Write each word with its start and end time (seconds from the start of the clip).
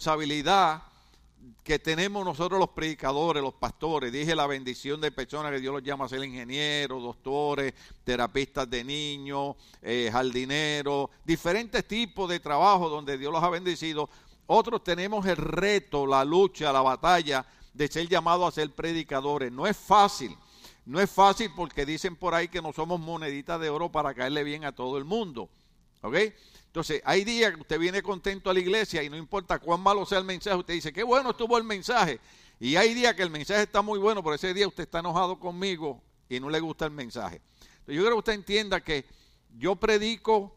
responsabilidad 0.00 0.80
que 1.64 1.80
tenemos 1.80 2.24
nosotros 2.24 2.60
los 2.60 2.68
predicadores, 2.68 3.42
los 3.42 3.54
pastores, 3.54 4.12
dije 4.12 4.36
la 4.36 4.46
bendición 4.46 5.00
de 5.00 5.10
personas 5.10 5.50
que 5.50 5.58
Dios 5.58 5.74
los 5.74 5.82
llama 5.82 6.04
a 6.04 6.08
ser 6.08 6.22
ingenieros, 6.22 7.02
doctores, 7.02 7.74
terapistas 8.04 8.70
de 8.70 8.84
niños, 8.84 9.56
eh, 9.82 10.08
jardineros, 10.12 11.10
diferentes 11.24 11.84
tipos 11.88 12.30
de 12.30 12.38
trabajo 12.38 12.88
donde 12.88 13.18
Dios 13.18 13.32
los 13.32 13.42
ha 13.42 13.48
bendecido. 13.48 14.08
Otros 14.46 14.84
tenemos 14.84 15.26
el 15.26 15.36
reto, 15.36 16.06
la 16.06 16.24
lucha, 16.24 16.72
la 16.72 16.82
batalla 16.82 17.44
de 17.74 17.88
ser 17.88 18.08
llamados 18.08 18.46
a 18.46 18.54
ser 18.54 18.70
predicadores. 18.70 19.50
No 19.50 19.66
es 19.66 19.76
fácil, 19.76 20.36
no 20.86 21.00
es 21.00 21.10
fácil 21.10 21.50
porque 21.56 21.84
dicen 21.84 22.14
por 22.14 22.36
ahí 22.36 22.46
que 22.46 22.62
no 22.62 22.72
somos 22.72 23.00
moneditas 23.00 23.60
de 23.60 23.68
oro 23.68 23.90
para 23.90 24.14
caerle 24.14 24.44
bien 24.44 24.64
a 24.64 24.70
todo 24.70 24.96
el 24.96 25.04
mundo. 25.04 25.48
¿Ok? 26.02 26.14
Entonces, 26.78 27.02
hay 27.04 27.24
días 27.24 27.52
que 27.52 27.60
usted 27.60 27.76
viene 27.80 28.02
contento 28.04 28.50
a 28.50 28.54
la 28.54 28.60
iglesia 28.60 29.02
y 29.02 29.10
no 29.10 29.16
importa 29.16 29.58
cuán 29.58 29.80
malo 29.80 30.06
sea 30.06 30.18
el 30.18 30.24
mensaje, 30.24 30.56
usted 30.56 30.74
dice, 30.74 30.92
qué 30.92 31.02
bueno 31.02 31.30
estuvo 31.30 31.58
el 31.58 31.64
mensaje. 31.64 32.20
Y 32.60 32.76
hay 32.76 32.94
días 32.94 33.14
que 33.14 33.24
el 33.24 33.30
mensaje 33.30 33.62
está 33.62 33.82
muy 33.82 33.98
bueno, 33.98 34.22
pero 34.22 34.36
ese 34.36 34.54
día 34.54 34.68
usted 34.68 34.84
está 34.84 35.00
enojado 35.00 35.40
conmigo 35.40 36.00
y 36.28 36.38
no 36.38 36.48
le 36.48 36.60
gusta 36.60 36.84
el 36.84 36.92
mensaje. 36.92 37.42
Entonces, 37.80 37.96
yo 37.96 38.02
creo 38.02 38.12
que 38.12 38.18
usted 38.18 38.32
entienda 38.34 38.80
que 38.80 39.04
yo 39.56 39.74
predico 39.74 40.54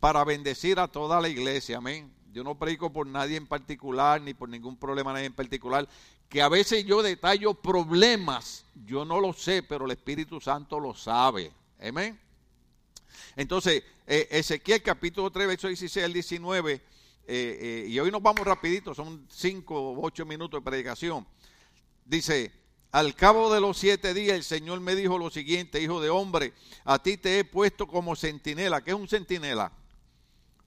para 0.00 0.24
bendecir 0.24 0.80
a 0.80 0.88
toda 0.88 1.20
la 1.20 1.28
iglesia, 1.28 1.76
amén. 1.76 2.12
Yo 2.32 2.42
no 2.42 2.58
predico 2.58 2.92
por 2.92 3.06
nadie 3.06 3.36
en 3.36 3.46
particular, 3.46 4.20
ni 4.20 4.34
por 4.34 4.48
ningún 4.48 4.76
problema 4.76 5.12
nadie 5.12 5.26
en 5.26 5.34
particular. 5.34 5.88
Que 6.28 6.42
a 6.42 6.48
veces 6.48 6.84
yo 6.84 7.00
detallo 7.00 7.54
problemas, 7.54 8.64
yo 8.86 9.04
no 9.04 9.20
lo 9.20 9.32
sé, 9.32 9.62
pero 9.62 9.84
el 9.84 9.92
Espíritu 9.92 10.40
Santo 10.40 10.80
lo 10.80 10.94
sabe. 10.94 11.52
Amén. 11.80 12.23
Entonces, 13.36 13.82
eh, 14.06 14.28
Ezequiel 14.30 14.82
capítulo 14.82 15.30
3, 15.30 15.46
verso 15.46 15.68
16 15.68 16.04
al 16.04 16.12
19, 16.12 16.72
eh, 16.72 16.82
eh, 17.26 17.86
y 17.88 17.98
hoy 17.98 18.10
nos 18.10 18.22
vamos 18.22 18.46
rapidito, 18.46 18.94
son 18.94 19.26
5 19.30 19.74
o 19.74 20.04
8 20.04 20.26
minutos 20.26 20.60
de 20.60 20.64
predicación. 20.64 21.26
Dice, 22.04 22.52
al 22.94 23.14
cabo 23.14 23.52
de 23.52 23.60
los 23.60 23.78
siete 23.78 24.14
días 24.14 24.36
el 24.36 24.44
Señor 24.44 24.78
me 24.80 24.94
dijo 24.94 25.18
lo 25.18 25.30
siguiente, 25.30 25.82
hijo 25.82 26.00
de 26.00 26.10
hombre, 26.10 26.52
a 26.84 27.02
ti 27.02 27.16
te 27.16 27.38
he 27.38 27.44
puesto 27.44 27.88
como 27.88 28.14
centinela. 28.14 28.84
¿Qué 28.84 28.90
es 28.90 28.96
un 28.96 29.08
centinela? 29.08 29.72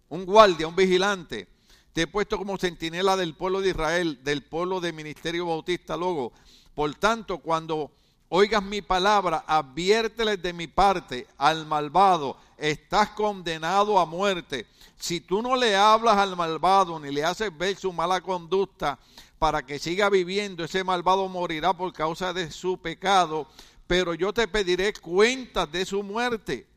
Un 0.09 0.25
guardia, 0.25 0.67
un 0.67 0.75
vigilante. 0.75 1.47
Te 1.93 2.01
he 2.01 2.07
puesto 2.07 2.37
como 2.37 2.57
centinela 2.57 3.15
del 3.15 3.35
pueblo 3.35 3.61
de 3.61 3.69
Israel, 3.69 4.23
del 4.23 4.43
pueblo 4.43 4.81
de 4.81 4.91
Ministerio 4.91 5.45
Bautista 5.45 5.95
Logo. 5.95 6.33
Por 6.75 6.93
tanto, 6.95 7.37
cuando 7.37 7.91
oigas 8.29 8.63
mi 8.63 8.81
palabra, 8.81 9.43
adviérteles 9.47 10.41
de 10.41 10.53
mi 10.53 10.67
parte 10.67 11.27
al 11.37 11.65
malvado, 11.65 12.37
estás 12.57 13.09
condenado 13.09 13.99
a 13.99 14.05
muerte. 14.05 14.67
Si 14.97 15.21
tú 15.21 15.41
no 15.41 15.55
le 15.55 15.75
hablas 15.75 16.17
al 16.17 16.35
malvado 16.35 16.99
ni 16.99 17.11
le 17.11 17.23
haces 17.23 17.55
ver 17.55 17.75
su 17.75 17.93
mala 17.93 18.21
conducta 18.21 18.97
para 19.39 19.65
que 19.65 19.79
siga 19.79 20.09
viviendo, 20.09 20.63
ese 20.63 20.83
malvado 20.83 21.27
morirá 21.27 21.73
por 21.73 21.93
causa 21.93 22.33
de 22.33 22.51
su 22.51 22.77
pecado, 22.77 23.47
pero 23.85 24.13
yo 24.13 24.33
te 24.33 24.47
pediré 24.47 24.93
cuentas 24.93 25.71
de 25.71 25.85
su 25.85 26.03
muerte. 26.03 26.67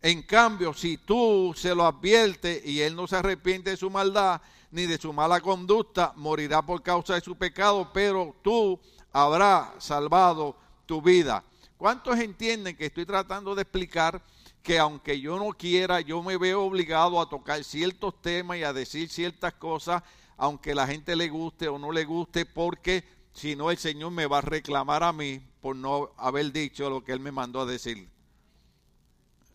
En 0.00 0.22
cambio, 0.22 0.72
si 0.72 0.96
tú 0.96 1.52
se 1.56 1.74
lo 1.74 1.84
adviertes 1.84 2.64
y 2.64 2.80
él 2.80 2.94
no 2.94 3.08
se 3.08 3.16
arrepiente 3.16 3.70
de 3.70 3.76
su 3.76 3.90
maldad 3.90 4.40
ni 4.70 4.86
de 4.86 4.98
su 4.98 5.12
mala 5.12 5.40
conducta, 5.40 6.12
morirá 6.14 6.62
por 6.62 6.82
causa 6.82 7.14
de 7.14 7.20
su 7.20 7.36
pecado, 7.36 7.90
pero 7.92 8.36
tú 8.42 8.78
habrás 9.12 9.70
salvado 9.78 10.54
tu 10.88 11.02
vida. 11.02 11.44
¿Cuántos 11.76 12.18
entienden 12.18 12.74
que 12.74 12.86
estoy 12.86 13.04
tratando 13.04 13.54
de 13.54 13.62
explicar 13.62 14.20
que 14.62 14.78
aunque 14.78 15.20
yo 15.20 15.38
no 15.38 15.50
quiera, 15.50 16.00
yo 16.00 16.22
me 16.22 16.38
veo 16.38 16.62
obligado 16.62 17.20
a 17.20 17.28
tocar 17.28 17.62
ciertos 17.62 18.20
temas 18.20 18.56
y 18.56 18.64
a 18.64 18.72
decir 18.72 19.08
ciertas 19.10 19.52
cosas, 19.54 20.02
aunque 20.36 20.74
la 20.74 20.86
gente 20.86 21.14
le 21.14 21.28
guste 21.28 21.68
o 21.68 21.78
no 21.78 21.92
le 21.92 22.04
guste, 22.04 22.46
porque 22.46 23.04
si 23.32 23.54
no 23.54 23.70
el 23.70 23.76
Señor 23.76 24.10
me 24.10 24.26
va 24.26 24.38
a 24.38 24.40
reclamar 24.40 25.04
a 25.04 25.12
mí 25.12 25.40
por 25.60 25.76
no 25.76 26.10
haber 26.16 26.50
dicho 26.52 26.88
lo 26.88 27.04
que 27.04 27.12
Él 27.12 27.20
me 27.20 27.30
mandó 27.30 27.60
a 27.60 27.66
decir. 27.66 28.08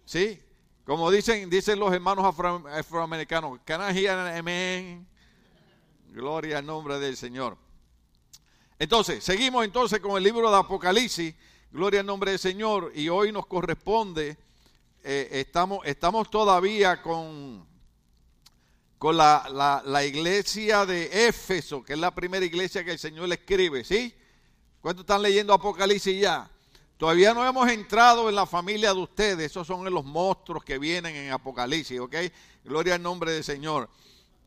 ¿Sí? 0.05 0.39
Como 0.85 1.09
dicen, 1.09 1.49
dicen 1.49 1.79
los 1.79 1.91
hermanos 1.91 2.25
afroamericanos, 2.25 3.59
can 3.65 3.95
I 3.95 4.05
amen? 4.07 5.07
Gloria 6.09 6.59
al 6.59 6.65
nombre 6.65 6.99
del 6.99 7.17
Señor. 7.17 7.57
Entonces, 8.79 9.23
seguimos 9.23 9.65
entonces 9.65 9.99
con 9.99 10.17
el 10.17 10.23
libro 10.23 10.49
de 10.49 10.57
Apocalipsis, 10.57 11.35
gloria 11.71 11.99
al 11.99 12.05
nombre 12.05 12.31
del 12.31 12.39
Señor, 12.39 12.91
y 12.95 13.09
hoy 13.09 13.31
nos 13.31 13.45
corresponde, 13.45 14.37
eh, 15.03 15.29
estamos, 15.31 15.85
estamos 15.85 16.29
todavía 16.29 17.01
con, 17.01 17.65
con 18.97 19.17
la, 19.17 19.81
la, 19.85 20.05
iglesia 20.05 20.85
de 20.85 21.27
Éfeso, 21.27 21.83
que 21.83 21.93
es 21.93 21.99
la 21.99 22.15
primera 22.15 22.45
iglesia 22.45 22.83
que 22.83 22.91
el 22.91 22.99
Señor 22.99 23.27
le 23.27 23.35
escribe, 23.35 23.83
¿sí? 23.83 24.13
¿Cuántos 24.81 25.03
están 25.03 25.21
leyendo 25.21 25.53
Apocalipsis 25.53 26.19
ya? 26.19 26.49
Todavía 26.97 27.33
no 27.33 27.47
hemos 27.47 27.69
entrado 27.69 28.29
en 28.29 28.35
la 28.35 28.45
familia 28.45 28.93
de 28.93 29.01
ustedes, 29.01 29.51
esos 29.51 29.67
son 29.67 29.85
los 29.93 30.05
monstruos 30.05 30.63
que 30.63 30.79
vienen 30.79 31.15
en 31.15 31.31
Apocalipsis, 31.31 31.99
¿ok? 31.99 32.15
Gloria 32.63 32.95
al 32.95 33.03
nombre 33.03 33.31
del 33.31 33.43
Señor. 33.43 33.89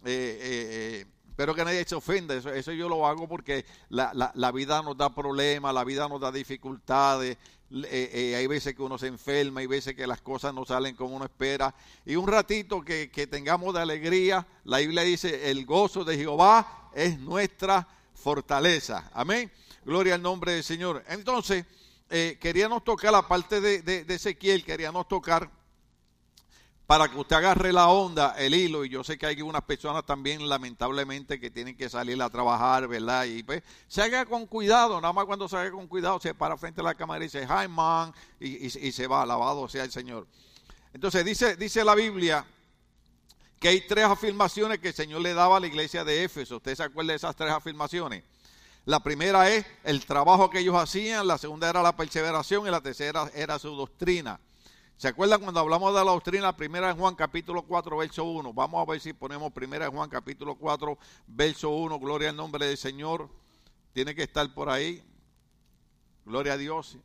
Eh, 0.04 0.38
eh, 0.40 1.02
eh 1.02 1.15
Espero 1.36 1.54
que 1.54 1.66
nadie 1.66 1.84
se 1.84 1.94
ofenda, 1.94 2.34
eso, 2.34 2.72
yo 2.72 2.88
lo 2.88 3.06
hago 3.06 3.28
porque 3.28 3.66
la, 3.90 4.52
vida 4.52 4.80
nos 4.80 4.96
da 4.96 5.14
problemas, 5.14 5.74
la 5.74 5.84
vida 5.84 6.08
nos 6.08 6.18
da 6.18 6.32
dificultades, 6.32 7.36
eh, 7.70 8.10
eh, 8.14 8.36
hay 8.36 8.46
veces 8.46 8.74
que 8.74 8.80
uno 8.80 8.96
se 8.96 9.08
enferma, 9.08 9.60
hay 9.60 9.66
veces 9.66 9.94
que 9.94 10.06
las 10.06 10.22
cosas 10.22 10.54
no 10.54 10.64
salen 10.64 10.96
como 10.96 11.14
uno 11.14 11.26
espera. 11.26 11.74
Y 12.06 12.16
un 12.16 12.26
ratito 12.26 12.80
que, 12.80 13.28
tengamos 13.30 13.74
de 13.74 13.82
alegría, 13.82 14.46
la 14.64 14.78
Biblia 14.78 15.02
dice, 15.02 15.50
el 15.50 15.66
gozo 15.66 16.04
de 16.04 16.16
Jehová 16.16 16.88
es 16.94 17.18
nuestra 17.18 17.86
fortaleza. 18.14 19.10
Amén. 19.12 19.52
Gloria 19.84 20.14
al 20.14 20.22
nombre 20.22 20.52
del 20.52 20.64
Señor. 20.64 21.04
Entonces, 21.06 21.66
eh, 22.08 22.38
queríamos 22.40 22.82
tocar 22.82 23.12
la 23.12 23.28
parte 23.28 23.60
de, 23.60 23.82
de, 23.82 24.04
de 24.04 24.14
Ezequiel, 24.14 24.64
queríamos 24.64 25.06
tocar 25.06 25.50
para 26.86 27.08
que 27.08 27.18
usted 27.18 27.36
agarre 27.36 27.72
la 27.72 27.88
onda, 27.88 28.36
el 28.38 28.54
hilo, 28.54 28.84
y 28.84 28.88
yo 28.88 29.02
sé 29.02 29.18
que 29.18 29.26
hay 29.26 29.42
unas 29.42 29.62
personas 29.62 30.06
también 30.06 30.48
lamentablemente 30.48 31.40
que 31.40 31.50
tienen 31.50 31.76
que 31.76 31.88
salir 31.88 32.20
a 32.22 32.30
trabajar, 32.30 32.86
¿verdad? 32.86 33.24
Y 33.24 33.42
pues 33.42 33.64
se 33.88 34.02
haga 34.02 34.24
con 34.24 34.46
cuidado, 34.46 35.00
nada 35.00 35.12
más 35.12 35.24
cuando 35.24 35.48
se 35.48 35.56
haga 35.56 35.72
con 35.72 35.88
cuidado 35.88 36.20
se 36.20 36.32
para 36.32 36.56
frente 36.56 36.80
a 36.80 36.84
la 36.84 36.94
cámara 36.94 37.24
y 37.24 37.26
dice, 37.26 37.42
hi 37.42 37.66
man, 37.68 38.14
y, 38.38 38.70
se 38.70 39.06
va, 39.08 39.22
alabado 39.22 39.68
sea 39.68 39.82
el 39.82 39.90
Señor. 39.90 40.28
Entonces 40.92 41.24
dice, 41.24 41.56
dice 41.56 41.84
la 41.84 41.96
Biblia 41.96 42.46
que 43.58 43.68
hay 43.68 43.80
tres 43.86 44.04
afirmaciones 44.04 44.78
que 44.78 44.88
el 44.88 44.94
Señor 44.94 45.22
le 45.22 45.34
daba 45.34 45.56
a 45.56 45.60
la 45.60 45.66
iglesia 45.66 46.04
de 46.04 46.22
Éfeso. 46.22 46.58
¿Usted 46.58 46.76
se 46.76 46.84
acuerda 46.84 47.12
de 47.12 47.16
esas 47.16 47.34
tres 47.34 47.50
afirmaciones? 47.50 48.22
La 48.84 49.00
primera 49.00 49.50
es 49.50 49.66
el 49.82 50.06
trabajo 50.06 50.50
que 50.50 50.60
ellos 50.60 50.76
hacían, 50.76 51.26
la 51.26 51.38
segunda 51.38 51.68
era 51.68 51.82
la 51.82 51.96
perseveración 51.96 52.68
y 52.68 52.70
la 52.70 52.80
tercera 52.80 53.28
era 53.34 53.58
su 53.58 53.74
doctrina. 53.74 54.38
¿Se 54.98 55.08
acuerdan 55.08 55.42
cuando 55.42 55.60
hablamos 55.60 55.92
de 55.92 56.02
la 56.02 56.10
doctrina? 56.10 56.56
Primera 56.56 56.88
de 56.88 56.94
Juan 56.94 57.14
capítulo 57.14 57.62
4, 57.62 57.98
verso 57.98 58.24
1. 58.24 58.54
Vamos 58.54 58.80
a 58.80 58.90
ver 58.90 58.98
si 58.98 59.12
ponemos 59.12 59.52
primera 59.52 59.84
de 59.84 59.90
Juan 59.90 60.08
capítulo 60.08 60.54
4, 60.54 60.98
verso 61.26 61.68
1. 61.68 61.98
Gloria 61.98 62.30
al 62.30 62.36
nombre 62.36 62.64
del 62.64 62.78
Señor. 62.78 63.28
Tiene 63.92 64.14
que 64.14 64.22
estar 64.22 64.54
por 64.54 64.70
ahí. 64.70 65.04
Gloria 66.24 66.54
a 66.54 66.56
Dios. 66.56 66.96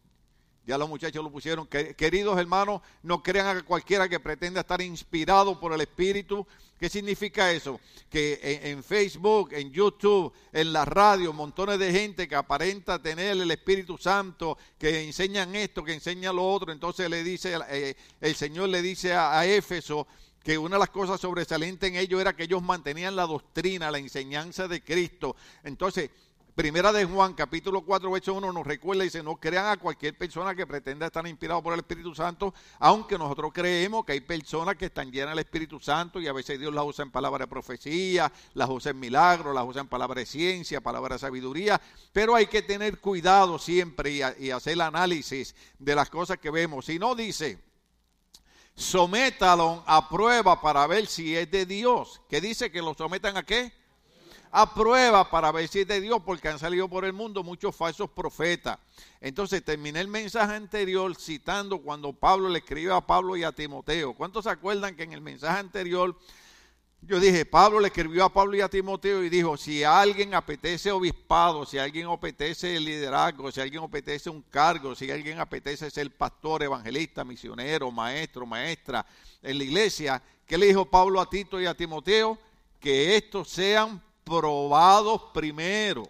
Ya 0.66 0.78
los 0.78 0.88
muchachos 0.88 1.24
lo 1.24 1.32
pusieron. 1.32 1.68
Queridos 1.68 2.40
hermanos, 2.40 2.82
no 3.02 3.24
crean 3.24 3.58
a 3.58 3.64
cualquiera 3.64 4.08
que 4.08 4.20
pretenda 4.20 4.62
estar 4.62 4.82
inspirado 4.82 5.60
por 5.60 5.74
el 5.74 5.82
Espíritu. 5.82 6.46
¿Qué 6.80 6.88
significa 6.90 7.52
eso? 7.52 7.80
Que 8.10 8.62
en, 8.64 8.84
Facebook, 8.84 9.54
en 9.54 9.72
YouTube, 9.72 10.34
en 10.52 10.74
la 10.74 10.86
radio, 10.86 11.34
montones 11.34 11.80
de 11.80 11.92
gente 11.92 12.28
que 12.28 12.36
aparenta 12.36 13.02
tener 13.02 13.38
el 13.38 13.52
Espíritu 13.52 13.98
Santo, 13.98 14.58
que 14.78 15.04
enseñan 15.04 15.56
esto, 15.56 15.84
que 15.84 15.94
enseñan 15.94 16.36
lo 16.36 16.48
otro. 16.48 16.72
Entonces 16.72 17.10
le 17.10 17.24
dice, 17.24 17.58
eh, 17.70 17.96
el 18.20 18.36
Señor 18.36 18.70
le 18.70 18.82
dice 18.82 19.14
a, 19.14 19.40
a 19.40 19.46
Éfeso, 19.46 20.08
que 20.44 20.58
una 20.58 20.76
de 20.76 20.80
las 20.80 20.90
cosas 20.90 21.22
sobresalientes 21.22 21.90
en 21.90 21.96
ellos 21.96 22.20
era 22.20 22.36
que 22.36 22.44
ellos 22.44 22.64
mantenían 22.64 23.16
la 23.16 23.28
doctrina, 23.28 23.92
la 23.92 24.00
enseñanza 24.00 24.68
de 24.68 24.84
Cristo. 24.84 25.36
Entonces, 25.64 26.10
Primera 26.56 26.92
de 26.92 27.06
Juan, 27.06 27.34
capítulo 27.34 27.82
4, 27.82 28.12
verso 28.12 28.34
1, 28.34 28.52
nos 28.52 28.68
recuerda 28.68 29.04
y 29.04 29.08
dice, 29.08 29.24
no 29.24 29.38
crean 29.38 29.68
a 29.68 29.78
cualquier 29.78 30.18
persona 30.18 30.54
que 30.54 30.68
pretenda 30.68 31.06
estar 31.06 31.26
inspirado 31.26 31.64
por 31.64 31.74
el 31.74 31.80
Espíritu 31.80 32.14
Santo, 32.14 32.54
aunque 32.78 33.18
nosotros 33.18 33.52
creemos 33.54 34.04
que 34.04 34.12
hay 34.12 34.20
personas 34.20 34.76
que 34.76 34.88
están 34.88 35.10
llenas 35.10 35.30
del 35.30 35.46
Espíritu 35.46 35.80
Santo 35.80 36.20
y 36.20 36.28
a 36.28 36.34
veces 36.34 36.60
Dios 36.60 36.74
las 36.74 36.84
usa 36.84 37.04
en 37.04 37.12
palabras 37.12 37.48
de 37.48 37.48
profecía, 37.48 38.30
las 38.54 38.70
usa 38.70 38.92
en 38.92 39.00
milagros, 39.00 39.56
las 39.56 39.64
usa 39.66 39.82
en 39.82 39.88
palabras 39.88 40.24
de 40.24 40.26
ciencia, 40.26 40.82
palabras 40.82 41.22
de 41.22 41.28
sabiduría, 41.28 41.80
pero 42.12 42.36
hay 42.36 42.48
que 42.48 42.62
tener 42.62 43.00
cuidado 43.00 43.58
siempre 43.58 44.12
y, 44.12 44.52
hacer 44.52 44.74
el 44.74 44.82
análisis 44.82 45.56
de 45.80 45.96
las 45.96 46.10
cosas 46.10 46.38
que 46.38 46.52
vemos. 46.52 46.86
Si 46.86 47.00
no 47.00 47.16
dice, 47.16 47.64
sométalo 48.76 49.86
a 49.88 50.10
prueba 50.10 50.60
para 50.60 50.86
ver 50.86 51.08
si 51.08 51.34
es 51.34 51.50
de 51.50 51.66
Dios. 51.66 52.22
¿Qué 52.30 52.42
dice? 52.42 52.70
Que 52.70 52.82
lo 52.82 52.94
sometan 52.94 53.38
a 53.38 53.44
qué? 53.44 53.81
A 54.52 54.74
prueba 54.74 55.30
para 55.30 55.52
ver 55.52 55.68
si 55.68 55.80
es 55.80 55.88
de 55.88 56.02
Dios, 56.02 56.22
porque 56.26 56.50
han 56.50 56.60
salido 56.60 56.90
por 56.90 57.06
el 57.06 57.14
mundo 57.14 57.44
muchos 57.44 57.76
falsos 57.76 58.10
profetas. 58.10 58.78
Entonces 59.22 59.64
terminé 59.64 60.02
el 60.02 60.08
mensaje 60.08 60.56
anterior 60.56 61.16
citando 61.16 61.80
cuando 61.80 62.12
Pablo 62.12 62.50
le 62.50 62.60
escribe 62.60 62.94
a 62.94 63.02
Pablo 63.02 63.38
y 63.38 63.44
a 63.44 63.52
Timoteo. 63.52 64.14
¿Cuántos 64.14 64.44
se 64.44 64.50
acuerdan 64.50 64.96
que 64.96 65.04
en 65.04 65.14
el 65.14 65.22
mensaje 65.22 65.60
anterior 65.60 66.16
Yo 67.04 67.20
dije, 67.20 67.46
Pablo 67.46 67.80
le 67.80 67.88
escribió 67.88 68.24
a 68.24 68.30
Pablo 68.32 68.56
y 68.56 68.62
a 68.62 68.70
Timoteo 68.70 69.24
y 69.24 69.30
dijo, 69.30 69.58
si 69.58 69.84
alguien 69.84 70.36
apetece 70.36 70.92
obispado, 70.92 71.66
si 71.66 71.80
alguien 71.80 72.08
apetece 72.08 72.80
liderazgo, 72.80 73.52
si 73.52 73.60
alguien 73.60 73.82
apetece 73.84 74.30
un 74.30 74.44
cargo, 74.44 74.94
si 74.94 75.10
alguien 75.10 75.40
apetece 75.40 75.90
ser 75.90 76.16
pastor, 76.16 76.62
evangelista, 76.62 77.24
misionero, 77.24 77.90
maestro, 77.90 78.46
maestra 78.46 79.04
en 79.42 79.58
la 79.58 79.64
iglesia, 79.64 80.22
¿qué 80.46 80.60
le 80.60 80.68
dijo 80.68 80.86
Pablo 80.86 81.20
a 81.20 81.28
Tito 81.28 81.60
y 81.60 81.66
a 81.66 81.74
Timoteo? 81.74 82.38
Que 82.80 83.16
estos 83.16 83.50
sean 83.50 84.00
probados 84.40 85.24
primero. 85.34 86.08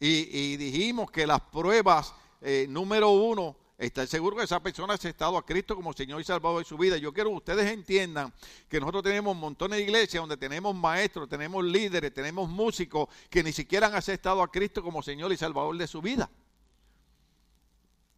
Y, 0.00 0.56
dijimos 0.56 1.08
que 1.10 1.24
las 1.24 1.40
pruebas, 1.40 2.12
eh, 2.40 2.66
número 2.68 3.10
uno, 3.10 3.56
estar 3.78 4.06
seguro 4.08 4.36
que 4.36 4.42
esa 4.42 4.60
persona 4.60 4.92
ha 4.92 4.96
aceptado 4.96 5.38
a 5.38 5.46
Cristo 5.46 5.76
como 5.76 5.92
Señor 5.92 6.20
y 6.20 6.24
Salvador 6.24 6.58
de 6.58 6.68
su 6.68 6.76
vida. 6.76 6.96
Yo 6.96 7.12
quiero 7.12 7.30
que 7.30 7.36
ustedes 7.36 7.70
entiendan 7.70 8.32
que 8.68 8.80
nosotros 8.80 9.04
tenemos 9.04 9.36
montones 9.36 9.78
de 9.78 9.84
iglesias 9.84 10.20
donde 10.20 10.36
tenemos 10.36 10.74
maestros, 10.74 11.28
tenemos 11.28 11.64
líderes, 11.64 12.12
tenemos 12.12 12.48
músicos 12.48 13.08
que 13.30 13.42
ni 13.42 13.52
siquiera 13.52 13.86
han 13.86 13.94
aceptado 13.94 14.42
a 14.42 14.50
Cristo 14.50 14.82
como 14.82 15.00
Señor 15.00 15.32
y 15.32 15.36
Salvador 15.36 15.78
de 15.78 15.86
su 15.86 16.02
vida. 16.02 16.28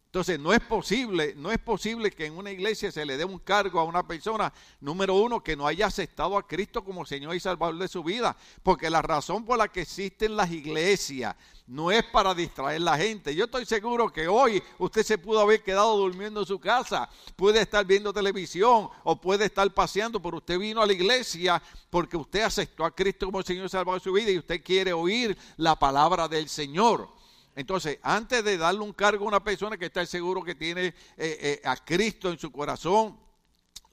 Entonces, 0.09 0.39
no 0.39 0.51
es 0.51 0.59
posible, 0.61 1.35
no 1.37 1.51
es 1.51 1.59
posible 1.59 2.09
que 2.09 2.25
en 2.25 2.35
una 2.35 2.49
iglesia 2.49 2.91
se 2.91 3.05
le 3.05 3.15
dé 3.15 3.25
un 3.25 3.37
cargo 3.37 3.79
a 3.79 3.83
una 3.83 4.07
persona, 4.07 4.51
número 4.81 5.13
uno, 5.13 5.43
que 5.43 5.55
no 5.55 5.67
haya 5.67 5.85
aceptado 5.85 6.35
a 6.35 6.47
Cristo 6.47 6.83
como 6.83 7.05
Señor 7.05 7.35
y 7.35 7.39
Salvador 7.39 7.77
de 7.77 7.87
su 7.87 8.03
vida. 8.03 8.35
Porque 8.63 8.89
la 8.89 9.03
razón 9.03 9.45
por 9.45 9.59
la 9.59 9.67
que 9.67 9.81
existen 9.81 10.35
las 10.35 10.49
iglesias 10.51 11.35
no 11.67 11.91
es 11.91 12.03
para 12.05 12.33
distraer 12.33 12.81
la 12.81 12.97
gente. 12.97 13.35
Yo 13.35 13.45
estoy 13.45 13.67
seguro 13.67 14.11
que 14.11 14.27
hoy 14.27 14.63
usted 14.79 15.03
se 15.03 15.19
pudo 15.19 15.41
haber 15.41 15.61
quedado 15.61 15.95
durmiendo 15.95 16.39
en 16.39 16.47
su 16.47 16.59
casa, 16.59 17.07
puede 17.35 17.61
estar 17.61 17.85
viendo 17.85 18.11
televisión 18.11 18.89
o 19.03 19.21
puede 19.21 19.45
estar 19.45 19.71
paseando, 19.71 20.19
pero 20.19 20.37
usted 20.37 20.57
vino 20.57 20.81
a 20.81 20.87
la 20.87 20.93
iglesia 20.93 21.61
porque 21.91 22.17
usted 22.17 22.41
aceptó 22.41 22.83
a 22.83 22.95
Cristo 22.95 23.27
como 23.27 23.43
Señor 23.43 23.67
y 23.67 23.69
Salvador 23.69 24.01
de 24.01 24.03
su 24.05 24.11
vida 24.11 24.31
y 24.31 24.39
usted 24.39 24.63
quiere 24.63 24.91
oír 24.91 25.37
la 25.57 25.77
palabra 25.77 26.27
del 26.27 26.49
Señor. 26.49 27.18
Entonces, 27.59 27.99
antes 28.03 28.41
de 28.41 28.57
darle 28.57 28.79
un 28.79 28.93
cargo 28.93 29.25
a 29.25 29.27
una 29.27 29.43
persona 29.43 29.77
que 29.77 29.87
está 29.87 30.05
seguro 30.05 30.41
que 30.41 30.55
tiene 30.55 30.85
eh, 30.85 30.93
eh, 31.17 31.61
a 31.65 31.75
Cristo 31.75 32.31
en 32.31 32.39
su 32.39 32.51
corazón, 32.51 33.19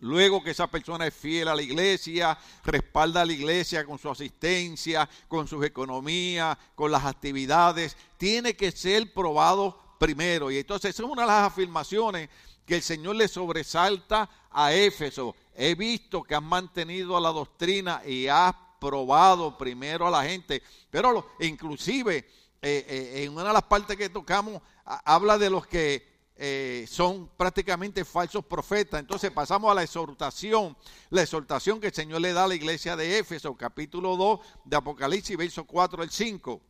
Luego 0.00 0.44
que 0.44 0.50
esa 0.50 0.66
persona 0.66 1.06
es 1.06 1.14
fiel 1.14 1.48
a 1.48 1.54
la 1.54 1.62
iglesia, 1.62 2.36
respalda 2.62 3.22
a 3.22 3.24
la 3.24 3.32
iglesia 3.32 3.86
con 3.86 3.98
su 3.98 4.10
asistencia, 4.10 5.08
con 5.26 5.48
sus 5.48 5.64
economías, 5.64 6.58
con 6.74 6.92
las 6.92 7.06
actividades, 7.06 7.96
tiene 8.18 8.54
que 8.54 8.72
ser 8.72 9.14
probado 9.14 9.80
primero. 9.98 10.50
Y 10.50 10.58
entonces 10.58 10.90
esa 10.90 11.04
es 11.04 11.08
una 11.08 11.22
de 11.22 11.28
las 11.28 11.50
afirmaciones 11.50 12.28
que 12.66 12.76
el 12.76 12.82
Señor 12.82 13.16
le 13.16 13.26
sobresalta 13.26 14.28
a 14.50 14.74
Éfeso. 14.74 15.34
He 15.54 15.74
visto 15.74 16.22
que 16.22 16.34
has 16.34 16.42
mantenido 16.42 17.18
la 17.18 17.30
doctrina 17.30 18.02
y 18.04 18.26
has 18.26 18.54
probado 18.78 19.56
primero 19.56 20.06
a 20.06 20.10
la 20.10 20.24
gente. 20.24 20.62
Pero 20.90 21.30
inclusive 21.40 22.28
eh, 22.68 22.84
eh, 22.88 23.22
en 23.22 23.32
una 23.32 23.44
de 23.44 23.52
las 23.52 23.62
partes 23.62 23.96
que 23.96 24.08
tocamos, 24.08 24.60
habla 24.84 25.38
de 25.38 25.50
los 25.50 25.68
que 25.68 26.04
eh, 26.34 26.84
son 26.88 27.30
prácticamente 27.36 28.04
falsos 28.04 28.44
profetas. 28.44 28.98
Entonces 28.98 29.30
pasamos 29.30 29.70
a 29.70 29.74
la 29.74 29.84
exhortación, 29.84 30.76
la 31.10 31.22
exhortación 31.22 31.80
que 31.80 31.86
el 31.86 31.94
Señor 31.94 32.22
le 32.22 32.32
da 32.32 32.42
a 32.42 32.48
la 32.48 32.56
iglesia 32.56 32.96
de 32.96 33.20
Éfeso, 33.20 33.56
capítulo 33.56 34.16
2 34.16 34.40
de 34.64 34.76
Apocalipsis, 34.76 35.36
verso 35.36 35.64
4 35.64 36.02
al 36.02 36.10
5. 36.10 36.60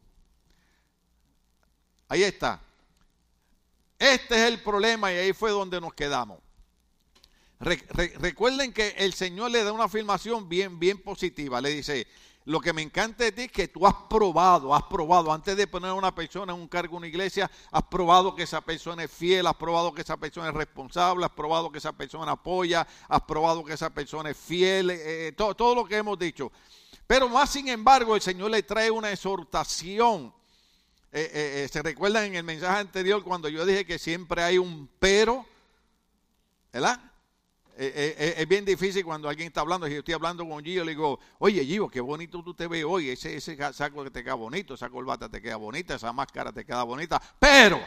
Ahí 2.08 2.24
está. 2.24 2.60
Este 3.98 4.34
es 4.34 4.52
el 4.52 4.62
problema 4.62 5.10
y 5.14 5.16
ahí 5.16 5.32
fue 5.32 5.50
donde 5.50 5.80
nos 5.80 5.94
quedamos. 5.94 6.40
recuerden 7.58 8.70
que 8.74 8.88
el 8.98 9.14
Señor 9.14 9.50
le 9.50 9.64
da 9.64 9.72
una 9.72 9.84
afirmación 9.84 10.46
bien, 10.46 10.78
bien 10.78 11.02
positiva. 11.02 11.58
Le 11.62 11.70
dice, 11.70 12.06
lo 12.46 12.60
que 12.60 12.72
me 12.72 12.80
encanta 12.80 13.24
de 13.24 13.32
ti 13.32 13.42
es 13.42 13.52
que 13.52 13.66
tú 13.66 13.84
has 13.84 13.94
probado, 14.08 14.72
has 14.72 14.84
probado, 14.84 15.32
antes 15.32 15.56
de 15.56 15.66
poner 15.66 15.90
a 15.90 15.94
una 15.94 16.14
persona 16.14 16.52
en 16.52 16.60
un 16.60 16.68
cargo 16.68 16.94
en 16.94 16.98
una 16.98 17.06
iglesia, 17.08 17.50
has 17.72 17.82
probado 17.82 18.36
que 18.36 18.44
esa 18.44 18.60
persona 18.60 19.02
es 19.02 19.10
fiel, 19.10 19.48
has 19.48 19.56
probado 19.56 19.92
que 19.92 20.02
esa 20.02 20.16
persona 20.16 20.48
es 20.50 20.54
responsable, 20.54 21.24
has 21.24 21.32
probado 21.32 21.72
que 21.72 21.78
esa 21.78 21.92
persona 21.92 22.32
apoya, 22.32 22.86
has 23.08 23.22
probado 23.22 23.64
que 23.64 23.72
esa 23.72 23.90
persona 23.90 24.30
es 24.30 24.36
fiel, 24.36 24.90
eh, 24.90 25.28
eh, 25.28 25.32
todo, 25.32 25.56
todo 25.56 25.74
lo 25.74 25.84
que 25.86 25.96
hemos 25.96 26.16
dicho. 26.16 26.52
Pero 27.04 27.28
más 27.28 27.50
sin 27.50 27.66
embargo, 27.66 28.14
el 28.14 28.22
Señor 28.22 28.52
le 28.52 28.62
trae 28.62 28.92
una 28.92 29.10
exhortación. 29.10 30.32
Eh, 31.10 31.68
se 31.72 31.82
recuerdan 31.82 32.26
en 32.26 32.36
el 32.36 32.44
mensaje 32.44 32.78
anterior 32.78 33.24
cuando 33.24 33.48
yo 33.48 33.66
dije 33.66 33.84
que 33.84 33.98
siempre 33.98 34.44
hay 34.44 34.58
un 34.58 34.88
pero, 35.00 35.44
¿verdad? 36.72 37.00
Eh, 37.78 37.92
eh, 37.94 38.16
eh, 38.18 38.34
es 38.38 38.48
bien 38.48 38.64
difícil 38.64 39.04
cuando 39.04 39.28
alguien 39.28 39.48
está 39.48 39.60
hablando, 39.60 39.86
si 39.86 39.92
yo 39.92 39.98
estoy 39.98 40.14
hablando 40.14 40.48
con 40.48 40.64
Gio, 40.64 40.82
le 40.82 40.92
digo, 40.92 41.20
oye 41.38 41.62
Gio, 41.62 41.88
qué 41.88 42.00
bonito 42.00 42.42
tú 42.42 42.54
te 42.54 42.66
ves 42.66 42.82
hoy, 42.84 43.10
ese, 43.10 43.38
saco 43.74 44.02
que 44.02 44.10
te 44.10 44.24
queda 44.24 44.32
bonito, 44.32 44.72
esa 44.72 44.88
corbata 44.88 45.28
te 45.28 45.42
queda 45.42 45.56
bonita, 45.56 45.94
esa 45.94 46.10
máscara 46.10 46.50
te 46.52 46.64
queda 46.64 46.84
bonita, 46.84 47.20
pero, 47.38 47.78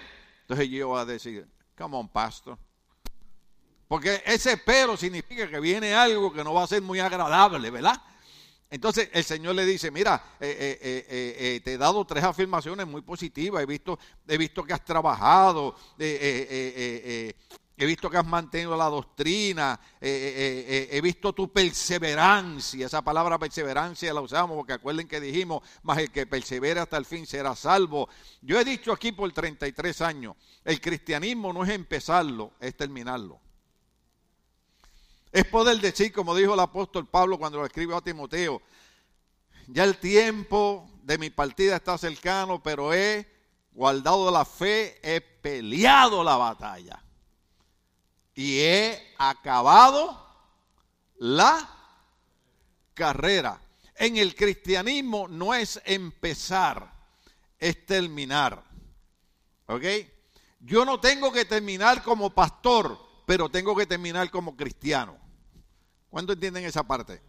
entonces 0.41 0.67
Gio 0.67 0.89
va 0.89 1.01
a 1.01 1.05
decir, 1.05 1.47
come 1.75 1.97
on, 1.97 2.07
pastor. 2.07 2.55
Porque 3.87 4.21
ese 4.27 4.57
pero 4.57 4.95
significa 4.95 5.49
que 5.49 5.59
viene 5.59 5.95
algo 5.95 6.31
que 6.31 6.43
no 6.43 6.53
va 6.53 6.65
a 6.65 6.67
ser 6.67 6.83
muy 6.83 6.99
agradable, 6.99 7.71
¿verdad? 7.71 7.99
Entonces 8.69 9.09
el 9.11 9.23
Señor 9.23 9.55
le 9.55 9.65
dice, 9.65 9.89
mira, 9.89 10.23
te 10.37 11.61
he 11.65 11.77
dado 11.79 12.05
tres 12.05 12.23
afirmaciones 12.23 12.85
muy 12.85 13.01
positivas, 13.01 13.63
he 13.63 13.65
visto, 13.65 13.97
he 14.27 14.37
visto 14.37 14.63
que 14.63 14.73
has 14.73 14.85
trabajado, 14.85 15.75
He 17.81 17.85
visto 17.85 18.09
que 18.09 18.17
has 18.17 18.27
mantenido 18.27 18.75
la 18.75 18.89
doctrina, 18.89 19.79
eh, 20.01 20.09
eh, 20.09 20.65
eh, 20.67 20.89
he 20.91 20.99
visto 20.99 21.31
tu 21.31 21.49
perseverancia, 21.49 22.85
esa 22.85 23.01
palabra 23.01 23.39
perseverancia 23.39 24.13
la 24.13 24.19
usamos 24.19 24.57
porque 24.57 24.73
acuerden 24.73 25.07
que 25.07 25.21
dijimos, 25.21 25.63
más 25.83 25.97
el 25.99 26.11
que 26.11 26.27
persevera 26.27 26.81
hasta 26.81 26.97
el 26.97 27.05
fin 27.05 27.25
será 27.25 27.55
salvo. 27.55 28.09
Yo 28.41 28.59
he 28.59 28.65
dicho 28.65 28.91
aquí 28.91 29.13
por 29.13 29.31
33 29.31 30.01
años, 30.01 30.35
el 30.65 30.81
cristianismo 30.81 31.53
no 31.53 31.63
es 31.63 31.69
empezarlo, 31.69 32.51
es 32.59 32.75
terminarlo. 32.75 33.39
Es 35.31 35.45
poder 35.45 35.79
decir, 35.79 36.11
como 36.11 36.35
dijo 36.35 36.55
el 36.55 36.59
apóstol 36.59 37.07
Pablo 37.07 37.39
cuando 37.39 37.59
lo 37.59 37.65
escribió 37.65 37.95
a 37.95 38.01
Timoteo, 38.01 38.61
ya 39.67 39.85
el 39.85 39.99
tiempo 39.99 40.91
de 41.03 41.17
mi 41.17 41.29
partida 41.29 41.77
está 41.77 41.97
cercano, 41.97 42.61
pero 42.61 42.93
he 42.93 43.25
guardado 43.71 44.29
la 44.31 44.43
fe, 44.43 44.99
he 45.01 45.21
peleado 45.21 46.25
la 46.25 46.35
batalla 46.35 47.05
y 48.39 48.61
he 48.61 49.15
acabado 49.17 50.25
la 51.17 51.69
carrera. 52.93 53.59
En 53.95 54.15
el 54.15 54.33
cristianismo 54.33 55.27
no 55.27 55.53
es 55.53 55.81
empezar, 55.83 56.89
es 57.57 57.85
terminar. 57.85 58.63
¿Ok? 59.65 59.83
Yo 60.61 60.85
no 60.85 61.01
tengo 61.01 61.33
que 61.33 61.43
terminar 61.43 62.01
como 62.01 62.33
pastor, 62.33 62.97
pero 63.25 63.49
tengo 63.49 63.75
que 63.75 63.85
terminar 63.85 64.31
como 64.31 64.55
cristiano. 64.55 65.17
¿Cuánto 66.09 66.31
entienden 66.31 66.63
esa 66.63 66.83
parte? 66.83 67.21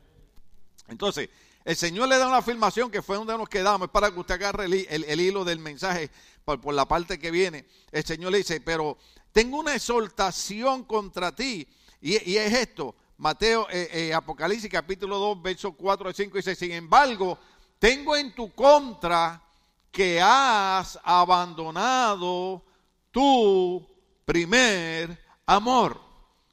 Entonces, 0.86 1.28
el 1.64 1.74
Señor 1.74 2.08
le 2.08 2.18
da 2.18 2.28
una 2.28 2.36
afirmación 2.36 2.88
que 2.88 3.02
fue 3.02 3.16
donde 3.16 3.36
nos 3.36 3.48
quedamos, 3.48 3.88
es 3.88 3.90
para 3.90 4.12
que 4.12 4.20
usted 4.20 4.36
agarre 4.36 4.66
el, 4.66 5.20
hilo 5.20 5.44
del 5.44 5.58
mensaje 5.58 6.08
por, 6.44 6.60
por, 6.60 6.72
la 6.72 6.86
parte 6.86 7.18
que 7.18 7.32
viene. 7.32 7.66
El 7.90 8.04
Señor 8.04 8.30
le 8.30 8.38
dice, 8.38 8.60
pero 8.60 8.96
tengo 9.32 9.58
una 9.58 9.74
exhortación 9.74 10.84
contra 10.84 11.34
ti. 11.34 11.66
Y, 12.00 12.14
es 12.14 12.52
esto, 12.52 12.94
Mateo, 13.18 13.66
eh, 13.70 13.88
eh, 13.92 14.14
Apocalipsis 14.14 14.70
capítulo 14.70 15.18
2, 15.18 15.42
versos 15.42 15.74
4 15.76 16.08
al 16.08 16.14
5, 16.14 16.36
dice, 16.36 16.54
sin 16.54 16.72
embargo, 16.72 17.38
tengo 17.78 18.16
en 18.16 18.34
tu 18.34 18.54
contra 18.54 19.42
que 19.90 20.20
has 20.20 20.98
abandonado 21.02 22.64
tu 23.10 23.86
primer 24.24 25.18
amor. 25.46 26.00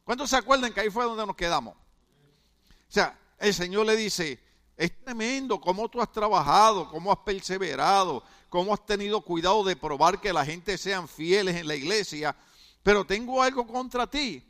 ¿Cuántos 0.04 0.30
se 0.30 0.38
acuerdan 0.38 0.74
que 0.74 0.82
ahí 0.82 0.90
fue 0.90 1.06
donde 1.06 1.26
nos 1.26 1.36
quedamos? 1.36 1.76
O 1.76 2.90
sea, 2.90 3.18
el 3.38 3.54
Señor 3.54 3.86
le 3.86 3.96
dice, 3.96 4.40
es 4.76 5.04
tremendo 5.04 5.60
cómo 5.60 5.90
tú 5.90 6.02
has 6.02 6.12
trabajado, 6.12 6.90
cómo 6.90 7.12
has 7.12 7.20
perseverado, 7.20 8.24
cómo 8.50 8.74
has 8.74 8.86
tenido 8.86 9.22
cuidado 9.22 9.64
de 9.64 9.76
probar 9.76 10.20
que 10.20 10.34
la 10.34 10.46
gente 10.46 10.78
sean 10.78 11.08
fieles 11.08 11.56
en 11.56 11.68
la 11.68 11.76
iglesia, 11.76 12.36
pero 12.88 13.04
tengo 13.04 13.44
algo 13.44 13.68
contra 13.68 14.08
ti. 14.08 14.42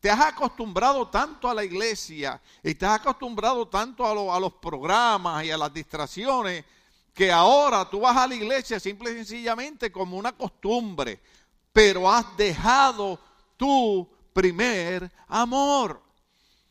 Te 0.00 0.08
has 0.08 0.18
acostumbrado 0.18 1.08
tanto 1.08 1.46
a 1.46 1.52
la 1.52 1.62
iglesia 1.62 2.40
y 2.62 2.74
te 2.74 2.86
has 2.86 3.00
acostumbrado 3.00 3.68
tanto 3.68 4.06
a, 4.32 4.40
los 4.40 4.54
programas 4.54 5.44
y 5.44 5.50
a 5.50 5.58
las 5.58 5.74
distracciones 5.74 6.64
que 7.12 7.30
ahora 7.30 7.84
tú 7.90 8.00
vas 8.00 8.16
a 8.16 8.26
la 8.26 8.34
iglesia 8.34 8.80
simple 8.80 9.10
y 9.10 9.16
sencillamente 9.16 9.92
como 9.92 10.16
una 10.16 10.32
costumbre, 10.32 11.20
pero 11.70 12.10
has 12.10 12.34
dejado 12.34 13.18
tu 13.58 14.08
primer 14.32 15.12
amor. 15.28 16.00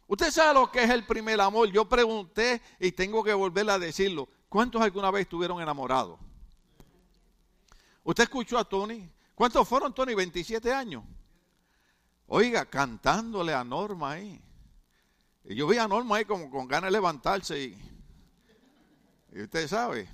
Usted 0.08 0.32
sabe 0.32 0.56
lo 0.56 0.72
que 0.72 0.82
es 0.82 0.90
el 0.90 1.06
primer 1.06 1.40
amor. 1.40 1.70
Yo 1.70 1.88
pregunté 1.88 2.64
y 2.80 2.94
tengo 2.94 3.24
que 3.24 3.36
volver 3.36 3.70
a 3.70 3.78
decirlo. 3.78 4.28
¿Cuántos 4.50 4.82
alguna 4.82 5.12
vez 5.12 5.22
estuvieron 5.22 5.62
enamorados? 5.62 6.20
¿Usted 8.04 8.24
escuchó 8.24 8.58
a 8.58 8.64
Tony? 8.64 9.08
¿Cuántos 9.42 9.68
fueron, 9.68 9.92
Tony? 9.92 10.14
27 10.14 10.72
años. 10.72 11.04
Oiga, 12.28 12.64
cantándole 12.64 13.56
a 13.56 13.64
Norma 13.64 14.12
ahí. 14.12 14.40
Y 15.46 15.56
yo 15.56 15.66
vi 15.66 15.80
a 15.80 15.88
Norma 15.88 16.18
ahí 16.18 16.26
como 16.26 16.52
con 16.52 16.68
ganas 16.68 16.90
de 16.90 16.92
levantarse 16.92 17.60
y, 17.60 17.76
y 19.32 19.42
usted 19.42 19.68
sabe. 19.68 20.08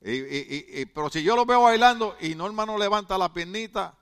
Y, 0.00 0.86
pero 0.86 1.10
si 1.10 1.22
yo 1.22 1.36
lo 1.36 1.44
veo 1.44 1.60
bailando 1.60 2.16
y 2.22 2.34
Norma 2.34 2.64
no 2.64 2.78
levanta 2.78 3.18
la 3.18 3.34
piernita, 3.34 3.94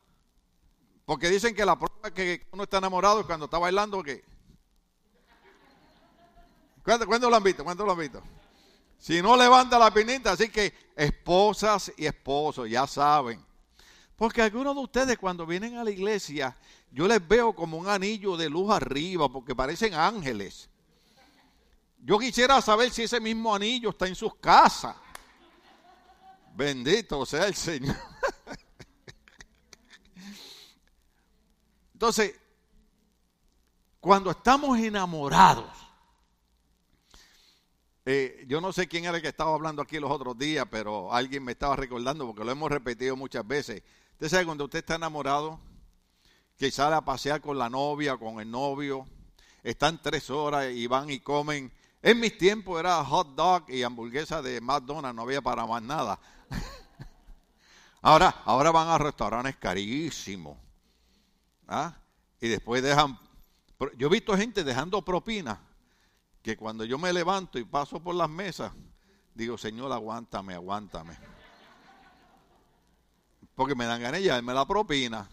porque 1.04 1.28
dicen 1.28 1.52
que 1.52 1.66
la 1.66 1.76
prueba 1.76 2.14
que 2.14 2.46
uno 2.52 2.62
está 2.62 2.78
enamorado 2.78 3.18
es 3.18 3.26
cuando 3.26 3.46
está 3.46 3.58
bailando, 3.58 4.00
que 4.04 4.22
¿Cuándo, 6.84 7.28
lo 7.28 7.34
han 7.34 7.42
visto? 7.42 7.64
¿Cuándo 7.64 7.84
lo 7.84 7.90
han 7.90 7.98
visto? 7.98 8.22
Si 8.96 9.20
no 9.20 9.36
levanta 9.36 9.76
la 9.76 9.92
piernita, 9.92 10.30
así 10.30 10.50
que 10.50 10.72
esposas 10.94 11.92
y 11.96 12.06
esposos, 12.06 12.70
ya 12.70 12.86
saben. 12.86 13.44
Porque 14.16 14.40
algunos 14.40 14.74
de 14.74 14.80
ustedes 14.80 15.18
cuando 15.18 15.46
vienen 15.46 15.76
a 15.76 15.84
la 15.84 15.90
iglesia, 15.90 16.56
yo 16.90 17.06
les 17.06 17.26
veo 17.26 17.54
como 17.54 17.76
un 17.76 17.86
anillo 17.86 18.36
de 18.36 18.48
luz 18.48 18.70
arriba, 18.70 19.28
porque 19.28 19.54
parecen 19.54 19.92
ángeles. 19.92 20.70
Yo 21.98 22.18
quisiera 22.18 22.60
saber 22.62 22.90
si 22.90 23.02
ese 23.02 23.20
mismo 23.20 23.54
anillo 23.54 23.90
está 23.90 24.06
en 24.06 24.14
sus 24.14 24.34
casas. 24.36 24.96
Bendito 26.54 27.26
sea 27.26 27.46
el 27.46 27.54
Señor. 27.54 27.96
Entonces, 31.92 32.34
cuando 34.00 34.30
estamos 34.30 34.78
enamorados, 34.78 35.70
eh, 38.06 38.44
yo 38.46 38.60
no 38.60 38.72
sé 38.72 38.86
quién 38.86 39.04
era 39.04 39.16
el 39.16 39.22
que 39.22 39.28
estaba 39.28 39.52
hablando 39.52 39.82
aquí 39.82 39.98
los 39.98 40.10
otros 40.10 40.38
días, 40.38 40.64
pero 40.70 41.12
alguien 41.12 41.42
me 41.42 41.52
estaba 41.52 41.74
recordando 41.74 42.24
porque 42.26 42.44
lo 42.44 42.52
hemos 42.52 42.70
repetido 42.70 43.16
muchas 43.16 43.46
veces. 43.46 43.82
Usted 44.16 44.30
sabe 44.30 44.46
cuando 44.46 44.64
usted 44.64 44.78
está 44.78 44.94
enamorado, 44.94 45.60
que 46.56 46.70
sale 46.70 46.96
a 46.96 47.02
pasear 47.02 47.42
con 47.42 47.58
la 47.58 47.68
novia, 47.68 48.16
con 48.16 48.40
el 48.40 48.50
novio, 48.50 49.06
están 49.62 50.00
tres 50.00 50.30
horas 50.30 50.72
y 50.72 50.86
van 50.86 51.10
y 51.10 51.20
comen. 51.20 51.70
En 52.00 52.18
mis 52.18 52.38
tiempos 52.38 52.80
era 52.80 53.04
hot 53.04 53.34
dog 53.34 53.64
y 53.68 53.82
hamburguesa 53.82 54.40
de 54.40 54.62
McDonald's, 54.62 55.14
no 55.14 55.20
había 55.20 55.42
para 55.42 55.66
más 55.66 55.82
nada. 55.82 56.18
ahora, 58.00 58.42
ahora 58.46 58.70
van 58.70 58.88
a 58.88 58.96
restaurantes 58.96 59.56
carísimos. 59.56 60.56
¿ah? 61.68 61.94
Y 62.40 62.48
después 62.48 62.82
dejan. 62.82 63.18
Yo 63.98 64.06
he 64.06 64.10
visto 64.10 64.34
gente 64.34 64.64
dejando 64.64 65.04
propinas 65.04 65.58
que 66.42 66.56
cuando 66.56 66.86
yo 66.86 66.96
me 66.96 67.12
levanto 67.12 67.58
y 67.58 67.64
paso 67.64 68.02
por 68.02 68.14
las 68.14 68.30
mesas, 68.30 68.72
digo, 69.34 69.58
Señor, 69.58 69.92
aguántame, 69.92 70.54
aguántame. 70.54 71.18
Porque 73.56 73.74
me 73.74 73.86
dan 73.86 74.00
ganas 74.00 74.20
de 74.20 74.28
darme 74.28 74.54
la 74.54 74.66
propina. 74.66 75.28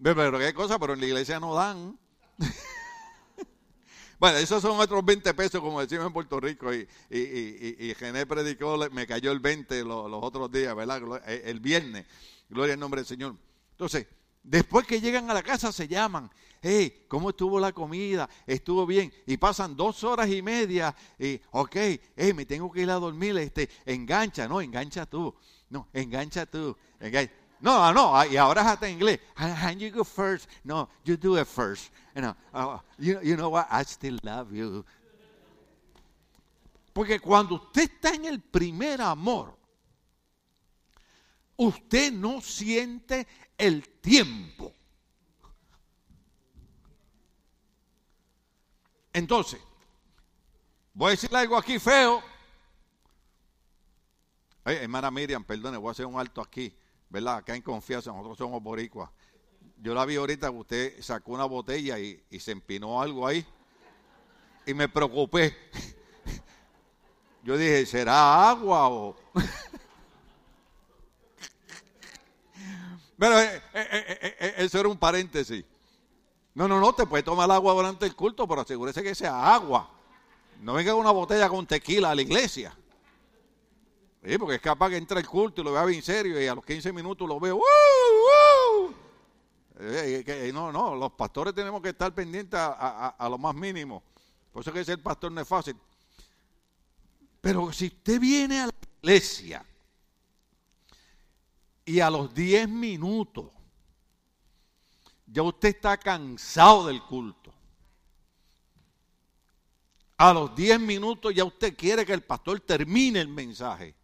Pero 0.00 0.38
qué 0.38 0.52
cosa, 0.54 0.78
pero 0.78 0.92
en 0.92 1.00
la 1.00 1.06
iglesia 1.06 1.40
no 1.40 1.54
dan. 1.54 1.98
bueno, 4.20 4.36
esos 4.36 4.60
son 4.60 4.78
otros 4.78 5.02
20 5.04 5.32
pesos, 5.32 5.60
como 5.60 5.80
decimos 5.80 6.06
en 6.06 6.12
Puerto 6.12 6.38
Rico. 6.38 6.72
Y, 6.72 6.86
y, 7.08 7.18
y, 7.18 7.76
y 7.90 7.94
Gené 7.94 8.26
predicó, 8.26 8.76
me 8.92 9.06
cayó 9.06 9.32
el 9.32 9.40
20 9.40 9.82
los, 9.84 10.10
los 10.10 10.22
otros 10.22 10.52
días, 10.52 10.76
¿verdad? 10.76 11.22
Eh, 11.26 11.44
el 11.46 11.60
viernes. 11.60 12.06
Gloria 12.50 12.74
al 12.74 12.80
nombre 12.80 13.00
del 13.00 13.06
Señor. 13.06 13.36
Entonces, 13.70 14.06
después 14.42 14.86
que 14.86 15.00
llegan 15.00 15.30
a 15.30 15.34
la 15.34 15.42
casa 15.42 15.72
se 15.72 15.88
llaman 15.88 16.30
hey, 16.64 17.04
¿cómo 17.08 17.30
estuvo 17.30 17.60
la 17.60 17.72
comida? 17.72 18.28
¿Estuvo 18.46 18.86
bien? 18.86 19.12
Y 19.26 19.36
pasan 19.36 19.76
dos 19.76 20.02
horas 20.02 20.30
y 20.30 20.40
media 20.40 20.96
y, 21.18 21.38
ok, 21.50 21.76
hey, 22.16 22.32
me 22.34 22.46
tengo 22.46 22.72
que 22.72 22.80
ir 22.80 22.90
a 22.90 22.94
dormir, 22.94 23.36
este, 23.36 23.68
engancha, 23.84 24.48
no, 24.48 24.62
engancha 24.62 25.04
tú, 25.04 25.34
no, 25.74 25.88
engancha 25.92 26.46
tú, 26.46 26.76
No, 27.60 27.92
no, 27.92 28.14
ah, 28.14 28.26
y 28.26 28.36
ahora 28.36 28.62
es 28.62 28.68
hasta 28.68 28.88
inglés. 28.88 29.18
And 29.36 29.80
you 29.80 29.90
go 29.90 30.04
first. 30.04 30.48
No, 30.62 30.88
you 31.04 31.16
do 31.16 31.36
it 31.36 31.48
first. 31.48 31.90
You 32.14 32.22
know, 32.22 32.36
uh, 32.52 32.78
you, 32.98 33.36
know 33.36 33.48
what? 33.48 33.66
I 33.70 33.82
still 33.82 34.18
love 34.22 34.52
you. 34.52 34.84
Porque 36.92 37.18
cuando 37.18 37.56
usted 37.56 37.90
está 37.90 38.14
en 38.14 38.26
el 38.26 38.40
primer 38.40 39.00
amor, 39.00 39.56
usted 41.56 42.12
no 42.12 42.40
siente 42.40 43.26
el 43.58 43.82
tiempo. 44.00 44.72
Entonces, 49.12 49.60
voy 50.92 51.08
a 51.08 51.10
decirle 51.12 51.38
algo 51.38 51.56
aquí 51.56 51.80
feo. 51.80 52.22
Hermana 54.64 55.10
Miriam, 55.10 55.44
perdone, 55.44 55.76
voy 55.76 55.88
a 55.88 55.92
hacer 55.92 56.06
un 56.06 56.18
alto 56.18 56.40
aquí, 56.40 56.74
¿verdad? 57.10 57.36
Acá 57.36 57.54
en 57.54 57.62
confianza, 57.62 58.10
nosotros 58.10 58.38
somos 58.38 58.62
boricuas. 58.62 59.10
Yo 59.78 59.94
la 59.94 60.04
vi 60.06 60.16
ahorita 60.16 60.50
que 60.50 60.56
usted 60.56 61.02
sacó 61.02 61.32
una 61.32 61.44
botella 61.44 61.98
y, 61.98 62.22
se 62.38 62.52
empinó 62.52 63.02
algo 63.02 63.26
ahí. 63.26 63.44
Y 64.66 64.72
me 64.72 64.88
preocupé. 64.88 65.54
Yo 67.42 67.58
dije, 67.58 67.84
¿será 67.84 68.48
agua 68.48 68.88
o...? 68.88 69.16
Pero 73.18 73.40
eh, 73.40 73.62
eh, 73.74 74.36
eh, 74.40 74.54
eso 74.58 74.80
era 74.80 74.88
un 74.88 74.96
paréntesis. 74.96 75.64
No, 76.54 76.66
no, 76.66 76.80
no, 76.80 76.94
te 76.94 77.06
puede 77.06 77.22
tomar 77.22 77.50
agua 77.50 77.74
durante 77.74 78.06
el 78.06 78.16
culto, 78.16 78.48
pero 78.48 78.62
asegúrese 78.62 79.02
que 79.02 79.14
sea 79.14 79.54
agua. 79.54 79.90
No 80.60 80.74
venga 80.74 80.94
una 80.94 81.10
botella 81.10 81.48
con 81.48 81.66
tequila 81.66 82.10
a 82.10 82.14
la 82.14 82.22
iglesia. 82.22 82.76
Porque 84.38 84.54
es 84.54 84.60
capaz 84.60 84.88
que 84.88 84.96
entre 84.96 85.20
el 85.20 85.28
culto 85.28 85.60
y 85.60 85.64
lo 85.64 85.72
vea 85.72 85.84
bien 85.84 86.02
serio 86.02 86.40
y 86.40 86.46
a 86.46 86.54
los 86.54 86.64
15 86.64 86.92
minutos 86.94 87.28
lo 87.28 87.38
veo. 87.38 87.60
Eh, 89.78 90.24
eh, 90.26 90.50
no, 90.52 90.72
no, 90.72 90.94
los 90.94 91.12
pastores 91.12 91.54
tenemos 91.54 91.82
que 91.82 91.90
estar 91.90 92.14
pendientes 92.14 92.58
a, 92.58 93.28
lo 93.28 93.36
más 93.36 93.54
mínimo. 93.54 94.02
Por 94.50 94.62
eso 94.62 94.72
que 94.72 94.84
ser 94.84 95.02
pastor 95.02 95.30
no 95.30 95.42
es 95.42 95.48
fácil. 95.48 95.76
Pero 97.40 97.70
si 97.70 97.88
usted 97.88 98.18
viene 98.18 98.60
a 98.60 98.66
la 98.66 98.72
iglesia 99.02 99.62
y 101.84 102.00
a 102.00 102.08
los 102.08 102.32
10 102.32 102.66
minutos 102.68 103.50
ya 105.26 105.42
usted 105.42 105.68
está 105.68 105.98
cansado 105.98 106.86
del 106.86 107.02
culto. 107.02 107.52
A 110.16 110.32
los 110.32 110.54
10 110.54 110.80
minutos 110.80 111.34
ya 111.34 111.44
usted 111.44 111.76
quiere 111.76 112.06
que 112.06 112.14
el 112.14 112.22
pastor 112.22 112.60
termine 112.60 113.20
el 113.20 113.28
mensaje. 113.28 113.94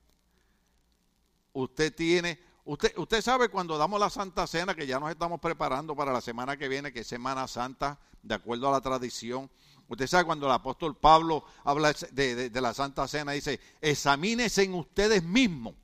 Usted 1.53 1.95
tiene, 1.95 2.39
usted, 2.65 2.97
usted 2.97 3.23
sabe 3.23 3.49
cuando 3.49 3.77
damos 3.77 3.99
la 3.99 4.11
Santa 4.11 4.47
Cena, 4.47 4.75
que 4.75 4.87
ya 4.87 5.01
nos 5.01 5.11
estamos 5.11 5.41
preparando 5.41 5.97
para 5.97 6.13
la 6.13 6.21
semana 6.21 6.57
que 6.57 6.69
viene, 6.69 6.93
que 6.93 7.01
es 7.01 7.07
Semana 7.07 7.49
Santa, 7.49 7.99
de 8.23 8.35
acuerdo 8.35 8.69
a 8.69 8.73
la 8.73 8.81
tradición. 8.81 9.51
Usted 9.89 10.07
sabe 10.07 10.25
cuando 10.25 10.47
el 10.47 10.53
apóstol 10.53 10.97
Pablo 10.97 11.45
habla 11.65 11.93
de, 12.13 12.51
la 12.55 12.73
Santa 12.73 13.09
Cena, 13.09 13.33
dice, 13.33 13.59
examínense 13.81 14.63
en 14.63 14.75
ustedes 14.75 15.25
mismos 15.25 15.75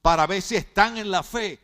para 0.00 0.28
ver 0.28 0.40
si 0.40 0.54
están 0.54 0.96
en 0.96 1.10
la 1.10 1.24
fe. 1.24 1.58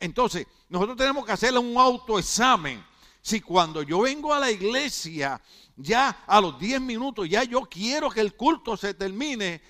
Entonces, 0.00 0.48
nosotros 0.68 0.96
tenemos 0.96 1.24
que 1.24 1.30
hacerle 1.30 1.60
un 1.60 1.78
autoexamen. 1.78 2.84
Si 3.22 3.40
cuando 3.40 3.82
yo 3.84 4.00
vengo 4.00 4.34
a 4.34 4.40
la 4.40 4.50
iglesia, 4.50 5.40
ya 5.76 6.24
a 6.26 6.40
los 6.40 6.58
10 6.58 6.80
minutos, 6.80 7.28
ya 7.28 7.44
yo 7.44 7.62
quiero 7.62 8.10
que 8.10 8.20
el 8.20 8.34
culto 8.34 8.76
se 8.76 8.94
termine, 8.94 9.62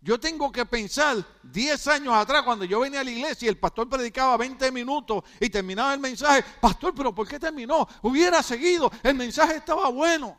yo 0.00 0.18
tengo 0.18 0.50
que 0.50 0.64
pensar 0.66 1.24
10 1.42 1.86
años 1.88 2.14
atrás, 2.14 2.42
cuando 2.42 2.64
yo 2.64 2.80
venía 2.80 3.00
a 3.00 3.04
la 3.04 3.10
iglesia 3.10 3.46
y 3.46 3.48
el 3.48 3.58
pastor 3.58 3.88
predicaba 3.88 4.36
20 4.36 4.72
minutos 4.72 5.24
y 5.38 5.50
terminaba 5.50 5.92
el 5.94 6.00
mensaje, 6.00 6.44
pastor, 6.60 6.94
pero 6.94 7.14
¿por 7.14 7.28
qué 7.28 7.38
terminó? 7.38 7.86
Hubiera 8.02 8.42
seguido, 8.42 8.90
el 9.02 9.14
mensaje 9.14 9.56
estaba 9.56 9.88
bueno. 9.90 10.38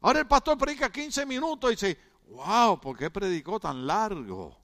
Ahora 0.00 0.20
el 0.20 0.26
pastor 0.26 0.58
predica 0.58 0.90
15 0.90 1.26
minutos 1.26 1.70
y 1.70 1.74
dice, 1.74 1.98
wow, 2.28 2.80
¿por 2.80 2.96
qué 2.96 3.10
predicó 3.10 3.60
tan 3.60 3.86
largo? 3.86 4.56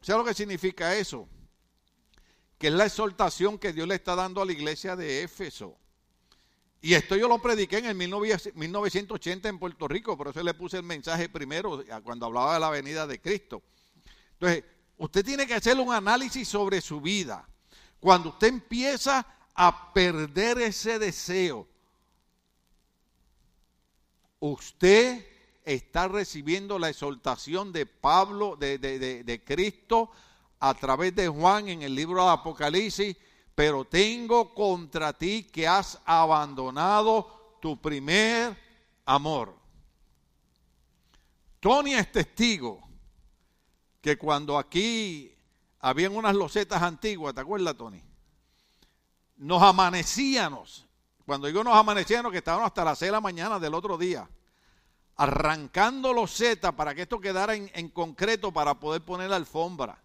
¿Sabe 0.00 0.18
lo 0.20 0.24
que 0.24 0.34
significa 0.34 0.96
eso? 0.96 1.28
que 2.62 2.68
es 2.68 2.74
la 2.74 2.86
exhortación 2.86 3.58
que 3.58 3.72
Dios 3.72 3.88
le 3.88 3.96
está 3.96 4.14
dando 4.14 4.40
a 4.40 4.46
la 4.46 4.52
iglesia 4.52 4.94
de 4.94 5.24
Éfeso. 5.24 5.76
Y 6.84 6.94
esto 6.94 7.14
yo 7.14 7.28
lo 7.28 7.38
prediqué 7.38 7.78
en 7.78 7.86
el 7.86 7.94
1980 7.94 9.48
en 9.48 9.58
Puerto 9.60 9.86
Rico, 9.86 10.16
por 10.16 10.28
eso 10.28 10.42
le 10.42 10.52
puse 10.52 10.78
el 10.78 10.82
mensaje 10.82 11.28
primero 11.28 11.84
cuando 12.02 12.26
hablaba 12.26 12.54
de 12.54 12.60
la 12.60 12.70
venida 12.70 13.06
de 13.06 13.20
Cristo. 13.20 13.62
Entonces, 14.32 14.64
usted 14.98 15.24
tiene 15.24 15.46
que 15.46 15.54
hacer 15.54 15.78
un 15.78 15.94
análisis 15.94 16.48
sobre 16.48 16.80
su 16.80 17.00
vida. 17.00 17.48
Cuando 18.00 18.30
usted 18.30 18.48
empieza 18.48 19.24
a 19.54 19.92
perder 19.92 20.58
ese 20.58 20.98
deseo, 20.98 21.68
usted 24.40 25.24
está 25.64 26.08
recibiendo 26.08 26.80
la 26.80 26.88
exhortación 26.88 27.72
de 27.72 27.86
Pablo, 27.86 28.56
de, 28.56 28.78
de, 28.78 29.22
de 29.22 29.44
Cristo, 29.44 30.10
a 30.58 30.74
través 30.74 31.14
de 31.14 31.28
Juan 31.28 31.68
en 31.68 31.82
el 31.82 31.94
libro 31.94 32.24
de 32.24 32.30
Apocalipsis, 32.32 33.16
pero 33.54 33.84
tengo 33.84 34.54
contra 34.54 35.12
ti 35.12 35.44
que 35.44 35.68
has 35.68 36.00
abandonado 36.04 37.56
tu 37.60 37.80
primer 37.80 38.56
amor. 39.04 39.54
Tony 41.60 41.94
es 41.94 42.10
testigo 42.10 42.80
que 44.00 44.18
cuando 44.18 44.58
aquí 44.58 45.32
habían 45.80 46.16
unas 46.16 46.34
losetas 46.34 46.82
antiguas, 46.82 47.34
¿te 47.34 47.40
acuerdas, 47.40 47.76
Tony? 47.76 48.02
Nos 49.36 49.62
amanecíamos 49.62 50.86
Cuando 51.24 51.46
digo 51.46 51.62
nos 51.62 51.76
amanecieron, 51.76 52.32
que 52.32 52.38
estaban 52.38 52.64
hasta 52.64 52.84
las 52.84 52.98
6 52.98 53.08
de 53.08 53.12
la 53.12 53.20
mañana 53.20 53.58
del 53.60 53.74
otro 53.74 53.96
día, 53.96 54.28
arrancando 55.16 56.12
los 56.12 56.32
Z 56.32 56.72
para 56.72 56.94
que 56.94 57.02
esto 57.02 57.20
quedara 57.20 57.54
en, 57.54 57.70
en 57.74 57.88
concreto 57.90 58.52
para 58.52 58.74
poder 58.80 59.02
poner 59.02 59.30
la 59.30 59.36
alfombra. 59.36 60.02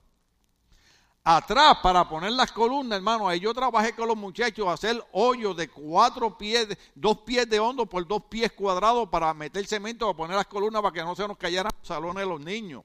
Atrás, 1.30 1.80
para 1.84 2.08
poner 2.08 2.32
las 2.32 2.54
columnas, 2.54 2.96
hermano, 2.96 3.28
ahí 3.28 3.42
yo 3.42 3.54
trabajé 3.54 3.94
con 3.94 4.08
los 4.08 4.16
muchachos 4.16 4.66
a 4.66 4.72
hacer 4.72 5.06
hoyos 5.12 5.58
de 5.58 5.68
cuatro 5.68 6.38
pies, 6.38 6.70
dos 6.96 7.18
pies 7.18 7.50
de 7.50 7.60
hondo 7.60 7.86
por 7.86 8.08
dos 8.08 8.24
pies 8.30 8.54
cuadrados 8.54 9.10
para 9.10 9.34
meter 9.34 9.68
cemento, 9.68 10.06
para 10.06 10.16
poner 10.16 10.38
las 10.38 10.48
columnas 10.48 10.82
para 10.82 10.94
que 10.94 11.04
no 11.04 11.18
se 11.18 11.28
nos 11.28 11.36
cayeran 11.36 11.70
los 11.78 11.86
salones 11.86 12.24
de 12.24 12.30
los 12.30 12.40
niños. 12.40 12.82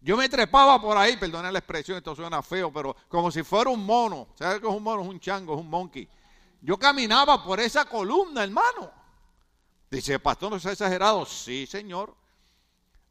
Yo 0.00 0.16
me 0.16 0.28
trepaba 0.28 0.82
por 0.82 0.98
ahí, 0.98 1.16
perdone 1.16 1.52
la 1.52 1.60
expresión, 1.60 1.98
esto 1.98 2.16
suena 2.16 2.42
feo, 2.42 2.72
pero 2.72 2.96
como 3.06 3.30
si 3.30 3.44
fuera 3.44 3.70
un 3.70 3.86
mono. 3.86 4.26
¿Sabes 4.34 4.58
qué 4.58 4.66
es 4.66 4.74
un 4.74 4.82
mono? 4.82 5.02
Es 5.02 5.08
un 5.08 5.20
chango, 5.20 5.54
es 5.54 5.60
un 5.60 5.70
monkey. 5.70 6.08
Yo 6.60 6.76
caminaba 6.76 7.44
por 7.44 7.60
esa 7.60 7.84
columna, 7.84 8.42
hermano. 8.42 8.90
Dice, 9.88 10.18
pastor, 10.18 10.50
no 10.50 10.56
es 10.56 10.66
exagerado. 10.66 11.24
Sí, 11.24 11.68
señor. 11.68 12.16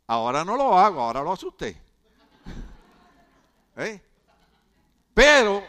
Ahora 0.05 0.43
no 0.43 0.57
lo 0.57 0.77
hago, 0.77 1.00
ahora 1.00 1.22
lo 1.22 1.31
usted. 1.31 1.77
¿Eh? 3.77 4.01
Pero 5.17 5.63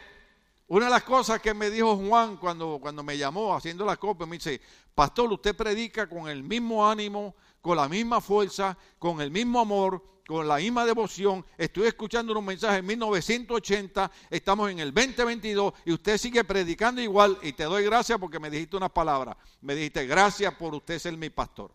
una 0.66 0.84
de 0.84 0.90
las 0.90 1.04
cosas 1.04 1.40
que 1.40 1.54
me 1.54 1.70
dijo 1.70 1.96
Juan 1.96 2.36
cuando, 2.36 2.78
cuando 2.78 3.02
me 3.02 3.16
llamó 3.16 3.56
haciendo 3.56 3.82
la 3.86 3.96
copia, 3.96 4.26
me 4.26 4.36
dice, 4.36 4.60
pastor, 4.94 5.32
usted 5.32 5.56
predica 5.56 6.06
con 6.06 6.28
el 6.28 6.42
mismo 6.42 6.86
ánimo, 6.86 7.34
con 7.62 7.78
la 7.78 7.88
misma 7.88 8.20
fuerza, 8.20 8.76
con 8.98 9.22
el 9.22 9.30
mismo 9.30 9.58
amor, 9.58 10.04
con 10.26 10.46
la 10.46 10.56
misma 10.56 10.84
devoción. 10.84 11.46
Estoy 11.56 11.86
escuchando 11.86 12.38
un 12.38 12.44
mensaje 12.44 12.80
en 12.80 12.86
1980, 12.88 14.10
estamos 14.28 14.70
en 14.70 14.80
el 14.80 14.92
2022 14.92 15.72
y 15.86 15.92
usted 15.92 16.18
sigue 16.18 16.44
predicando 16.44 17.00
igual 17.00 17.38
y 17.40 17.54
te 17.54 17.64
doy 17.64 17.84
gracias 17.84 18.18
porque 18.18 18.38
me 18.38 18.50
dijiste 18.50 18.76
unas 18.76 18.90
palabras. 18.90 19.34
Me 19.62 19.74
dijiste, 19.74 20.06
gracias 20.06 20.52
por 20.56 20.74
usted 20.74 20.98
ser 20.98 21.16
mi 21.16 21.30
pastor. 21.30 21.72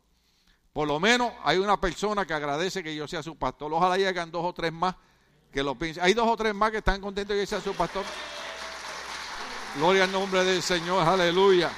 Por 0.71 0.87
lo 0.87 0.99
menos 0.99 1.33
hay 1.43 1.57
una 1.57 1.81
persona 1.81 2.23
que 2.23 2.35
agradece 2.35 2.83
que 2.83 2.95
yo 2.95 3.07
sea 3.07 3.23
su 3.23 3.35
pastor. 3.35 3.73
Ojalá 3.73 3.97
llegan 3.97 4.29
dos 4.29 4.45
o 4.45 4.53
tres 4.53 4.71
más 4.71 4.93
que 5.53 5.63
lo. 5.63 5.77
Hay 6.01 6.13
dos 6.13 6.27
o 6.27 6.35
tres 6.35 6.53
más 6.53 6.71
que 6.71 6.77
están 6.77 6.99
contentos 6.99 7.35
de 7.35 7.43
que 7.43 7.47
sea 7.47 7.61
su 7.61 7.73
pastor. 7.73 8.03
Gloria 9.75 10.03
al 10.03 10.11
nombre 10.11 10.43
del 10.43 10.61
Señor, 10.61 11.07
aleluya. 11.07 11.71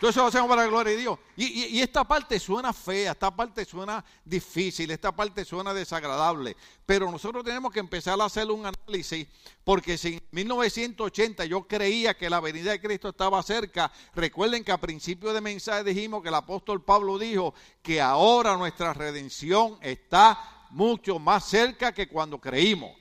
Eso 0.00 0.20
lo 0.20 0.26
hacemos 0.26 0.48
para 0.48 0.62
la 0.62 0.68
gloria 0.68 0.92
de 0.92 0.98
Dios. 0.98 1.18
Y, 1.36 1.80
esta 1.80 2.04
parte 2.04 2.38
suena 2.38 2.72
fea, 2.72 3.12
esta 3.12 3.34
parte 3.34 3.64
suena 3.64 4.04
difícil, 4.24 4.90
esta 4.90 5.10
parte 5.10 5.44
suena 5.44 5.72
desagradable. 5.72 6.56
Pero 6.84 7.10
nosotros 7.10 7.42
tenemos 7.42 7.72
que 7.72 7.80
empezar 7.80 8.20
a 8.20 8.26
hacer 8.26 8.50
un 8.50 8.66
análisis, 8.66 9.26
porque 9.64 9.96
si 9.96 10.14
en 10.14 10.22
1980 10.30 11.46
yo 11.46 11.66
creía 11.66 12.14
que 12.14 12.28
la 12.28 12.40
venida 12.40 12.72
de 12.72 12.80
Cristo 12.80 13.08
estaba 13.08 13.42
cerca, 13.42 13.90
recuerden 14.14 14.62
que 14.62 14.72
a 14.72 14.78
principio 14.78 15.32
de 15.32 15.40
mensaje 15.40 15.82
dijimos 15.82 16.22
que 16.22 16.28
el 16.28 16.34
apóstol 16.34 16.84
Pablo 16.84 17.18
dijo 17.18 17.54
que 17.82 18.00
ahora 18.00 18.56
nuestra 18.56 18.92
redención 18.92 19.78
está 19.80 20.55
mucho 20.70 21.18
más 21.18 21.44
cerca 21.44 21.92
que 21.92 22.08
cuando 22.08 22.40
creímos. 22.40 22.92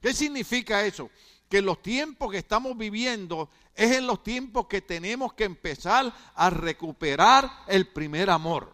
¿Qué 0.00 0.12
significa 0.12 0.84
eso? 0.84 1.10
Que 1.48 1.62
los 1.62 1.82
tiempos 1.82 2.30
que 2.30 2.38
estamos 2.38 2.76
viviendo 2.76 3.48
es 3.74 3.92
en 3.96 4.06
los 4.06 4.22
tiempos 4.22 4.66
que 4.66 4.82
tenemos 4.82 5.32
que 5.34 5.44
empezar 5.44 6.12
a 6.34 6.50
recuperar 6.50 7.50
el 7.66 7.86
primer 7.88 8.30
amor. 8.30 8.72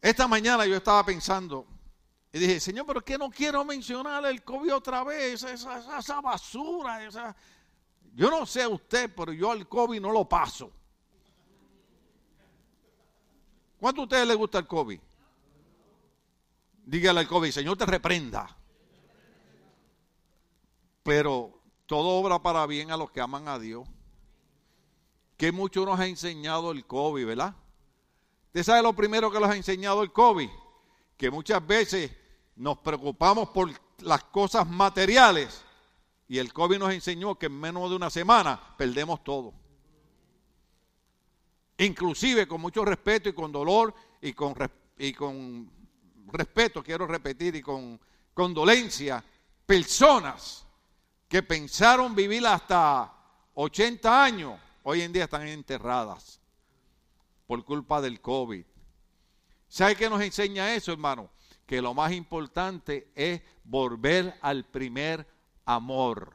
Esta 0.00 0.28
mañana 0.28 0.66
yo 0.66 0.76
estaba 0.76 1.04
pensando 1.04 1.66
y 2.32 2.38
dije, 2.38 2.60
Señor, 2.60 2.86
pero 2.86 3.04
que 3.04 3.16
no 3.16 3.30
quiero 3.30 3.64
mencionar 3.64 4.24
el 4.26 4.42
COVID 4.42 4.74
otra 4.74 5.02
vez, 5.02 5.42
esa, 5.42 6.20
basura. 6.20 7.08
Yo 8.14 8.30
no 8.30 8.44
sé 8.44 8.66
usted, 8.66 9.12
pero 9.14 9.32
yo 9.32 9.50
al 9.50 9.66
COVID 9.66 10.00
no 10.00 10.12
lo 10.12 10.28
paso. 10.28 10.70
¿Cuánto 13.80 14.02
a 14.02 14.04
ustedes 14.04 14.26
les 14.26 14.36
gusta 14.36 14.58
el 14.58 14.66
COVID? 14.66 15.00
Dígale 16.88 17.20
al 17.20 17.28
COVID, 17.28 17.50
Señor 17.50 17.76
te 17.76 17.84
reprenda. 17.84 18.56
Pero 21.02 21.60
todo 21.84 22.18
obra 22.18 22.38
para 22.38 22.64
bien 22.66 22.90
a 22.90 22.96
los 22.96 23.10
que 23.10 23.20
aman 23.20 23.46
a 23.46 23.58
Dios. 23.58 23.86
Que 25.36 25.52
mucho 25.52 25.84
nos 25.84 26.00
ha 26.00 26.06
enseñado 26.06 26.72
el 26.72 26.86
COVID, 26.86 27.26
¿verdad? 27.26 27.54
¿Usted 28.46 28.62
sabe 28.62 28.82
lo 28.82 28.94
primero 28.94 29.30
que 29.30 29.38
nos 29.38 29.50
ha 29.50 29.56
enseñado 29.56 30.02
el 30.02 30.12
COVID? 30.12 30.48
Que 31.18 31.30
muchas 31.30 31.64
veces 31.66 32.10
nos 32.56 32.78
preocupamos 32.78 33.50
por 33.50 33.70
las 33.98 34.24
cosas 34.24 34.66
materiales 34.66 35.62
y 36.26 36.38
el 36.38 36.54
COVID 36.54 36.78
nos 36.78 36.94
enseñó 36.94 37.38
que 37.38 37.46
en 37.46 37.60
menos 37.60 37.90
de 37.90 37.96
una 37.96 38.08
semana 38.08 38.58
perdemos 38.78 39.22
todo. 39.22 39.52
Inclusive 41.76 42.48
con 42.48 42.62
mucho 42.62 42.82
respeto 42.82 43.28
y 43.28 43.34
con 43.34 43.52
dolor 43.52 43.94
y 44.22 44.32
con, 44.32 44.54
y 44.96 45.12
con 45.12 45.77
respeto, 46.32 46.82
quiero 46.82 47.06
repetir, 47.06 47.56
y 47.56 47.62
con 47.62 48.00
condolencia, 48.34 49.22
personas 49.66 50.66
que 51.28 51.42
pensaron 51.42 52.14
vivir 52.14 52.46
hasta 52.46 53.12
80 53.54 54.24
años, 54.24 54.60
hoy 54.84 55.02
en 55.02 55.12
día 55.12 55.24
están 55.24 55.46
enterradas 55.46 56.40
por 57.46 57.64
culpa 57.64 58.00
del 58.00 58.20
COVID. 58.20 58.64
¿Sabe 59.68 59.96
qué 59.96 60.08
nos 60.08 60.22
enseña 60.22 60.74
eso, 60.74 60.92
hermano? 60.92 61.30
Que 61.66 61.82
lo 61.82 61.92
más 61.92 62.12
importante 62.12 63.10
es 63.14 63.42
volver 63.64 64.38
al 64.40 64.64
primer 64.64 65.26
amor. 65.64 66.32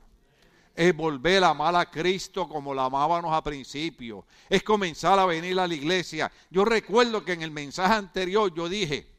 Es 0.76 0.96
volver 0.96 1.44
a 1.44 1.50
amar 1.50 1.76
a 1.76 1.90
Cristo 1.90 2.48
como 2.48 2.74
la 2.74 2.86
amábamos 2.86 3.34
a 3.34 3.44
principio. 3.44 4.26
Es 4.50 4.64
comenzar 4.64 5.18
a 5.18 5.26
venir 5.26 5.60
a 5.60 5.68
la 5.68 5.74
iglesia. 5.74 6.32
Yo 6.50 6.66
recuerdo 6.66 7.24
que 7.24 7.34
en 7.34 7.42
el 7.42 7.52
mensaje 7.52 7.94
anterior 7.94 8.54
yo 8.54 8.70
dije, 8.70 9.13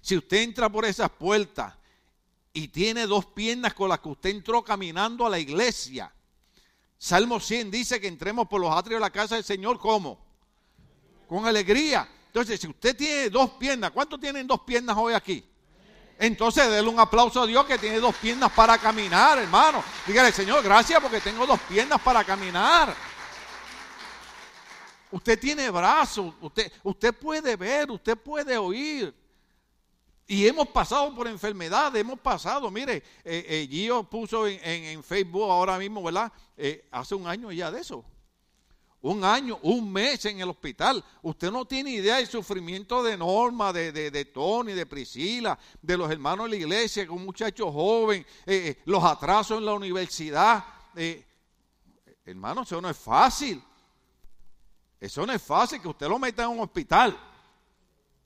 si 0.00 0.16
usted 0.16 0.38
entra 0.38 0.68
por 0.68 0.84
esas 0.84 1.10
puertas 1.10 1.74
y 2.52 2.68
tiene 2.68 3.06
dos 3.06 3.26
piernas 3.26 3.74
con 3.74 3.88
las 3.88 4.00
que 4.00 4.08
usted 4.08 4.30
entró 4.30 4.62
caminando 4.62 5.26
a 5.26 5.30
la 5.30 5.38
iglesia, 5.38 6.12
Salmo 6.98 7.40
100 7.40 7.70
dice 7.70 8.00
que 8.00 8.08
entremos 8.08 8.46
por 8.48 8.60
los 8.60 8.74
atrios 8.74 8.98
de 8.98 9.00
la 9.00 9.10
casa 9.10 9.34
del 9.34 9.44
Señor, 9.44 9.78
¿cómo? 9.78 10.18
Con 11.26 11.46
alegría. 11.46 12.08
Entonces, 12.26 12.60
si 12.60 12.68
usted 12.68 12.96
tiene 12.96 13.30
dos 13.30 13.50
piernas, 13.52 13.90
¿cuántos 13.90 14.20
tienen 14.20 14.46
dos 14.46 14.60
piernas 14.60 14.96
hoy 14.98 15.14
aquí? 15.14 15.44
Entonces, 16.18 16.68
déle 16.68 16.86
un 16.88 17.00
aplauso 17.00 17.40
a 17.40 17.46
Dios 17.46 17.64
que 17.64 17.78
tiene 17.78 17.98
dos 17.98 18.14
piernas 18.16 18.52
para 18.52 18.76
caminar, 18.76 19.38
hermano. 19.38 19.82
Dígale, 20.06 20.30
Señor, 20.30 20.62
gracias 20.62 21.00
porque 21.00 21.20
tengo 21.20 21.46
dos 21.46 21.58
piernas 21.60 21.98
para 22.02 22.22
caminar. 22.22 22.94
Usted 25.10 25.40
tiene 25.40 25.70
brazos, 25.70 26.34
usted, 26.42 26.70
usted 26.82 27.14
puede 27.14 27.56
ver, 27.56 27.90
usted 27.90 28.16
puede 28.18 28.58
oír. 28.58 29.14
Y 30.30 30.46
hemos 30.46 30.68
pasado 30.68 31.12
por 31.12 31.26
enfermedades, 31.26 32.00
hemos 32.00 32.20
pasado, 32.20 32.70
mire, 32.70 33.02
eh, 33.24 33.44
eh 33.48 33.68
Gio 33.68 34.04
puso 34.04 34.46
en, 34.46 35.02
Facebook 35.02 35.50
ahora 35.50 35.76
mismo, 35.76 36.04
¿verdad? 36.04 36.32
Eh, 36.56 36.86
hace 36.92 37.16
un 37.16 37.26
año 37.26 37.50
ya 37.50 37.68
de 37.68 37.80
eso. 37.80 38.04
Un 39.00 39.24
año, 39.24 39.58
un 39.62 39.92
mes 39.92 40.24
en 40.26 40.40
el 40.40 40.48
hospital. 40.48 41.04
Usted 41.22 41.50
no 41.50 41.64
tiene 41.64 41.90
idea 41.90 42.18
del 42.18 42.28
sufrimiento 42.28 43.02
de 43.02 43.16
Norma, 43.16 43.72
de, 43.72 44.24
Tony, 44.32 44.70
de 44.72 44.86
Priscila, 44.86 45.58
de 45.82 45.96
los 45.96 46.08
hermanos 46.08 46.44
de 46.44 46.50
la 46.50 46.56
iglesia, 46.62 47.08
con 47.08 47.16
un 47.16 47.24
muchacho 47.24 47.72
joven, 47.72 48.24
eh, 48.46 48.80
los 48.84 49.02
atrasos 49.02 49.58
en 49.58 49.64
la 49.64 49.72
universidad. 49.72 50.64
hermano, 52.24 52.62
eso 52.62 52.80
no 52.80 52.88
es 52.88 52.96
fácil. 52.96 53.60
Eso 55.00 55.26
no 55.26 55.32
es 55.32 55.42
fácil 55.42 55.82
que 55.82 55.88
usted 55.88 56.06
lo 56.06 56.20
meta 56.20 56.44
en 56.44 56.50
un 56.50 56.60
hospital. 56.60 57.18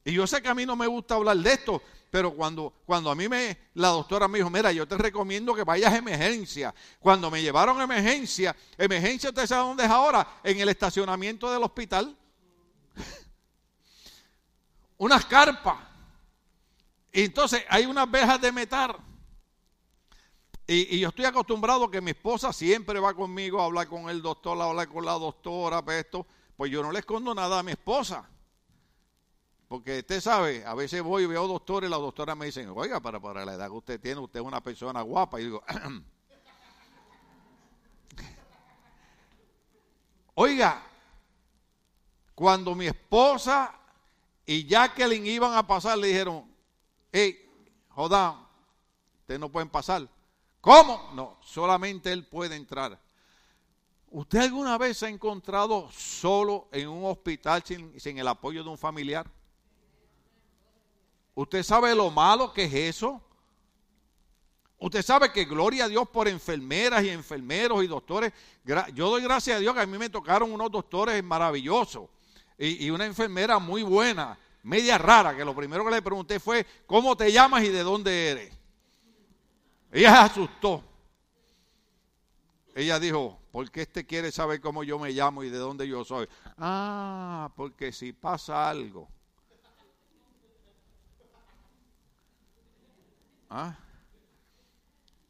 Y 0.04 0.12
yo 0.12 0.26
sé 0.26 0.42
que 0.42 0.48
a 0.48 0.54
mí 0.54 0.66
no 0.66 0.76
me 0.76 0.86
gusta 0.86 1.14
hablar 1.14 1.36
de 1.38 1.52
esto, 1.52 1.82
pero 2.10 2.34
cuando, 2.34 2.74
cuando 2.84 3.10
a 3.10 3.14
mí 3.14 3.28
me, 3.28 3.56
la 3.74 3.88
doctora 3.88 4.28
me 4.28 4.38
dijo, 4.38 4.50
mira, 4.50 4.70
yo 4.70 4.86
te 4.86 4.98
recomiendo 4.98 5.54
que 5.54 5.64
vayas 5.64 5.92
a 5.92 5.96
emergencia. 5.96 6.74
Cuando 7.00 7.30
me 7.30 7.40
llevaron 7.40 7.80
a 7.80 7.84
emergencia, 7.84 8.54
emergencia, 8.76 9.30
¿usted 9.30 9.46
sabe 9.46 9.62
dónde 9.62 9.84
es 9.84 9.90
ahora? 9.90 10.40
En 10.44 10.60
el 10.60 10.68
estacionamiento 10.68 11.50
del 11.50 11.62
hospital. 11.62 12.16
Unas 14.98 15.24
carpas. 15.24 15.78
Y 17.12 17.22
entonces 17.22 17.64
hay 17.68 17.86
unas 17.86 18.10
vejas 18.10 18.40
de 18.40 18.50
metal. 18.50 18.96
Y, 20.66 20.98
yo 20.98 21.08
estoy 21.08 21.26
acostumbrado 21.26 21.90
que 21.90 22.00
mi 22.00 22.10
esposa 22.10 22.52
siempre 22.52 22.98
va 22.98 23.14
conmigo 23.14 23.60
a 23.60 23.66
hablar 23.66 23.86
con 23.86 24.08
el 24.08 24.20
doctor, 24.20 24.60
a 24.60 24.64
hablar 24.64 24.88
con 24.88 25.04
la 25.04 25.12
doctora, 25.12 25.84
pues 25.84 26.04
esto. 26.04 26.26
Pues 26.56 26.70
yo 26.70 26.82
no 26.82 26.90
le 26.90 27.00
escondo 27.00 27.34
nada 27.34 27.58
a 27.58 27.62
mi 27.62 27.72
esposa. 27.72 28.28
Porque 29.68 30.00
usted 30.00 30.20
sabe, 30.20 30.64
a 30.64 30.74
veces 30.74 31.02
voy 31.02 31.24
y 31.24 31.26
veo 31.26 31.46
doctores 31.46 31.88
y 31.88 31.90
las 31.90 32.00
doctoras 32.00 32.36
me 32.36 32.46
dicen, 32.46 32.70
oiga, 32.74 33.00
para, 33.00 33.20
para 33.20 33.44
la 33.44 33.54
edad 33.54 33.66
que 33.66 33.76
usted 33.76 34.00
tiene, 34.00 34.20
usted 34.20 34.40
es 34.40 34.46
una 34.46 34.62
persona 34.62 35.00
guapa. 35.02 35.40
Y 35.40 35.44
digo, 35.44 35.62
oiga, 40.34 40.82
cuando 42.34 42.74
mi 42.74 42.86
esposa 42.86 43.74
y 44.44 44.66
Jacqueline 44.66 45.26
iban 45.26 45.54
a 45.54 45.66
pasar, 45.66 45.96
le 45.96 46.08
dijeron, 46.08 46.44
hey, 47.10 47.38
Jodán, 47.88 48.46
ustedes 49.20 49.40
no 49.40 49.50
pueden 49.50 49.70
pasar. 49.70 50.06
¿Cómo? 50.60 51.10
No, 51.14 51.38
solamente 51.42 52.12
él 52.12 52.26
puede 52.26 52.56
entrar. 52.56 53.00
¿Usted 54.10 54.40
alguna 54.40 54.78
vez 54.78 54.98
se 54.98 55.06
ha 55.06 55.08
encontrado 55.08 55.90
solo 55.90 56.68
en 56.70 56.88
un 56.88 57.04
hospital 57.04 57.62
sin, 57.64 57.98
sin 57.98 58.18
el 58.18 58.28
apoyo 58.28 58.62
de 58.62 58.70
un 58.70 58.78
familiar? 58.78 59.28
¿Usted 61.34 61.62
sabe 61.62 61.94
lo 61.94 62.10
malo 62.10 62.52
que 62.52 62.64
es 62.64 62.74
eso? 62.74 63.20
Usted 64.78 65.02
sabe 65.02 65.32
que 65.32 65.44
gloria 65.44 65.84
a 65.84 65.88
Dios 65.88 66.08
por 66.08 66.28
enfermeras 66.28 67.02
y 67.04 67.10
enfermeros 67.10 67.82
y 67.82 67.86
doctores. 67.86 68.32
Yo 68.94 69.10
doy 69.10 69.22
gracias 69.22 69.56
a 69.56 69.60
Dios 69.60 69.74
que 69.74 69.80
a 69.80 69.86
mí 69.86 69.98
me 69.98 70.10
tocaron 70.10 70.52
unos 70.52 70.70
doctores 70.70 71.22
maravillosos 71.24 72.08
y, 72.58 72.90
una 72.90 73.06
enfermera 73.06 73.58
muy 73.58 73.82
buena, 73.82 74.38
media 74.62 74.98
rara, 74.98 75.36
que 75.36 75.44
lo 75.44 75.54
primero 75.54 75.84
que 75.84 75.90
le 75.90 76.02
pregunté 76.02 76.38
fue, 76.38 76.66
¿cómo 76.86 77.16
te 77.16 77.32
llamas 77.32 77.64
y 77.64 77.68
de 77.68 77.82
dónde 77.82 78.30
eres? 78.30 78.52
Ella 79.90 80.10
se 80.10 80.18
asustó. 80.18 80.84
Ella 82.74 82.98
dijo, 82.98 83.38
¿por 83.52 83.70
qué 83.70 83.82
este 83.82 84.04
quiere 84.04 84.32
saber 84.32 84.60
cómo 84.60 84.82
yo 84.82 84.98
me 84.98 85.10
llamo 85.10 85.44
y 85.44 85.50
de 85.50 85.58
dónde 85.58 85.86
yo 85.86 86.04
soy? 86.04 86.28
Ah, 86.58 87.52
porque 87.56 87.92
si 87.92 88.12
pasa 88.12 88.68
algo, 88.68 89.08
¿Ah? 93.50 93.76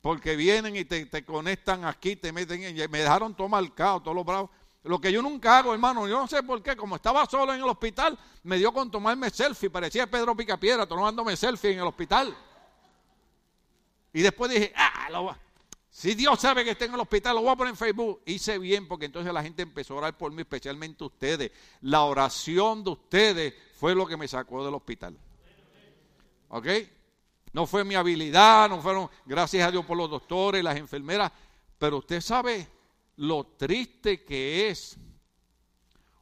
Porque 0.00 0.36
vienen 0.36 0.76
y 0.76 0.84
te, 0.84 1.24
conectan 1.24 1.84
aquí, 1.84 2.16
te 2.16 2.32
meten 2.32 2.62
en... 2.62 2.90
Me 2.90 2.98
dejaron 2.98 3.34
todo 3.34 3.48
marcado, 3.48 4.00
todos 4.00 4.14
los 4.14 4.24
bravos. 4.24 4.50
Lo 4.82 5.00
que 5.00 5.10
yo 5.10 5.22
nunca 5.22 5.58
hago, 5.58 5.72
hermano, 5.72 6.06
yo 6.06 6.18
no 6.18 6.28
sé 6.28 6.42
por 6.42 6.62
qué, 6.62 6.76
como 6.76 6.96
estaba 6.96 7.24
solo 7.24 7.54
en 7.54 7.60
el 7.60 7.68
hospital, 7.68 8.18
me 8.42 8.58
dio 8.58 8.70
con 8.70 8.90
tomarme 8.90 9.30
selfie, 9.30 9.70
parecía 9.70 10.06
Pedro 10.06 10.36
Picapiedra 10.36 10.86
tomándome 10.86 11.36
selfie 11.36 11.72
en 11.72 11.78
el 11.78 11.86
hospital. 11.86 12.36
Y 14.12 14.20
después 14.20 14.50
dije, 14.50 14.74
ah, 14.76 15.08
si 15.90 16.14
Dios 16.14 16.40
sabe 16.40 16.64
que 16.64 16.72
está 16.72 16.84
en 16.84 16.94
el 16.94 17.00
hospital, 17.00 17.36
lo 17.36 17.42
voy 17.42 17.52
a 17.52 17.56
poner 17.56 17.70
en 17.70 17.76
Facebook. 17.76 18.20
Hice 18.26 18.58
bien 18.58 18.86
porque 18.86 19.06
entonces 19.06 19.32
la 19.32 19.42
gente 19.42 19.62
empezó 19.62 19.94
a 19.94 19.98
orar 19.98 20.18
por 20.18 20.32
mí, 20.32 20.42
especialmente 20.42 21.02
ustedes. 21.04 21.50
La 21.80 22.02
oración 22.02 22.84
de 22.84 22.90
ustedes 22.90 23.54
fue 23.78 23.94
lo 23.94 24.04
que 24.04 24.16
me 24.16 24.28
sacó 24.28 24.64
del 24.64 24.74
hospital. 24.74 25.16
¿Ok? 26.48 26.66
No 27.54 27.68
fue 27.68 27.84
mi 27.84 27.94
habilidad, 27.94 28.68
no 28.68 28.82
fueron, 28.82 29.08
gracias 29.24 29.66
a 29.66 29.70
Dios 29.70 29.86
por 29.86 29.96
los 29.96 30.10
doctores, 30.10 30.62
las 30.62 30.76
enfermeras, 30.76 31.30
pero 31.78 31.98
usted 31.98 32.20
sabe 32.20 32.66
lo 33.14 33.44
triste 33.56 34.24
que 34.24 34.68
es 34.68 34.98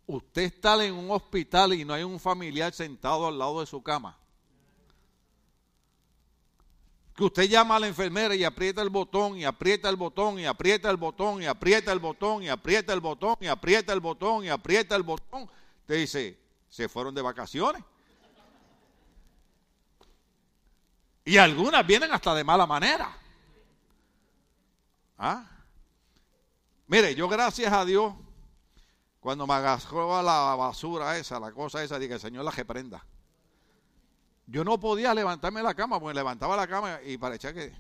usted 0.07 0.43
estar 0.43 0.79
en 0.83 0.93
un 0.93 1.11
hospital 1.11 1.73
y 1.73 1.87
no 1.87 1.95
hay 1.95 2.03
un 2.03 2.21
familiar 2.21 2.75
sentado 2.75 3.27
al 3.27 3.39
lado 3.39 3.61
de 3.61 3.67
su 3.67 3.83
cama. 3.83 4.19
Que 7.17 7.25
usted 7.25 7.45
llama 7.45 7.77
a 7.77 7.81
la 7.81 7.87
enfermera 7.87 8.35
y 8.35 8.45
aprieta 8.45 8.83
el 8.83 8.91
botón 8.91 9.39
y 9.39 9.47
aprieta 9.47 9.89
el 9.89 9.97
botón 9.97 10.39
y 10.39 10.45
aprieta 10.45 10.91
el 10.91 10.99
botón 10.99 11.43
y 11.43 11.47
aprieta 11.47 11.93
el 11.95 11.99
botón 11.99 12.43
y 12.43 12.49
aprieta 12.49 12.93
el 12.93 13.01
botón 13.01 13.37
y 13.41 13.47
aprieta 13.47 13.95
el 13.95 14.01
botón 14.01 14.45
y 14.45 14.51
aprieta 14.51 14.97
el 14.97 15.03
botón. 15.03 15.49
Usted 15.81 15.97
dice, 15.97 16.39
se 16.69 16.91
fueron 16.91 17.15
de 17.15 17.23
vacaciones. 17.23 17.83
Y 21.25 21.37
algunas 21.37 21.87
vienen 21.87 22.13
hasta 22.13 22.35
de 22.35 22.45
mala 22.45 22.67
manera. 22.67 23.17
¿Ah? 25.19 25.45
Mire, 26.87 27.15
yo 27.15 27.29
gracias 27.29 27.73
a 27.73 27.85
Dios, 27.85 28.13
cuando 29.21 29.47
me 29.47 29.55
agarró 29.55 30.17
a 30.17 30.23
la 30.23 30.57
basura 30.57 31.17
esa, 31.17 31.39
la 31.39 31.53
cosa 31.53 31.83
esa, 31.83 31.99
dije, 31.99 32.19
Señor 32.19 32.45
la 32.45 32.51
reprenda. 32.51 33.05
Yo 34.47 34.65
no 34.65 34.79
podía 34.81 35.15
levantarme 35.15 35.63
la 35.63 35.75
cama, 35.75 36.01
porque 36.01 36.15
levantaba 36.15 36.57
la 36.57 36.67
cama 36.67 36.99
y 37.05 37.17
parecía 37.17 37.55
que 37.55 37.73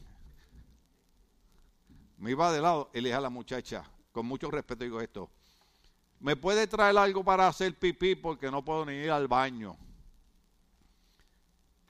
me 2.19 2.31
iba 2.31 2.53
de 2.53 2.61
lado 2.61 2.89
y 2.95 3.01
le 3.01 3.09
dije 3.09 3.17
a 3.17 3.21
la 3.21 3.31
muchacha, 3.31 3.83
con 4.13 4.25
mucho 4.25 4.49
respeto 4.49 4.85
digo 4.85 5.01
esto, 5.01 5.29
¿me 6.21 6.37
puede 6.37 6.69
traer 6.69 6.97
algo 6.97 7.25
para 7.25 7.49
hacer 7.49 7.77
pipí 7.77 8.15
porque 8.15 8.49
no 8.49 8.65
puedo 8.65 8.87
ni 8.87 8.93
ir 8.93 9.11
al 9.11 9.27
baño? 9.27 9.77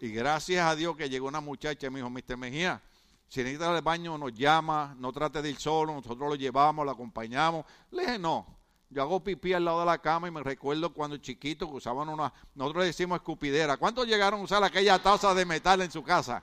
Y 0.02 0.10
gracias 0.10 0.66
a 0.66 0.74
Dios 0.74 0.96
que 0.96 1.08
llegó 1.08 1.28
una 1.28 1.40
muchacha 1.40 1.86
y 1.86 1.90
me 1.90 2.00
dijo, 2.00 2.10
Mr. 2.10 2.36
Mejía, 2.36 2.82
si 3.28 3.38
necesita 3.38 3.72
al 3.72 3.82
baño 3.82 4.18
nos 4.18 4.34
llama, 4.34 4.96
no 4.98 5.12
trate 5.12 5.40
de 5.40 5.50
ir 5.50 5.60
solo, 5.60 5.94
nosotros 5.94 6.28
lo 6.28 6.34
llevamos, 6.34 6.84
lo 6.84 6.90
acompañamos. 6.90 7.64
Le 7.92 8.02
dije, 8.02 8.18
no, 8.18 8.44
yo 8.90 9.00
hago 9.00 9.22
pipí 9.22 9.52
al 9.52 9.64
lado 9.64 9.78
de 9.78 9.86
la 9.86 9.98
cama 9.98 10.26
y 10.26 10.32
me 10.32 10.42
recuerdo 10.42 10.92
cuando 10.92 11.18
chiquito 11.18 11.68
que 11.68 11.76
usaban 11.76 12.08
una, 12.08 12.32
nosotros 12.56 12.82
le 12.82 12.86
decimos 12.88 13.14
escupidera. 13.14 13.76
¿Cuántos 13.76 14.08
llegaron 14.08 14.40
a 14.40 14.42
usar 14.42 14.64
aquella 14.64 15.00
taza 15.00 15.34
de 15.34 15.44
metal 15.44 15.80
en 15.82 15.92
su 15.92 16.02
casa? 16.02 16.42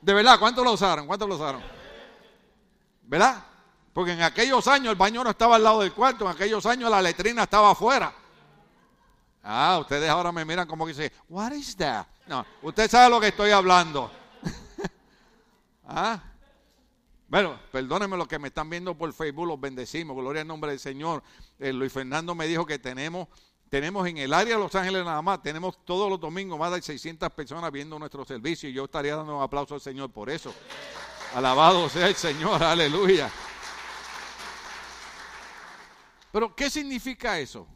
De 0.00 0.14
verdad, 0.14 0.38
¿cuántos 0.38 0.64
lo 0.64 0.74
usaron? 0.74 1.08
¿Cuántos 1.08 1.28
lo 1.28 1.34
usaron? 1.34 1.60
¿Verdad? 3.02 3.42
Porque 3.92 4.12
en 4.12 4.22
aquellos 4.22 4.68
años 4.68 4.92
el 4.92 4.96
baño 4.96 5.24
no 5.24 5.30
estaba 5.30 5.56
al 5.56 5.64
lado 5.64 5.80
del 5.80 5.92
cuarto, 5.92 6.24
en 6.24 6.30
aquellos 6.30 6.64
años 6.66 6.88
la 6.88 7.02
letrina 7.02 7.42
estaba 7.42 7.72
afuera. 7.72 8.14
Ah, 9.46 9.76
ustedes 9.78 10.08
ahora 10.08 10.32
me 10.32 10.42
miran 10.42 10.66
como 10.66 10.86
que 10.86 10.94
dice, 10.94 11.12
what 11.28 11.52
is 11.52 11.76
that? 11.76 12.06
No, 12.26 12.46
usted 12.62 12.90
sabe 12.90 13.10
lo 13.10 13.20
que 13.20 13.28
estoy 13.28 13.50
hablando. 13.50 14.10
ah. 15.86 16.18
Bueno, 17.28 17.58
perdónenme 17.70 18.16
los 18.16 18.26
que 18.26 18.38
me 18.38 18.48
están 18.48 18.70
viendo 18.70 18.96
por 18.96 19.12
Facebook, 19.12 19.46
los 19.46 19.60
bendecimos, 19.60 20.16
gloria 20.16 20.42
al 20.42 20.48
nombre 20.48 20.70
del 20.70 20.80
Señor. 20.80 21.22
Eh, 21.58 21.74
Luis 21.74 21.92
Fernando 21.92 22.34
me 22.34 22.46
dijo 22.46 22.64
que 22.64 22.78
tenemos, 22.78 23.28
tenemos 23.68 24.06
en 24.08 24.16
el 24.16 24.32
área 24.32 24.54
de 24.54 24.62
Los 24.62 24.74
Ángeles 24.74 25.04
nada 25.04 25.20
más, 25.20 25.42
tenemos 25.42 25.84
todos 25.84 26.08
los 26.08 26.18
domingos 26.18 26.58
más 26.58 26.72
de 26.72 26.80
600 26.80 27.30
personas 27.32 27.70
viendo 27.70 27.98
nuestro 27.98 28.24
servicio 28.24 28.70
y 28.70 28.72
yo 28.72 28.84
estaría 28.84 29.14
dando 29.14 29.36
un 29.36 29.42
aplauso 29.42 29.74
al 29.74 29.80
Señor 29.82 30.10
por 30.10 30.30
eso. 30.30 30.54
Alabado 31.34 31.88
sea 31.90 32.06
el 32.06 32.14
Señor, 32.14 32.62
aleluya. 32.62 33.30
Pero, 36.32 36.54
¿qué 36.54 36.70
significa 36.70 37.38
eso? 37.38 37.66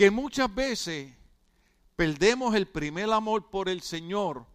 Que 0.00 0.10
muchas 0.10 0.54
veces 0.54 1.12
perdemos 1.94 2.54
el 2.54 2.66
primer 2.66 3.12
amor 3.12 3.50
por 3.50 3.68
el 3.68 3.82
Señor 3.82 4.46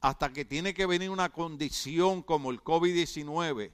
hasta 0.00 0.32
que 0.32 0.44
tiene 0.44 0.72
que 0.72 0.86
venir 0.86 1.10
una 1.10 1.30
condición 1.30 2.22
como 2.22 2.52
el 2.52 2.62
COVID-19 2.62 3.72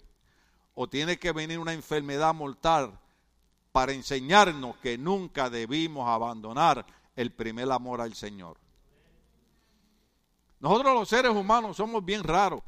o 0.75 0.89
tiene 0.89 1.19
que 1.19 1.33
venir 1.33 1.59
una 1.59 1.75
enfermedad 1.75 2.33
mortal 2.33 2.99
para 3.71 3.93
enseñarnos 3.93 4.79
que 4.79 4.97
nunca 4.97 5.51
debimos 5.51 6.09
abandonar 6.09 6.87
el 7.15 7.31
primer 7.35 7.71
amor 7.71 8.01
al 8.01 8.15
Señor. 8.15 8.57
Nosotros 10.59 10.95
los 10.95 11.07
seres 11.07 11.33
humanos 11.33 11.77
somos 11.77 12.03
bien 12.03 12.25
raros. 12.25 12.63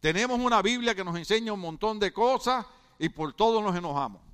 Tenemos 0.00 0.40
una 0.40 0.60
Biblia 0.60 0.92
que 0.92 1.04
nos 1.04 1.14
enseña 1.14 1.52
un 1.52 1.60
montón 1.60 2.00
de 2.00 2.12
cosas 2.12 2.66
y 2.98 3.08
por 3.10 3.32
todo 3.32 3.62
nos 3.62 3.76
enojamos. 3.76 4.25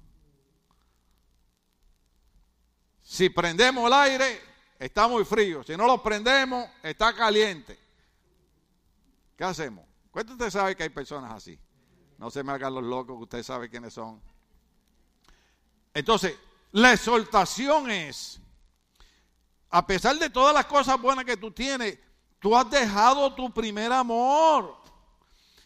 Si 3.13 3.29
prendemos 3.29 3.87
el 3.87 3.93
aire, 3.93 4.41
está 4.79 5.07
muy 5.07 5.23
frío. 5.27 5.63
Si 5.63 5.77
no 5.77 5.87
lo 5.87 6.03
prendemos, 6.03 6.67
está 6.83 7.15
caliente. 7.15 7.79
¿Qué 9.37 9.45
hacemos? 9.45 9.85
¿Cuánto 10.11 10.33
usted 10.33 10.49
sabe 10.49 10.75
que 10.75 10.85
hay 10.85 10.89
personas 10.89 11.31
así? 11.31 11.59
No 12.17 12.31
se 12.31 12.43
me 12.43 12.53
hagan 12.53 12.75
los 12.75 12.83
locos, 12.83 13.21
usted 13.21 13.43
sabe 13.43 13.69
quiénes 13.69 13.93
son. 13.93 14.19
Entonces, 15.93 16.39
la 16.71 16.95
exhortación 16.95 17.91
es, 17.91 18.41
a 19.69 19.87
pesar 19.87 20.17
de 20.17 20.31
todas 20.31 20.55
las 20.55 20.65
cosas 20.65 20.99
buenas 20.99 21.27
que 21.27 21.37
tú 21.37 21.51
tienes, 21.51 21.99
tú 22.39 22.57
has 22.57 22.71
dejado 22.71 23.35
tu 23.35 23.53
primer 23.53 23.93
amor. 23.93 24.75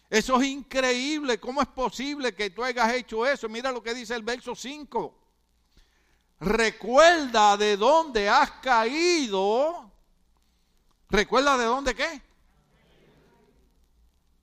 Eso 0.09 0.41
es 0.41 0.47
increíble. 0.49 1.39
¿Cómo 1.39 1.61
es 1.61 1.67
posible 1.69 2.35
que 2.35 2.49
tú 2.49 2.61
hayas 2.61 2.91
hecho 2.91 3.25
eso? 3.25 3.47
Mira 3.47 3.71
lo 3.71 3.81
que 3.81 3.93
dice 3.93 4.15
el 4.15 4.23
verso 4.23 4.53
5 4.53 5.26
recuerda 6.39 7.57
de 7.57 7.77
dónde 7.77 8.29
has 8.29 8.51
caído. 8.51 9.91
¿Recuerda 11.09 11.57
de 11.57 11.65
dónde 11.65 11.95
qué? 11.95 12.21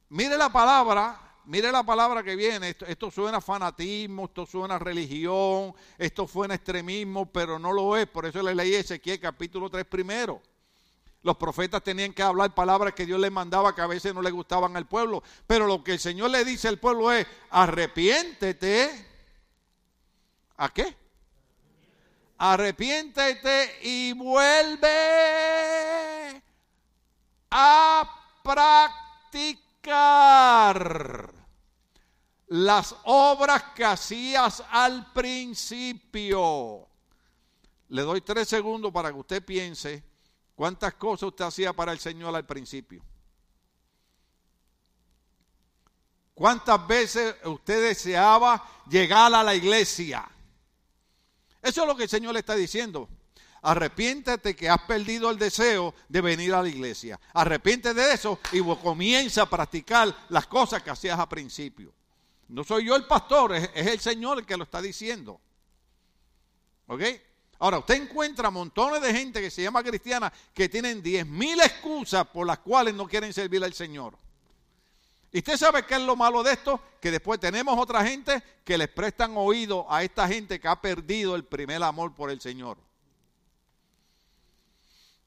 Mire 0.08 0.36
la 0.36 0.50
palabra, 0.50 1.20
mire 1.44 1.70
la 1.72 1.82
palabra 1.82 2.22
que 2.22 2.36
viene. 2.36 2.74
Esto, 2.86 3.10
suena 3.10 3.40
fanatismo, 3.40 4.26
esto 4.26 4.46
suena 4.46 4.78
religión, 4.78 5.74
esto 5.98 6.26
suena 6.26 6.54
extremismo, 6.54 7.26
pero 7.26 7.58
no 7.58 7.72
lo 7.72 7.96
es. 7.96 8.06
Por 8.06 8.24
eso 8.26 8.42
le 8.42 8.54
leí 8.54 8.74
Ezequiel 8.74 9.20
capítulo 9.20 9.68
3 9.68 9.84
primero. 9.84 10.40
Los 11.22 11.36
profetas 11.36 11.82
tenían 11.82 12.12
que 12.12 12.22
hablar 12.22 12.54
palabras 12.54 12.92
que 12.94 13.06
Dios 13.06 13.18
les 13.18 13.32
mandaba 13.32 13.74
que 13.74 13.80
a 13.80 13.86
veces 13.86 14.14
no 14.14 14.20
le 14.20 14.30
gustaban 14.30 14.76
al 14.76 14.86
pueblo. 14.86 15.22
Pero 15.46 15.66
lo 15.66 15.82
que 15.82 15.92
el 15.92 15.98
Señor 15.98 16.30
le 16.30 16.44
dice 16.44 16.68
al 16.68 16.78
pueblo 16.78 17.10
es, 17.10 17.26
arrepiéntete. 17.50 19.06
¿A 20.58 20.68
qué? 20.68 20.94
Arrepiéntete 22.38 23.78
y 23.82 24.12
vuelve 24.12 24.90
a 27.50 28.40
practicar 28.42 29.84
las 32.48 32.94
obras 33.04 33.62
que 33.74 33.84
hacías 33.84 34.62
al 34.70 35.12
principio. 35.12 36.88
Le 37.88 38.02
doy 38.02 38.20
tres 38.20 38.48
segundos 38.48 38.92
para 38.92 39.12
que 39.12 39.18
usted 39.18 39.44
piense 39.44 40.02
cuántas 40.54 40.94
cosas 40.94 41.28
usted 41.28 41.44
hacía 41.44 41.72
para 41.72 41.92
el 41.92 41.98
Señor 41.98 42.34
al 42.34 42.46
principio. 42.46 43.02
¿Cuántas 46.34 46.84
veces 46.86 47.36
usted 47.44 47.88
deseaba 47.88 48.66
llegar 48.88 49.32
a 49.32 49.42
la 49.44 49.54
iglesia? 49.54 50.28
Eso 51.64 51.80
es 51.80 51.88
lo 51.88 51.96
que 51.96 52.04
el 52.04 52.08
Señor 52.08 52.34
le 52.34 52.40
está 52.40 52.54
diciendo. 52.54 53.08
Arrepiéntete 53.62 54.54
que 54.54 54.68
has 54.68 54.82
perdido 54.82 55.30
el 55.30 55.38
deseo 55.38 55.94
de 56.10 56.20
venir 56.20 56.52
a 56.52 56.62
la 56.62 56.68
iglesia. 56.68 57.18
Arrepiéntete 57.32 57.98
de 57.98 58.12
eso 58.12 58.38
y 58.52 58.60
comienza 58.76 59.42
a 59.42 59.50
practicar 59.50 60.14
las 60.28 60.46
cosas 60.46 60.82
que 60.82 60.90
hacías 60.90 61.18
al 61.18 61.28
principio. 61.28 61.90
No 62.48 62.62
soy 62.62 62.84
yo 62.84 62.94
el 62.94 63.06
pastor, 63.06 63.54
es, 63.54 63.70
el 63.74 63.98
Señor 63.98 64.38
el 64.38 64.44
que 64.44 64.58
lo 64.58 64.64
está 64.64 64.82
diciendo. 64.82 65.40
¿Ok? 66.86 67.02
Ahora, 67.60 67.78
usted 67.78 67.94
encuentra 67.94 68.50
montones 68.50 69.00
de 69.00 69.14
gente 69.14 69.40
que 69.40 69.50
se 69.50 69.62
llama 69.62 69.82
cristiana 69.82 70.30
que 70.52 70.68
tienen 70.68 71.02
diez 71.02 71.26
mil 71.26 71.58
excusas 71.60 72.26
por 72.26 72.46
las 72.46 72.58
cuales 72.58 72.92
no 72.92 73.08
quieren 73.08 73.32
servir 73.32 73.64
al 73.64 73.72
Señor. 73.72 74.18
¿Y 75.34 75.38
usted 75.38 75.56
sabe 75.56 75.84
qué 75.84 75.94
es 75.94 76.00
lo 76.02 76.14
malo 76.14 76.44
de 76.44 76.52
esto? 76.52 76.80
Que 77.00 77.10
después 77.10 77.40
tenemos 77.40 77.76
otra 77.76 78.06
gente 78.06 78.40
que 78.64 78.78
les 78.78 78.86
prestan 78.86 79.36
oído 79.36 79.84
a 79.92 80.04
esta 80.04 80.28
gente 80.28 80.60
que 80.60 80.68
ha 80.68 80.80
perdido 80.80 81.34
el 81.34 81.44
primer 81.44 81.82
amor 81.82 82.14
por 82.14 82.30
el 82.30 82.40
Señor. 82.40 82.78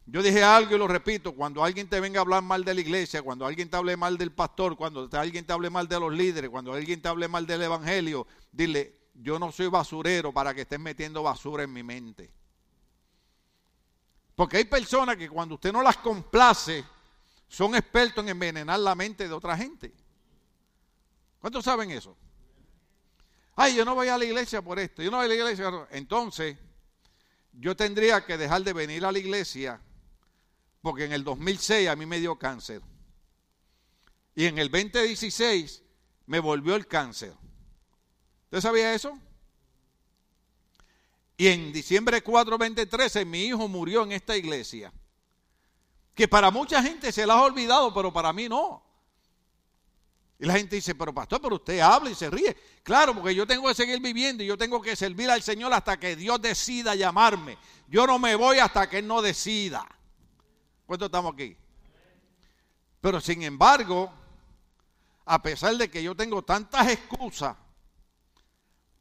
Yo 0.06 0.24
dije 0.24 0.41
algo 0.41 0.74
y 0.74 0.78
lo 0.80 0.88
repito, 0.88 1.36
cuando 1.36 1.62
alguien 1.62 1.89
te 1.89 2.00
venga 2.00 2.20
a 2.20 2.22
hablar 2.22 2.41
mal 2.41 2.63
de 2.63 2.74
la 2.74 2.80
iglesia, 2.80 3.22
cuando 3.22 3.46
alguien 3.46 3.70
te 3.70 3.76
hable 3.76 3.98
mal 3.98 4.17
del 4.17 4.32
pastor, 4.32 4.78
cuando 4.78 5.10
alguien 5.12 5.46
te 5.46 5.52
hable 5.52 5.70
mal 5.70 5.89
de 5.89 6.00
los 6.00 6.13
líderes, 6.13 6.50
cuando 6.50 6.72
alguien 6.72 7.02
te 7.02 7.10
hable 7.10 7.28
mal 7.28 7.46
del 7.46 7.63
evangelio, 7.63 8.28
dile, 8.50 8.93
yo 9.13 9.38
no 9.38 9.52
soy 9.52 9.67
basurero 9.67 10.32
para 10.32 10.54
que 10.54 10.62
estés 10.62 10.80
metiendo 10.80 11.22
basura 11.22 11.63
en 11.63 11.74
mi 11.74 11.84
mente. 11.84 12.32
Porque 14.38 14.56
hay 14.56 14.63
personas 14.63 15.17
que 15.17 15.28
cuando 15.28 15.56
usted 15.56 15.74
no 15.74 15.82
las 15.82 15.98
complace, 15.98 16.86
son 17.47 17.75
expertos 17.75 18.23
en 18.23 18.29
envenenar 18.29 18.79
la 18.79 18.95
mente 18.95 19.27
de 19.27 19.33
otra 19.33 19.57
gente. 19.57 19.93
¿Cuántos 21.39 21.63
saben 21.63 21.91
eso? 21.91 22.17
Ay, 23.55 23.75
yo 23.75 23.86
no 23.86 23.95
voy 23.95 24.07
a 24.07 24.17
la 24.17 24.25
iglesia 24.25 24.62
por 24.62 24.79
esto, 24.79 25.01
yo 25.01 25.10
no 25.10 25.17
voy 25.17 25.25
a 25.25 25.29
la 25.29 25.36
iglesia. 25.36 25.88
Entonces, 25.91 26.57
yo 27.53 27.75
tendría 27.75 28.25
que 28.25 28.38
dejar 28.38 28.63
de 28.63 28.73
venir 28.73 29.05
a 29.05 29.12
la 29.12 29.19
iglesia 29.19 29.81
porque 30.81 31.05
en 31.05 31.12
el 31.12 31.23
2006 31.23 31.89
a 31.89 31.95
mí 31.95 32.05
me 32.05 32.19
dio 32.19 32.38
cáncer. 32.38 32.81
Y 34.36 34.45
en 34.45 34.60
el 34.60 34.69
2016 34.69 35.83
me 36.27 36.39
volvió 36.39 36.75
el 36.75 36.88
cáncer. 36.88 37.33
¿Usted 38.45 38.62
sabía 38.62 38.93
eso? 38.93 39.19
Y 41.36 41.47
en 41.47 41.73
diciembre 41.73 42.21
4, 42.21 42.57
2013 42.57 43.25
mi 43.25 43.45
hijo 43.45 43.67
murió 43.67 44.03
en 44.03 44.12
esta 44.12 44.38
iglesia. 44.38 44.93
Que 46.17 46.27
para 46.27 46.49
mucha 46.49 46.82
gente 46.82 47.12
se 47.12 47.27
la 47.27 47.36
ha 47.36 47.43
olvidado, 47.43 47.93
pero 47.93 48.12
para 48.12 48.34
mí 48.34 48.49
no. 48.49 48.84
Y 50.39 50.45
la 50.47 50.53
gente 50.53 50.75
dice, 50.75 50.95
pero 50.95 51.13
pastor, 51.13 51.39
pero 51.39 51.56
usted 51.56 51.80
habla 51.80 52.10
y 52.10 52.15
se 52.15 52.27
ríe. 52.32 52.58
Claro, 52.82 53.13
porque 53.13 53.36
yo 53.36 53.45
tengo 53.45 53.67
que 53.67 53.75
seguir 53.75 54.01
viviendo 54.01 54.43
y 54.43 54.47
yo 54.47 54.58
tengo 54.58 54.82
que 54.82 54.95
servir 54.95 55.30
al 55.30 55.43
Señor 55.43 55.71
hasta 55.73 55.99
que 55.99 56.15
Dios 56.15 56.41
decida 56.41 56.95
llamarme. 56.95 57.60
Yo 57.88 58.08
no 58.08 58.17
me 58.17 58.34
voy 58.34 58.58
hasta 58.58 58.89
que 58.89 58.97
Él 58.97 59.08
no 59.08 59.21
decida. 59.21 59.88
¿Cuántos 60.88 61.06
estamos 61.06 61.34
aquí? 61.34 61.56
Pero 62.99 63.21
sin 63.21 63.43
embargo, 63.43 64.12
a 65.23 65.39
pesar 65.43 65.75
de 65.77 65.88
que 65.88 66.01
yo 66.01 66.15
tengo 66.15 66.41
tantas 66.41 66.88
excusas 66.88 67.56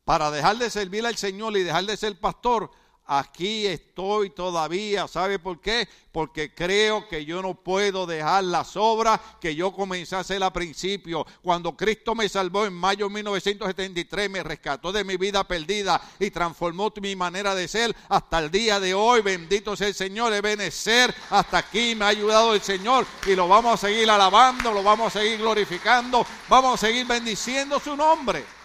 para 0.04 0.30
dejar 0.30 0.58
de 0.58 0.68
servir 0.68 1.06
al 1.06 1.16
Señor 1.16 1.56
y 1.56 1.62
dejar 1.62 1.84
de 1.86 1.96
ser 1.96 2.20
pastor, 2.20 2.70
aquí 3.06 3.66
estoy 3.66 4.30
todavía. 4.30 5.06
¿Sabe 5.08 5.38
por 5.38 5.60
qué? 5.60 5.88
Porque 6.12 6.54
creo 6.54 7.08
que 7.08 7.24
yo 7.24 7.42
no 7.42 7.54
puedo 7.54 8.06
dejar 8.06 8.44
las 8.44 8.76
obras 8.76 9.20
que 9.40 9.54
yo 9.54 9.72
comencé 9.72 10.16
a 10.16 10.20
hacer 10.20 10.42
al 10.42 10.52
principio. 10.52 11.26
Cuando 11.42 11.76
Cristo 11.76 12.14
me 12.14 12.28
salvó 12.28 12.66
en 12.66 12.72
mayo 12.72 13.08
de 13.08 13.14
1973, 13.14 14.30
me 14.30 14.42
rescató 14.42 14.92
de 14.92 15.04
mi 15.04 15.16
vida 15.16 15.44
perdida 15.44 16.00
y 16.18 16.30
transformó 16.30 16.92
mi 17.00 17.14
manera 17.16 17.54
de 17.54 17.68
ser 17.68 17.94
hasta 18.08 18.38
el 18.38 18.50
día 18.50 18.80
de 18.80 18.94
hoy. 18.94 19.20
Bendito 19.20 19.76
sea 19.76 19.88
el 19.88 19.94
Señor, 19.94 20.32
de 20.32 20.40
benecer. 20.40 21.14
Hasta 21.30 21.58
aquí 21.58 21.94
me 21.94 22.04
ha 22.04 22.08
ayudado 22.08 22.54
el 22.54 22.62
Señor 22.62 23.06
y 23.26 23.34
lo 23.34 23.48
vamos 23.48 23.74
a 23.74 23.86
seguir 23.86 24.08
alabando, 24.10 24.72
lo 24.72 24.82
vamos 24.82 25.14
a 25.14 25.20
seguir 25.20 25.38
glorificando, 25.38 26.26
vamos 26.48 26.74
a 26.74 26.86
seguir 26.86 27.06
bendiciendo 27.06 27.78
su 27.80 27.96
nombre. 27.96 28.55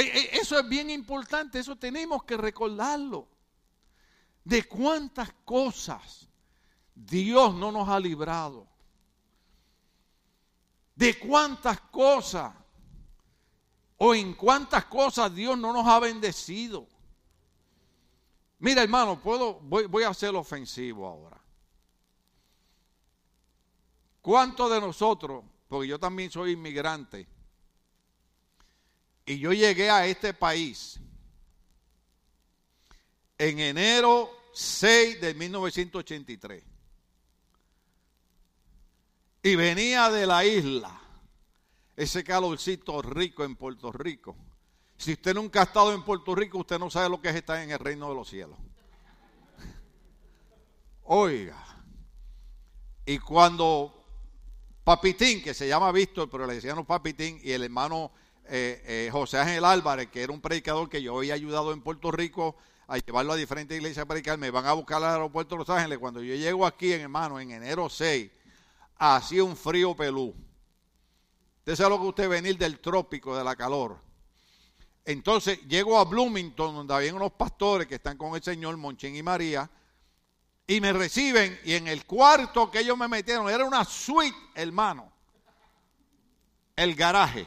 E, 0.00 0.18
e, 0.18 0.38
eso 0.38 0.58
es 0.58 0.68
bien 0.68 0.88
importante, 0.88 1.58
eso 1.58 1.76
tenemos 1.76 2.24
que 2.24 2.36
recordarlo. 2.36 3.28
De 4.42 4.64
cuántas 4.64 5.30
cosas 5.44 6.28
Dios 6.94 7.54
no 7.54 7.70
nos 7.70 7.88
ha 7.88 8.00
librado. 8.00 8.66
De 10.94 11.18
cuántas 11.18 11.80
cosas 11.82 12.54
o 13.98 14.14
en 14.14 14.32
cuántas 14.34 14.86
cosas 14.86 15.34
Dios 15.34 15.58
no 15.58 15.72
nos 15.72 15.86
ha 15.86 15.98
bendecido. 15.98 16.88
Mira, 18.58 18.82
hermano, 18.82 19.20
puedo, 19.20 19.60
voy, 19.60 19.86
voy 19.86 20.04
a 20.04 20.14
ser 20.14 20.34
ofensivo 20.34 21.06
ahora. 21.06 21.40
¿Cuántos 24.22 24.70
de 24.70 24.80
nosotros, 24.80 25.44
porque 25.68 25.88
yo 25.88 25.98
también 25.98 26.30
soy 26.30 26.52
inmigrante, 26.52 27.26
y 29.30 29.38
yo 29.38 29.52
llegué 29.52 29.88
a 29.88 30.06
este 30.06 30.34
país 30.34 30.98
en 33.38 33.60
enero 33.60 34.28
6 34.52 35.20
de 35.20 35.34
1983. 35.34 36.64
Y 39.44 39.54
venía 39.54 40.10
de 40.10 40.26
la 40.26 40.44
isla, 40.44 41.00
ese 41.94 42.24
calorcito 42.24 43.00
rico 43.02 43.44
en 43.44 43.54
Puerto 43.54 43.92
Rico. 43.92 44.36
Si 44.96 45.12
usted 45.12 45.32
nunca 45.34 45.60
ha 45.60 45.64
estado 45.64 45.94
en 45.94 46.04
Puerto 46.04 46.34
Rico, 46.34 46.58
usted 46.58 46.80
no 46.80 46.90
sabe 46.90 47.08
lo 47.08 47.22
que 47.22 47.28
es 47.28 47.36
estar 47.36 47.62
en 47.62 47.70
el 47.70 47.78
reino 47.78 48.08
de 48.08 48.14
los 48.16 48.28
cielos. 48.28 48.58
Oiga, 51.04 51.64
y 53.06 53.16
cuando 53.18 53.94
Papitín, 54.82 55.40
que 55.40 55.54
se 55.54 55.68
llama 55.68 55.92
Víctor, 55.92 56.28
pero 56.28 56.48
le 56.48 56.54
decían 56.54 56.84
Papitín, 56.84 57.38
y 57.44 57.52
el 57.52 57.62
hermano 57.62 58.10
eh, 58.46 58.82
eh, 58.86 59.08
José 59.12 59.38
Ángel 59.38 59.64
Álvarez, 59.64 60.08
que 60.10 60.22
era 60.22 60.32
un 60.32 60.40
predicador 60.40 60.88
que 60.88 61.02
yo 61.02 61.18
había 61.18 61.34
ayudado 61.34 61.72
en 61.72 61.82
Puerto 61.82 62.10
Rico 62.10 62.56
a 62.88 62.98
llevarlo 62.98 63.32
a 63.32 63.36
diferentes 63.36 63.76
iglesias 63.76 64.02
a 64.02 64.06
predicar, 64.08 64.36
me 64.36 64.50
van 64.50 64.66
a 64.66 64.72
buscar 64.72 64.96
al 64.96 65.10
aeropuerto 65.10 65.54
de 65.54 65.60
Los 65.60 65.70
Ángeles. 65.70 65.98
Cuando 65.98 66.22
yo 66.22 66.34
llego 66.34 66.66
aquí, 66.66 66.92
en 66.92 67.02
hermano, 67.02 67.38
en 67.38 67.52
enero 67.52 67.88
6, 67.88 68.30
hacía 68.98 69.44
un 69.44 69.56
frío 69.56 69.94
pelú. 69.94 70.34
Usted 71.58 71.76
sabe 71.76 71.90
lo 71.90 72.00
que 72.00 72.06
usted 72.08 72.28
venir 72.28 72.58
del 72.58 72.80
trópico, 72.80 73.36
de 73.36 73.44
la 73.44 73.54
calor. 73.54 73.98
Entonces 75.04 75.60
llego 75.68 75.98
a 75.98 76.04
Bloomington, 76.04 76.74
donde 76.74 76.94
había 76.94 77.14
unos 77.14 77.32
pastores 77.32 77.86
que 77.86 77.94
están 77.96 78.16
con 78.16 78.34
el 78.34 78.42
Señor, 78.42 78.76
Monchen 78.76 79.14
y 79.14 79.22
María, 79.22 79.70
y 80.66 80.80
me 80.80 80.92
reciben, 80.92 81.58
y 81.64 81.74
en 81.74 81.88
el 81.88 82.04
cuarto 82.06 82.70
que 82.70 82.80
ellos 82.80 82.96
me 82.96 83.08
metieron, 83.08 83.48
era 83.48 83.64
una 83.64 83.84
suite, 83.84 84.36
hermano, 84.54 85.10
el 86.76 86.94
garaje. 86.94 87.46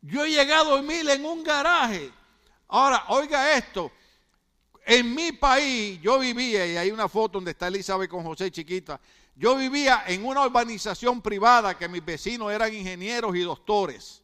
Yo 0.00 0.24
he 0.24 0.30
llegado 0.30 0.72
a 0.72 0.76
dormir 0.76 1.08
en 1.08 1.24
un 1.24 1.42
garaje. 1.42 2.12
Ahora, 2.68 3.04
oiga 3.08 3.54
esto. 3.56 3.90
En 4.86 5.14
mi 5.14 5.32
país, 5.32 6.00
yo 6.00 6.18
vivía, 6.18 6.66
y 6.66 6.76
hay 6.76 6.90
una 6.90 7.08
foto 7.08 7.38
donde 7.38 7.50
está 7.50 7.68
Elizabeth 7.68 8.08
con 8.08 8.22
José 8.22 8.50
chiquita. 8.50 9.00
Yo 9.34 9.54
vivía 9.56 10.04
en 10.06 10.24
una 10.24 10.46
urbanización 10.46 11.20
privada 11.20 11.76
que 11.76 11.88
mis 11.88 12.04
vecinos 12.04 12.50
eran 12.50 12.74
ingenieros 12.74 13.36
y 13.36 13.40
doctores. 13.40 14.22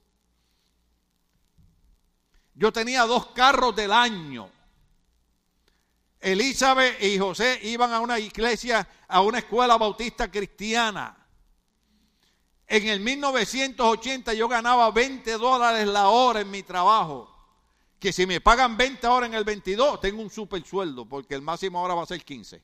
Yo 2.54 2.72
tenía 2.72 3.02
dos 3.02 3.26
carros 3.26 3.76
del 3.76 3.92
año. 3.92 4.50
Elizabeth 6.20 7.02
y 7.02 7.18
José 7.18 7.60
iban 7.64 7.92
a 7.92 8.00
una 8.00 8.18
iglesia, 8.18 8.88
a 9.06 9.20
una 9.20 9.38
escuela 9.38 9.76
bautista 9.76 10.30
cristiana. 10.30 11.23
En 12.74 12.88
el 12.88 12.98
1980 12.98 14.34
yo 14.34 14.48
ganaba 14.48 14.90
20 14.90 15.30
dólares 15.34 15.86
la 15.86 16.08
hora 16.08 16.40
en 16.40 16.50
mi 16.50 16.64
trabajo. 16.64 17.32
Que 18.00 18.12
si 18.12 18.26
me 18.26 18.40
pagan 18.40 18.76
20 18.76 19.06
horas 19.06 19.28
en 19.28 19.36
el 19.36 19.44
22, 19.44 20.00
tengo 20.00 20.20
un 20.20 20.28
super 20.28 20.60
sueldo, 20.66 21.06
porque 21.06 21.36
el 21.36 21.40
máximo 21.40 21.78
ahora 21.78 21.94
va 21.94 22.02
a 22.02 22.06
ser 22.06 22.24
15. 22.24 22.60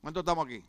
¿Cuánto 0.00 0.20
estamos 0.20 0.46
aquí? 0.46 0.62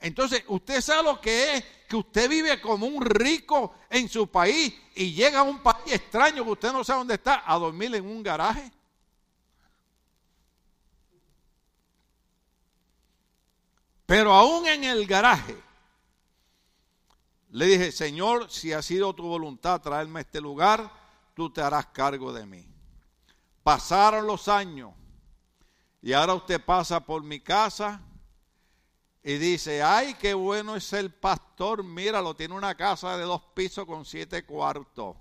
Entonces, 0.00 0.44
usted 0.48 0.82
sabe 0.82 1.04
lo 1.04 1.18
que 1.18 1.54
es 1.54 1.64
que 1.88 1.96
usted 1.96 2.28
vive 2.28 2.60
como 2.60 2.84
un 2.84 3.02
rico 3.02 3.76
en 3.88 4.06
su 4.10 4.26
país 4.26 4.74
y 4.94 5.14
llega 5.14 5.38
a 5.38 5.44
un 5.44 5.62
país 5.62 5.90
extraño 5.90 6.44
que 6.44 6.50
usted 6.50 6.72
no 6.74 6.84
sabe 6.84 6.98
dónde 6.98 7.14
está, 7.14 7.42
a 7.46 7.56
dormir 7.58 7.94
en 7.94 8.04
un 8.04 8.22
garaje. 8.22 8.70
Pero 14.04 14.34
aún 14.34 14.66
en 14.66 14.84
el 14.84 15.06
garaje, 15.06 15.56
le 17.58 17.66
dije, 17.66 17.90
Señor, 17.90 18.48
si 18.52 18.72
ha 18.72 18.80
sido 18.82 19.12
tu 19.14 19.24
voluntad 19.24 19.80
traerme 19.80 20.20
a 20.20 20.22
este 20.22 20.40
lugar, 20.40 20.92
tú 21.34 21.50
te 21.50 21.60
harás 21.60 21.86
cargo 21.86 22.32
de 22.32 22.46
mí. 22.46 22.64
Pasaron 23.64 24.28
los 24.28 24.46
años 24.46 24.92
y 26.00 26.12
ahora 26.12 26.34
usted 26.34 26.64
pasa 26.64 27.00
por 27.00 27.24
mi 27.24 27.40
casa 27.40 28.00
y 29.24 29.38
dice, 29.38 29.82
ay, 29.82 30.14
qué 30.14 30.34
bueno 30.34 30.76
es 30.76 30.92
el 30.92 31.12
pastor, 31.12 31.82
míralo, 31.82 32.36
tiene 32.36 32.54
una 32.54 32.76
casa 32.76 33.16
de 33.16 33.24
dos 33.24 33.42
pisos 33.54 33.84
con 33.86 34.04
siete 34.04 34.46
cuartos. 34.46 35.16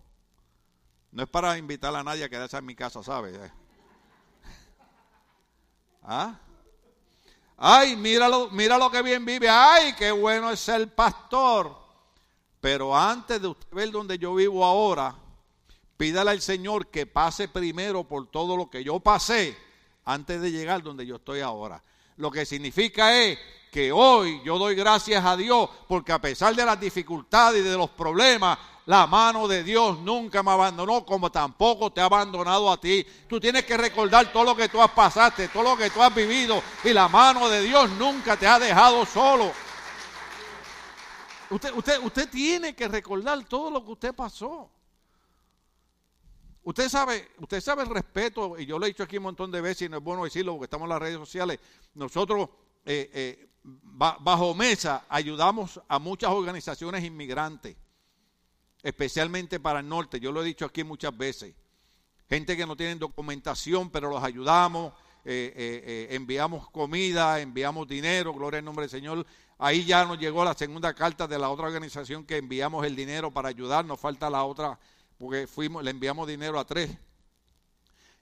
No 1.11 1.23
es 1.23 1.29
para 1.29 1.57
invitar 1.57 1.95
a 1.95 2.03
nadie 2.03 2.23
a 2.23 2.29
quedarse 2.29 2.55
en 2.57 2.65
mi 2.67 2.75
casa, 2.75 3.01
¿sabes? 3.01 3.35
¿Ah? 6.03 6.35
Ay, 7.57 7.95
míralo, 7.95 8.51
mira 8.51 8.77
lo 8.77 8.91
que 8.91 9.01
bien 9.01 9.25
vive. 9.25 9.49
Ay, 9.49 9.95
qué 9.97 10.11
bueno 10.11 10.51
es 10.51 10.69
el 10.69 10.87
pastor. 10.89 11.86
Pero 12.67 12.93
antes 12.93 13.41
de 13.41 13.47
usted 13.47 13.65
ver 13.71 13.91
donde 13.91 14.17
yo 14.17 14.35
vivo 14.35 14.65
ahora, 14.65 15.15
pídale 15.95 16.31
al 16.31 16.41
Señor 16.41 16.87
que 16.87 17.05
pase 17.05 17.47
primero 17.47 18.03
por 18.03 18.29
todo 18.29 18.57
lo 18.57 18.69
que 18.69 18.83
yo 18.83 18.99
pasé 18.99 19.57
antes 20.03 20.41
de 20.41 20.51
llegar 20.51 20.83
donde 20.83 21.05
yo 21.05 21.15
estoy 21.15 21.39
ahora. 21.39 21.81
Lo 22.17 22.29
que 22.29 22.45
significa 22.45 23.23
es 23.23 23.39
que 23.71 23.93
hoy 23.93 24.41
yo 24.43 24.57
doy 24.57 24.75
gracias 24.75 25.23
a 25.23 25.37
Dios 25.37 25.69
porque 25.87 26.11
a 26.11 26.19
pesar 26.19 26.53
de 26.57 26.65
las 26.65 26.77
dificultades 26.77 27.61
y 27.61 27.69
de 27.69 27.77
los 27.77 27.91
problemas, 27.91 28.59
la 28.87 29.07
mano 29.07 29.47
de 29.47 29.63
Dios 29.63 29.99
nunca 29.99 30.43
me 30.43 30.51
abandonó 30.51 31.05
como 31.05 31.31
tampoco 31.31 31.93
te 31.93 32.01
ha 32.01 32.05
abandonado 32.05 32.69
a 32.69 32.81
ti. 32.81 33.07
Tú 33.29 33.39
tienes 33.39 33.63
que 33.63 33.77
recordar 33.77 34.33
todo 34.33 34.43
lo 34.43 34.57
que 34.57 34.67
tú 34.67 34.81
has 34.81 34.91
pasado, 34.91 35.31
todo 35.53 35.63
lo 35.63 35.77
que 35.77 35.89
tú 35.89 36.03
has 36.03 36.13
vivido 36.13 36.61
y 36.83 36.91
la 36.91 37.07
mano 37.07 37.47
de 37.47 37.61
Dios 37.61 37.89
nunca 37.91 38.35
te 38.35 38.45
ha 38.45 38.59
dejado 38.59 39.05
solo. 39.05 39.53
Usted, 41.49 41.73
usted, 41.73 42.03
usted 42.03 42.29
tiene 42.29 42.75
que 42.75 42.87
recordar 42.87 43.43
todo 43.45 43.71
lo 43.71 43.83
que 43.83 43.91
usted 43.91 44.15
pasó. 44.15 44.69
Usted 46.63 46.89
sabe, 46.89 47.29
usted 47.39 47.61
sabe 47.61 47.83
el 47.83 47.89
respeto, 47.89 48.59
y 48.59 48.65
yo 48.65 48.77
lo 48.77 48.85
he 48.85 48.89
dicho 48.89 49.03
aquí 49.03 49.17
un 49.17 49.23
montón 49.23 49.51
de 49.51 49.61
veces 49.61 49.83
y 49.83 49.89
no 49.89 49.97
es 49.97 50.03
bueno 50.03 50.25
decirlo 50.25 50.53
porque 50.53 50.65
estamos 50.65 50.85
en 50.85 50.89
las 50.89 50.99
redes 50.99 51.17
sociales. 51.17 51.59
Nosotros, 51.93 52.49
eh, 52.85 53.09
eh, 53.13 53.49
bajo 53.63 54.53
mesa, 54.53 55.05
ayudamos 55.07 55.79
a 55.87 55.99
muchas 55.99 56.31
organizaciones 56.31 57.03
inmigrantes 57.03 57.77
especialmente 58.83 59.59
para 59.59 59.79
el 59.79 59.89
norte. 59.89 60.19
Yo 60.19 60.31
lo 60.31 60.41
he 60.41 60.45
dicho 60.45 60.65
aquí 60.65 60.83
muchas 60.83 61.15
veces. 61.17 61.53
Gente 62.29 62.55
que 62.57 62.65
no 62.65 62.75
tiene 62.75 62.95
documentación, 62.95 63.89
pero 63.89 64.09
los 64.09 64.23
ayudamos, 64.23 64.93
eh, 65.29 65.51
eh, 65.57 65.83
eh, 65.85 66.15
enviamos 66.15 66.69
comida, 66.69 67.41
enviamos 67.41 67.85
dinero, 67.85 68.33
gloria 68.33 68.59
al 68.59 68.65
nombre 68.65 68.83
del 68.83 68.89
Señor. 68.89 69.25
Ahí 69.57 69.83
ya 69.83 70.05
nos 70.05 70.17
llegó 70.17 70.45
la 70.45 70.53
segunda 70.53 70.93
carta 70.93 71.27
de 71.27 71.37
la 71.37 71.49
otra 71.49 71.65
organización 71.65 72.23
que 72.23 72.37
enviamos 72.37 72.85
el 72.85 72.95
dinero 72.95 73.29
para 73.29 73.49
ayudar. 73.49 73.83
Nos 73.83 73.99
falta 73.99 74.29
la 74.29 74.45
otra, 74.45 74.79
porque 75.17 75.45
fuimos, 75.45 75.83
le 75.83 75.91
enviamos 75.91 76.29
dinero 76.29 76.57
a 76.57 76.65
tres. 76.65 76.97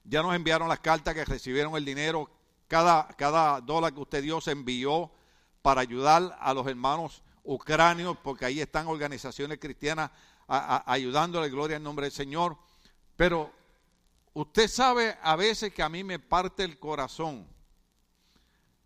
Ya 0.02 0.20
nos 0.20 0.34
enviaron 0.34 0.68
las 0.68 0.80
cartas 0.80 1.14
que 1.14 1.24
recibieron 1.24 1.76
el 1.76 1.84
dinero. 1.84 2.28
Cada, 2.66 3.06
cada 3.16 3.60
dólar 3.60 3.94
que 3.94 4.00
usted 4.00 4.20
dio 4.20 4.40
se 4.40 4.50
envió 4.50 5.08
para 5.62 5.82
ayudar 5.82 6.36
a 6.40 6.52
los 6.54 6.66
hermanos 6.66 7.22
ucranios, 7.44 8.16
porque 8.20 8.46
ahí 8.46 8.60
están 8.60 8.88
organizaciones 8.88 9.60
cristianas 9.60 10.10
ayudándole, 10.48 11.50
gloria 11.50 11.76
en 11.76 11.84
nombre 11.84 12.06
del 12.06 12.12
Señor. 12.12 12.58
Pero 13.14 13.52
usted 14.36 14.68
sabe 14.68 15.16
a 15.22 15.34
veces 15.34 15.72
que 15.72 15.82
a 15.82 15.88
mí 15.88 16.04
me 16.04 16.18
parte 16.18 16.62
el 16.62 16.78
corazón 16.78 17.48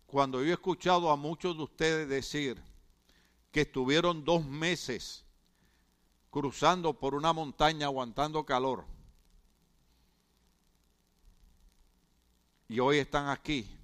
cuando 0.07 0.41
yo 0.41 0.49
he 0.49 0.53
escuchado 0.53 1.11
a 1.11 1.17
muchos 1.17 1.57
de 1.57 1.63
ustedes 1.63 2.07
decir 2.07 2.61
que 3.51 3.61
estuvieron 3.61 4.23
dos 4.23 4.45
meses 4.45 5.25
cruzando 6.29 6.93
por 6.93 7.15
una 7.15 7.33
montaña 7.33 7.87
aguantando 7.87 8.45
calor. 8.45 8.85
Y 12.69 12.79
hoy 12.79 12.99
están 12.99 13.27
aquí. 13.27 13.77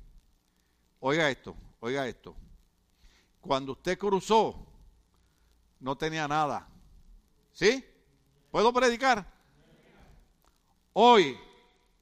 Oiga 1.02 1.30
esto, 1.30 1.54
oiga 1.82 2.08
esto. 2.08 2.34
Cuando 3.42 3.74
usted 3.74 3.98
cruzó, 3.98 4.66
no 5.82 5.98
tenía 5.98 6.30
nada. 6.30 6.66
¿Sí? 7.52 7.84
¿Puedo 8.52 8.72
predicar? 8.72 9.30
Hoy 10.94 11.38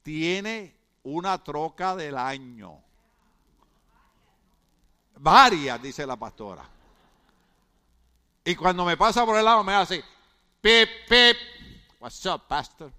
tiene 0.06 0.72
una 1.02 1.42
troca 1.42 1.96
del 1.96 2.16
año. 2.16 2.80
Varias, 5.16 5.82
dice 5.82 6.06
la 6.06 6.14
pastora. 6.14 6.64
Y 8.44 8.54
cuando 8.54 8.84
me 8.84 8.96
pasa 8.96 9.26
por 9.26 9.36
el 9.36 9.44
lado 9.44 9.64
me 9.64 9.74
hace, 9.74 10.04
pip, 10.60 10.88
pip. 11.08 11.36
What's 11.98 12.24
up, 12.24 12.42
pastor? 12.46 12.92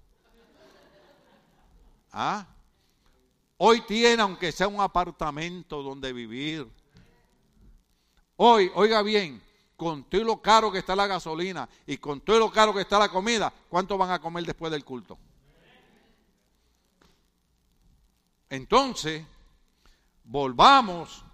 ¿Ah? 2.12 2.46
Hoy 3.56 3.80
tiene, 3.86 4.20
aunque 4.20 4.52
sea 4.52 4.68
un 4.68 4.78
apartamento 4.78 5.82
donde 5.82 6.12
vivir. 6.12 6.70
Hoy, 8.36 8.70
oiga 8.74 9.00
bien, 9.00 9.42
con 9.78 10.04
todo 10.04 10.24
lo 10.24 10.42
caro 10.42 10.70
que 10.70 10.80
está 10.80 10.94
la 10.94 11.06
gasolina 11.06 11.66
y 11.86 11.96
con 11.96 12.20
todo 12.20 12.38
lo 12.38 12.52
caro 12.52 12.74
que 12.74 12.82
está 12.82 12.98
la 12.98 13.08
comida, 13.08 13.50
¿cuánto 13.70 13.96
van 13.96 14.10
a 14.10 14.18
comer 14.18 14.44
después 14.44 14.70
del 14.70 14.84
culto? 14.84 15.16
Entonces, 18.50 19.24
volvamos 20.24 21.24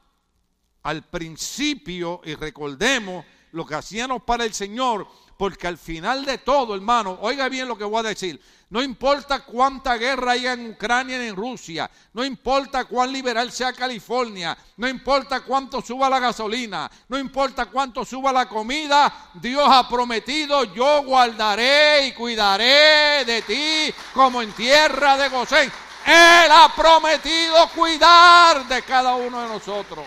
al 0.82 1.02
principio 1.02 2.20
y 2.24 2.34
recordemos 2.34 3.24
lo 3.52 3.64
que 3.64 3.74
hacíamos 3.74 4.22
para 4.22 4.44
el 4.44 4.52
Señor 4.52 5.06
porque 5.36 5.66
al 5.66 5.78
final 5.78 6.24
de 6.24 6.38
todo, 6.38 6.74
hermano, 6.74 7.18
oiga 7.20 7.48
bien 7.48 7.68
lo 7.68 7.76
que 7.76 7.84
voy 7.84 8.00
a 8.00 8.08
decir. 8.08 8.40
No 8.70 8.82
importa 8.82 9.44
cuánta 9.44 9.96
guerra 9.96 10.32
haya 10.32 10.52
en 10.52 10.70
Ucrania 10.70 11.22
y 11.22 11.28
en 11.28 11.36
Rusia, 11.36 11.88
no 12.12 12.24
importa 12.24 12.86
cuán 12.86 13.12
liberal 13.12 13.52
sea 13.52 13.72
California, 13.72 14.56
no 14.76 14.88
importa 14.88 15.42
cuánto 15.42 15.80
suba 15.80 16.10
la 16.10 16.18
gasolina, 16.18 16.90
no 17.08 17.18
importa 17.18 17.66
cuánto 17.66 18.04
suba 18.04 18.32
la 18.32 18.48
comida, 18.48 19.30
Dios 19.34 19.68
ha 19.70 19.88
prometido, 19.88 20.64
yo 20.74 21.04
guardaré 21.04 22.08
y 22.08 22.12
cuidaré 22.12 23.24
de 23.24 23.42
ti 23.42 23.94
como 24.12 24.42
en 24.42 24.52
tierra 24.52 25.16
de 25.16 25.28
Gosén. 25.28 25.70
Él 26.06 26.50
ha 26.50 26.72
prometido 26.76 27.68
cuidar 27.74 28.68
de 28.68 28.82
cada 28.82 29.14
uno 29.14 29.40
de 29.40 29.48
nosotros. 29.48 30.04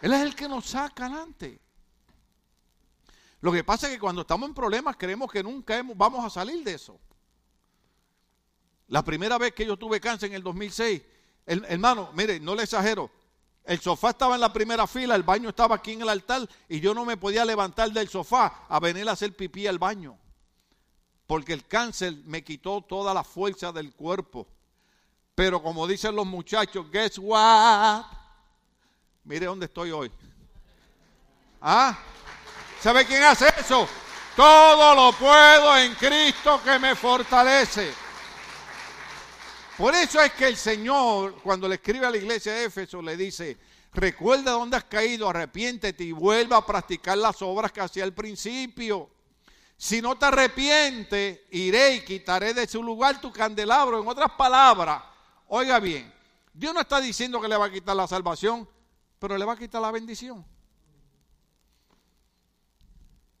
Él 0.00 0.12
es 0.12 0.22
el 0.22 0.34
que 0.34 0.48
nos 0.48 0.66
saca 0.66 1.06
adelante. 1.06 1.60
Lo 3.40 3.52
que 3.52 3.62
pasa 3.62 3.86
es 3.86 3.94
que 3.94 4.00
cuando 4.00 4.22
estamos 4.22 4.48
en 4.48 4.54
problemas 4.54 4.96
creemos 4.96 5.30
que 5.30 5.42
nunca 5.42 5.82
vamos 5.94 6.24
a 6.24 6.30
salir 6.30 6.64
de 6.64 6.74
eso. 6.74 6.98
La 8.88 9.04
primera 9.04 9.36
vez 9.36 9.52
que 9.52 9.66
yo 9.66 9.76
tuve 9.76 10.00
cáncer 10.00 10.30
en 10.30 10.36
el 10.36 10.42
2006, 10.42 11.02
hermano, 11.46 12.10
mire, 12.14 12.40
no 12.40 12.54
le 12.54 12.62
exagero, 12.62 13.10
el 13.64 13.80
sofá 13.80 14.10
estaba 14.10 14.34
en 14.34 14.40
la 14.40 14.52
primera 14.52 14.86
fila, 14.86 15.14
el 15.14 15.22
baño 15.22 15.50
estaba 15.50 15.76
aquí 15.76 15.92
en 15.92 16.02
el 16.02 16.08
altar 16.08 16.48
y 16.68 16.80
yo 16.80 16.94
no 16.94 17.04
me 17.04 17.16
podía 17.16 17.44
levantar 17.44 17.90
del 17.92 18.08
sofá 18.08 18.64
a 18.68 18.80
venir 18.80 19.08
a 19.08 19.12
hacer 19.12 19.34
pipí 19.34 19.66
al 19.66 19.78
baño. 19.78 20.18
Porque 21.26 21.52
el 21.52 21.66
cáncer 21.66 22.14
me 22.24 22.44
quitó 22.44 22.82
toda 22.82 23.14
la 23.14 23.24
fuerza 23.24 23.72
del 23.72 23.92
cuerpo. 23.94 24.46
Pero 25.34 25.62
como 25.62 25.86
dicen 25.86 26.14
los 26.14 26.26
muchachos, 26.26 26.90
guess 26.90 27.18
what? 27.18 28.04
Mire 29.24 29.46
dónde 29.46 29.66
estoy 29.66 29.90
hoy. 29.90 30.10
¿Ah? 31.60 31.98
¿Sabe 32.80 33.06
quién 33.06 33.22
hace 33.22 33.48
eso? 33.58 33.88
Todo 34.36 34.94
lo 34.94 35.16
puedo 35.16 35.76
en 35.78 35.94
Cristo 35.94 36.60
que 36.62 36.78
me 36.78 36.94
fortalece. 36.94 37.92
Por 39.78 39.94
eso 39.94 40.20
es 40.20 40.32
que 40.32 40.46
el 40.46 40.56
Señor, 40.56 41.40
cuando 41.42 41.66
le 41.66 41.76
escribe 41.76 42.06
a 42.06 42.10
la 42.10 42.16
iglesia 42.16 42.52
de 42.52 42.64
Éfeso, 42.64 43.00
le 43.00 43.16
dice, 43.16 43.56
recuerda 43.92 44.52
dónde 44.52 44.76
has 44.76 44.84
caído, 44.84 45.28
arrepiéntete 45.28 46.04
y 46.04 46.12
vuelva 46.12 46.58
a 46.58 46.66
practicar 46.66 47.18
las 47.18 47.42
obras 47.42 47.72
que 47.72 47.80
hacía 47.80 48.04
al 48.04 48.12
principio. 48.12 49.08
Si 49.76 50.00
no 50.00 50.16
te 50.16 50.26
arrepientes, 50.26 51.40
iré 51.50 51.96
y 51.96 52.04
quitaré 52.04 52.54
de 52.54 52.66
su 52.66 52.82
lugar 52.82 53.20
tu 53.20 53.32
candelabro. 53.32 54.00
En 54.00 54.08
otras 54.08 54.30
palabras, 54.32 55.02
oiga 55.48 55.80
bien, 55.80 56.12
Dios 56.52 56.72
no 56.72 56.80
está 56.80 57.00
diciendo 57.00 57.40
que 57.40 57.48
le 57.48 57.56
va 57.56 57.66
a 57.66 57.70
quitar 57.70 57.96
la 57.96 58.06
salvación, 58.06 58.68
pero 59.18 59.36
le 59.36 59.44
va 59.44 59.54
a 59.54 59.58
quitar 59.58 59.82
la 59.82 59.90
bendición. 59.90 60.44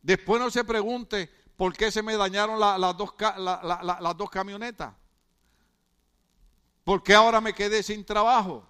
Después 0.02 0.40
no 0.40 0.50
se 0.50 0.64
pregunte 0.64 1.30
por 1.56 1.74
qué 1.74 1.90
se 1.90 2.02
me 2.02 2.16
dañaron 2.16 2.58
las, 2.60 2.96
dos, 2.96 4.30
camionetas. 4.30 4.92
¿Por 6.82 7.02
qué 7.02 7.14
ahora 7.14 7.40
me 7.40 7.54
quedé 7.54 7.82
sin 7.82 8.04
trabajo? 8.04 8.66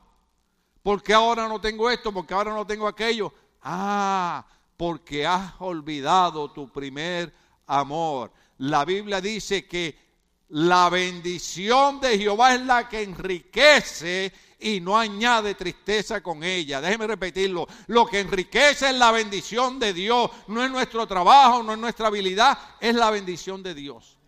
¿Por 0.82 1.02
qué 1.02 1.14
ahora 1.14 1.48
no 1.48 1.60
tengo 1.60 1.90
esto? 1.90 2.12
¿Por 2.12 2.26
qué 2.26 2.34
ahora 2.34 2.52
no 2.52 2.66
tengo 2.66 2.86
aquello? 2.86 3.32
Ah, 3.62 4.46
porque 4.76 5.26
has 5.26 5.54
olvidado 5.58 6.52
tu 6.52 6.70
primer 6.70 7.34
amor. 7.66 8.32
La 8.58 8.84
Biblia 8.84 9.20
dice 9.20 9.66
que 9.66 10.04
la 10.48 10.88
bendición 10.88 12.00
de 12.00 12.18
Jehová 12.18 12.54
es 12.54 12.60
la 12.60 12.88
que 12.88 13.02
enriquece 13.02 14.32
y 14.60 14.80
no 14.80 14.96
añade 14.96 15.54
tristeza 15.54 16.22
con 16.22 16.42
ella. 16.44 16.80
Déjeme 16.80 17.06
repetirlo. 17.06 17.66
Lo 17.88 18.06
que 18.06 18.20
enriquece 18.20 18.90
es 18.90 18.96
la 18.96 19.10
bendición 19.10 19.78
de 19.78 19.92
Dios. 19.92 20.30
No 20.48 20.64
es 20.64 20.70
nuestro 20.70 21.06
trabajo, 21.06 21.62
no 21.62 21.72
es 21.72 21.78
nuestra 21.78 22.06
habilidad, 22.06 22.58
es 22.80 22.94
la 22.94 23.10
bendición 23.10 23.62
de 23.62 23.74
Dios. 23.74 24.18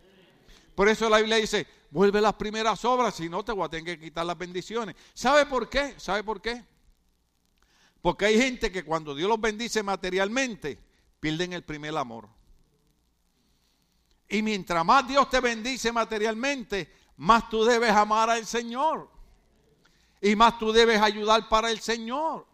Por 0.74 0.88
eso 0.88 1.08
la 1.08 1.18
Biblia 1.18 1.36
dice, 1.36 1.66
vuelve 1.90 2.20
las 2.20 2.34
primeras 2.34 2.84
obras, 2.84 3.14
si 3.14 3.28
no 3.28 3.44
te 3.44 3.52
voy 3.52 3.64
a 3.64 3.70
tener 3.70 3.84
que 3.84 4.04
quitar 4.06 4.26
las 4.26 4.36
bendiciones. 4.36 4.94
¿Sabe 5.14 5.46
por 5.46 5.70
qué? 5.70 5.94
¿Sabe 5.96 6.22
por 6.22 6.42
qué? 6.42 6.64
Porque 8.02 8.26
hay 8.26 8.38
gente 8.38 8.70
que 8.70 8.84
cuando 8.84 9.14
Dios 9.14 9.28
los 9.28 9.40
bendice 9.40 9.82
materialmente, 9.82 10.78
pierden 11.18 11.54
el 11.54 11.64
primer 11.64 11.96
amor. 11.96 12.28
Y 14.28 14.42
mientras 14.42 14.84
más 14.84 15.06
Dios 15.06 15.28
te 15.30 15.40
bendice 15.40 15.92
materialmente, 15.92 16.92
más 17.16 17.48
tú 17.48 17.64
debes 17.64 17.90
amar 17.90 18.30
al 18.30 18.46
Señor. 18.46 19.08
Y 20.20 20.34
más 20.34 20.58
tú 20.58 20.72
debes 20.72 21.00
ayudar 21.00 21.48
para 21.48 21.70
el 21.70 21.80
Señor. 21.80 22.46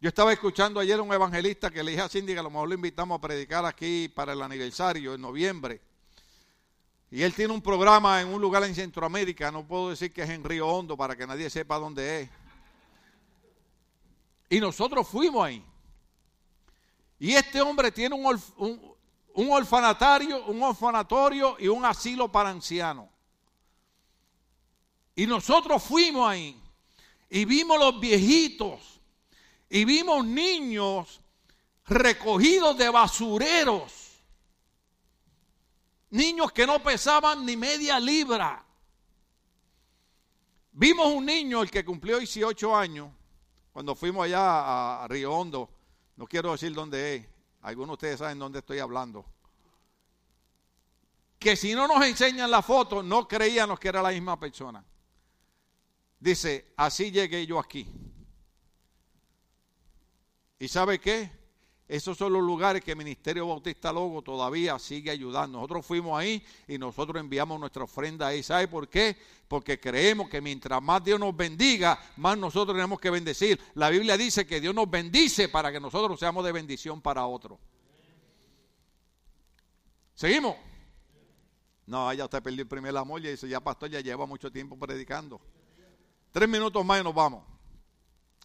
Yo 0.00 0.08
estaba 0.08 0.32
escuchando 0.32 0.80
ayer 0.80 0.98
a 0.98 1.02
un 1.02 1.12
evangelista 1.12 1.70
que 1.70 1.82
le 1.82 1.92
dije 1.92 2.02
a 2.02 2.08
Cindy 2.08 2.32
que 2.32 2.40
a 2.40 2.42
lo 2.42 2.50
mejor 2.50 2.68
lo 2.68 2.74
invitamos 2.74 3.16
a 3.16 3.20
predicar 3.20 3.64
aquí 3.64 4.08
para 4.08 4.32
el 4.32 4.42
aniversario 4.42 5.14
en 5.14 5.20
noviembre. 5.20 5.80
Y 7.08 7.22
él 7.22 7.32
tiene 7.34 7.52
un 7.52 7.62
programa 7.62 8.20
en 8.20 8.28
un 8.28 8.40
lugar 8.40 8.64
en 8.64 8.74
Centroamérica, 8.74 9.52
no 9.52 9.64
puedo 9.64 9.90
decir 9.90 10.12
que 10.12 10.22
es 10.22 10.30
en 10.30 10.42
Río 10.42 10.66
Hondo 10.66 10.96
para 10.96 11.14
que 11.14 11.24
nadie 11.24 11.48
sepa 11.50 11.78
dónde 11.78 12.22
es. 12.22 12.30
Y 14.48 14.58
nosotros 14.58 15.06
fuimos 15.06 15.46
ahí. 15.46 15.64
Y 17.20 17.34
este 17.34 17.60
hombre 17.60 17.92
tiene 17.92 18.16
un, 18.16 18.42
un, 18.56 18.91
un 19.34 19.50
orfanatario, 19.50 20.44
un 20.46 20.62
orfanatorio 20.62 21.56
y 21.58 21.68
un 21.68 21.84
asilo 21.84 22.30
para 22.30 22.50
ancianos. 22.50 23.08
Y 25.14 25.26
nosotros 25.26 25.82
fuimos 25.82 26.28
ahí 26.28 26.58
y 27.28 27.44
vimos 27.44 27.78
los 27.78 28.00
viejitos 28.00 29.00
y 29.68 29.84
vimos 29.84 30.24
niños 30.24 31.20
recogidos 31.86 32.76
de 32.76 32.88
basureros. 32.88 33.92
Niños 36.10 36.52
que 36.52 36.66
no 36.66 36.82
pesaban 36.82 37.46
ni 37.46 37.56
media 37.56 37.98
libra. 37.98 38.64
Vimos 40.72 41.06
un 41.06 41.24
niño, 41.24 41.62
el 41.62 41.70
que 41.70 41.84
cumplió 41.84 42.18
18 42.18 42.76
años, 42.76 43.10
cuando 43.72 43.94
fuimos 43.94 44.24
allá 44.24 45.04
a 45.04 45.08
Río 45.08 45.32
Hondo, 45.32 45.70
no 46.16 46.26
quiero 46.26 46.52
decir 46.52 46.74
dónde 46.74 47.16
es, 47.16 47.26
algunos 47.62 47.88
de 47.88 47.94
ustedes 47.94 48.18
saben 48.18 48.38
dónde 48.38 48.58
estoy 48.58 48.78
hablando. 48.78 49.24
Que 51.38 51.56
si 51.56 51.74
no 51.74 51.88
nos 51.88 52.04
enseñan 52.04 52.50
la 52.50 52.62
foto, 52.62 53.02
no 53.02 53.26
creíamos 53.26 53.80
que 53.80 53.88
era 53.88 54.02
la 54.02 54.10
misma 54.10 54.38
persona. 54.38 54.84
Dice, 56.18 56.72
así 56.76 57.10
llegué 57.10 57.46
yo 57.46 57.58
aquí. 57.58 57.88
¿Y 60.58 60.68
sabe 60.68 61.00
qué? 61.00 61.41
Esos 61.92 62.16
son 62.16 62.32
los 62.32 62.42
lugares 62.42 62.82
que 62.82 62.92
el 62.92 62.96
Ministerio 62.96 63.46
Bautista 63.46 63.92
Logo 63.92 64.22
todavía 64.22 64.78
sigue 64.78 65.10
ayudando. 65.10 65.58
Nosotros 65.58 65.84
fuimos 65.84 66.18
ahí 66.18 66.42
y 66.66 66.78
nosotros 66.78 67.20
enviamos 67.20 67.60
nuestra 67.60 67.84
ofrenda 67.84 68.28
ahí. 68.28 68.42
¿Sabe 68.42 68.66
por 68.66 68.88
qué? 68.88 69.14
Porque 69.46 69.78
creemos 69.78 70.30
que 70.30 70.40
mientras 70.40 70.82
más 70.82 71.04
Dios 71.04 71.20
nos 71.20 71.36
bendiga, 71.36 72.00
más 72.16 72.38
nosotros 72.38 72.74
tenemos 72.74 72.98
que 72.98 73.10
bendecir. 73.10 73.60
La 73.74 73.90
Biblia 73.90 74.16
dice 74.16 74.46
que 74.46 74.58
Dios 74.58 74.74
nos 74.74 74.88
bendice 74.90 75.50
para 75.50 75.70
que 75.70 75.78
nosotros 75.78 76.18
seamos 76.18 76.42
de 76.46 76.52
bendición 76.52 77.02
para 77.02 77.26
otros. 77.26 77.58
¿Seguimos? 80.14 80.56
No, 81.84 82.10
ya 82.14 82.24
usted 82.24 82.42
perdió 82.42 82.62
el 82.62 82.68
primer 82.68 82.96
amor 82.96 83.22
y 83.22 83.32
dice, 83.32 83.46
ya 83.50 83.60
pastor, 83.60 83.90
ya 83.90 84.00
lleva 84.00 84.24
mucho 84.24 84.50
tiempo 84.50 84.78
predicando. 84.78 85.42
Tres 86.30 86.48
minutos 86.48 86.82
más 86.86 87.02
y 87.02 87.04
nos 87.04 87.14
vamos. 87.14 87.44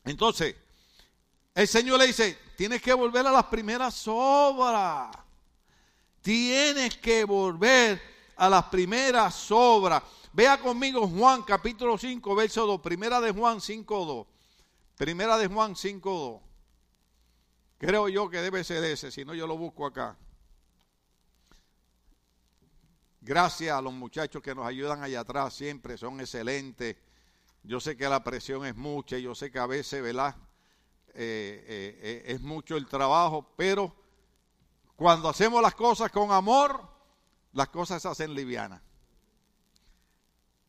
Entonces, 0.04 0.54
el 1.58 1.68
Señor 1.68 1.98
le 1.98 2.06
dice, 2.06 2.38
tienes 2.56 2.84
que 2.84 2.94
volver 2.94 3.26
a 3.26 3.32
las 3.32 3.46
primeras 3.46 4.08
obras. 4.08 5.10
Tienes 6.22 6.98
que 6.98 7.24
volver 7.24 8.00
a 8.36 8.48
las 8.48 8.66
primeras 8.66 9.50
obras. 9.50 10.04
Vea 10.34 10.60
conmigo 10.60 11.08
Juan 11.08 11.42
capítulo 11.42 11.98
5, 11.98 12.36
verso 12.36 12.68
2. 12.68 12.80
Primera 12.80 13.20
de 13.20 13.32
Juan 13.32 13.60
5, 13.60 14.06
2. 14.06 14.28
Primera 14.98 15.36
de 15.36 15.48
Juan 15.48 15.76
5, 15.76 16.10
2. 16.12 16.42
Creo 17.80 18.08
yo 18.08 18.30
que 18.30 18.38
debe 18.38 18.64
ser 18.64 18.84
ese, 18.84 19.10
si 19.10 19.26
no 19.26 19.34
yo 19.34 19.48
lo 19.48 19.58
busco 19.58 19.88
acá. 19.88 20.16
Gracias 23.20 23.76
a 23.76 23.82
los 23.82 23.94
muchachos 23.94 24.44
que 24.44 24.54
nos 24.54 24.68
ayudan 24.68 25.02
allá 25.02 25.22
atrás, 25.22 25.56
siempre 25.56 25.98
son 25.98 26.20
excelentes. 26.20 26.98
Yo 27.64 27.80
sé 27.80 27.98
que 27.98 28.08
la 28.08 28.24
presión 28.24 28.64
es 28.64 28.76
mucha, 28.76 29.18
yo 29.18 29.34
sé 29.34 29.50
que 29.50 29.58
a 29.58 29.66
veces, 29.66 30.04
¿verdad? 30.04 30.36
Eh, 31.20 31.66
eh, 31.68 32.00
eh, 32.00 32.24
es 32.28 32.42
mucho 32.42 32.78
el 32.78 32.86
trabajo, 32.86 33.52
pero 33.58 33.92
cuando 34.96 35.28
hacemos 35.30 35.64
las 35.64 35.74
cosas 35.74 36.12
con 36.12 36.32
amor, 36.32 36.88
las 37.54 37.70
cosas 37.70 38.04
se 38.04 38.08
hacen 38.08 38.36
livianas. 38.36 38.84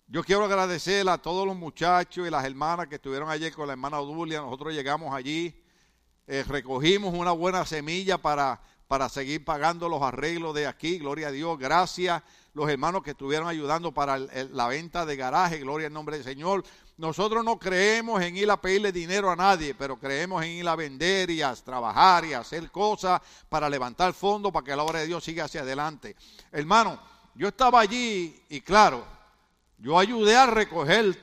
Yo 0.07 0.25
quiero 0.25 0.47
agradecer 0.47 1.07
a 1.07 1.19
todos 1.19 1.47
los 1.47 1.55
muchachos 1.55 2.27
y 2.27 2.31
las 2.31 2.47
hermanas 2.47 2.87
que 2.87 2.95
estuvieron 2.95 3.29
ayer 3.29 3.53
con 3.53 3.67
la 3.67 3.75
hermana 3.75 4.01
Odulia. 4.01 4.41
Nosotros 4.41 4.73
llegamos 4.73 5.15
allí, 5.15 5.55
recogimos 6.27 7.13
una 7.13 7.33
buena 7.33 7.67
semilla 7.67 8.17
para, 8.17 8.59
para 8.87 9.11
seguir 9.11 9.45
pagando 9.45 9.87
los 9.91 10.01
arreglos 10.01 10.55
de 10.55 10.67
aquí. 10.67 10.99
Gloria 10.99 11.29
a 11.29 11.31
Dios. 11.31 11.59
Gracias 11.59 12.23
los 12.55 12.71
hermanos 12.71 13.03
que 13.03 13.11
estuvieron 13.11 13.49
ayudando 13.49 13.93
para 13.93 14.17
la 14.17 14.67
venta 14.67 15.05
de 15.05 15.15
garaje. 15.15 15.59
Gloria 15.59 15.89
al 15.89 15.93
nombre 15.93 16.17
del 16.17 16.25
Señor. 16.25 16.65
Nosotros 16.99 17.45
no 17.45 17.61
creemos 17.61 18.21
en 18.21 18.37
ir 18.37 18.51
a 18.51 18.61
pedirle 18.61 18.91
dinero 18.91 19.31
a 19.31 19.37
nadie, 19.37 19.73
pero 19.73 19.97
creemos 19.97 20.43
en 20.43 20.51
ir 20.51 20.69
a 20.69 20.75
vender 20.75 21.31
y 21.31 21.41
a 21.43 21.55
trabajar 21.55 22.25
y 22.25 22.33
a 22.33 22.41
hacer 22.41 22.73
cosas 22.73 23.23
para 23.49 23.71
levantar 23.71 24.13
fondos 24.13 24.53
para 24.53 24.65
que 24.65 24.75
la 24.75 24.83
obra 24.83 24.99
de 24.99 25.07
Dios 25.07 25.23
siga 25.23 25.45
hacia 25.45 25.61
adelante. 25.61 26.17
Hermano, 26.51 27.01
yo 27.37 27.47
estaba 27.47 27.79
allí 27.79 28.43
y 28.49 28.61
claro, 28.63 29.07
yo 29.79 29.97
ayudé 29.97 30.37
a 30.37 30.47
recoger 30.47 31.17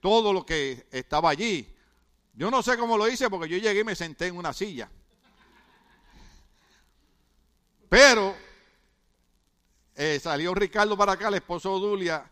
todo 0.00 0.32
lo 0.32 0.44
que 0.44 0.88
estaba 0.90 1.30
allí. 1.30 1.76
Yo 2.34 2.50
no 2.50 2.60
sé 2.60 2.76
cómo 2.76 2.98
lo 2.98 3.06
hice 3.06 3.30
porque 3.30 3.48
yo 3.48 3.58
llegué 3.58 3.80
y 3.80 3.84
me 3.84 3.94
senté 3.94 4.26
en 4.26 4.36
una 4.36 4.52
silla. 4.52 4.90
Pero 7.88 8.34
eh, 9.94 10.18
salió 10.20 10.54
Ricardo 10.54 10.96
para 10.96 11.12
acá, 11.12 11.28
el 11.28 11.34
esposo 11.34 11.74
de 11.74 11.86
Dulia, 11.86 12.28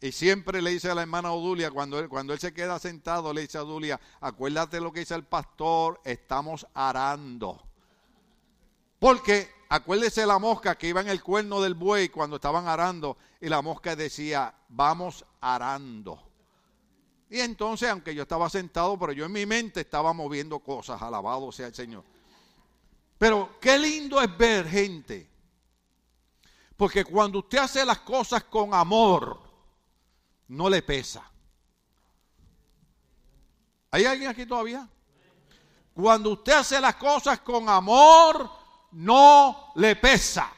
y 0.00 0.12
siempre 0.12 0.62
le 0.62 0.70
dice 0.70 0.90
a 0.90 0.94
la 0.94 1.02
hermana 1.02 1.32
Odulia, 1.32 1.70
cuando 1.72 1.98
él, 1.98 2.08
cuando 2.08 2.32
él 2.32 2.38
se 2.38 2.54
queda 2.54 2.78
sentado, 2.78 3.32
le 3.32 3.40
dice 3.40 3.58
a 3.58 3.64
Odulia, 3.64 4.00
acuérdate 4.20 4.80
lo 4.80 4.92
que 4.92 5.00
dice 5.00 5.14
el 5.14 5.24
pastor, 5.24 6.00
estamos 6.04 6.66
arando. 6.72 7.60
Porque 9.00 9.50
acuérdese 9.68 10.24
la 10.24 10.38
mosca 10.38 10.76
que 10.78 10.88
iba 10.88 11.00
en 11.00 11.08
el 11.08 11.22
cuerno 11.22 11.60
del 11.60 11.74
buey 11.74 12.10
cuando 12.10 12.36
estaban 12.36 12.68
arando, 12.68 13.16
y 13.40 13.48
la 13.48 13.60
mosca 13.60 13.96
decía, 13.96 14.54
vamos 14.68 15.24
arando. 15.40 16.22
Y 17.28 17.40
entonces, 17.40 17.90
aunque 17.90 18.14
yo 18.14 18.22
estaba 18.22 18.48
sentado, 18.48 18.96
pero 18.98 19.12
yo 19.12 19.24
en 19.24 19.32
mi 19.32 19.46
mente 19.46 19.80
estaba 19.80 20.12
moviendo 20.12 20.60
cosas, 20.60 21.02
alabado 21.02 21.50
sea 21.50 21.66
el 21.66 21.74
Señor. 21.74 22.04
Pero 23.18 23.58
qué 23.60 23.76
lindo 23.76 24.20
es 24.22 24.38
ver 24.38 24.68
gente. 24.68 25.28
Porque 26.76 27.04
cuando 27.04 27.40
usted 27.40 27.58
hace 27.58 27.84
las 27.84 27.98
cosas 27.98 28.44
con 28.44 28.72
amor, 28.72 29.47
no 30.48 30.68
le 30.68 30.82
pesa. 30.82 31.30
¿Hay 33.90 34.04
alguien 34.04 34.30
aquí 34.30 34.44
todavía? 34.46 34.88
Cuando 35.94 36.30
usted 36.30 36.52
hace 36.52 36.80
las 36.80 36.96
cosas 36.96 37.40
con 37.40 37.68
amor, 37.68 38.50
no 38.92 39.72
le 39.76 39.96
pesa. 39.96 40.52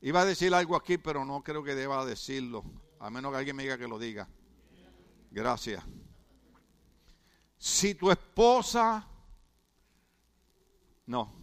Iba 0.00 0.22
a 0.22 0.24
decir 0.24 0.54
algo 0.54 0.76
aquí, 0.76 0.98
pero 0.98 1.24
no 1.24 1.42
creo 1.42 1.62
que 1.62 1.74
deba 1.74 2.04
decirlo, 2.04 2.64
a 3.00 3.10
menos 3.10 3.32
que 3.32 3.38
alguien 3.38 3.56
me 3.56 3.62
diga 3.62 3.78
que 3.78 3.88
lo 3.88 3.98
diga. 3.98 4.28
Gracias. 5.30 5.84
Si 7.58 7.94
tu 7.94 8.10
esposa, 8.10 9.06
no. 11.06 11.34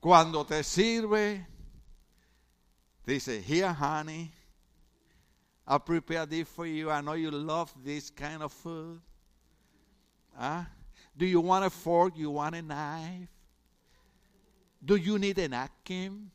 Cuando 0.00 0.46
te 0.46 0.64
sirve, 0.64 1.46
Dice, 3.08 3.40
here 3.42 3.72
honey, 3.72 4.30
I 5.66 5.78
prepared 5.78 6.28
this 6.28 6.46
for 6.46 6.66
you. 6.66 6.90
I 6.90 7.00
know 7.00 7.14
you 7.14 7.30
love 7.30 7.72
this 7.82 8.10
kind 8.10 8.42
of 8.42 8.52
food. 8.52 9.00
Huh? 10.36 10.64
Do 11.16 11.24
you 11.24 11.40
want 11.40 11.64
a 11.64 11.70
fork? 11.70 12.18
You 12.18 12.32
want 12.32 12.54
a 12.54 12.60
knife? 12.60 13.30
Do 14.84 14.96
you 14.96 15.18
need 15.18 15.38
a 15.38 15.48
napkin? 15.48 16.30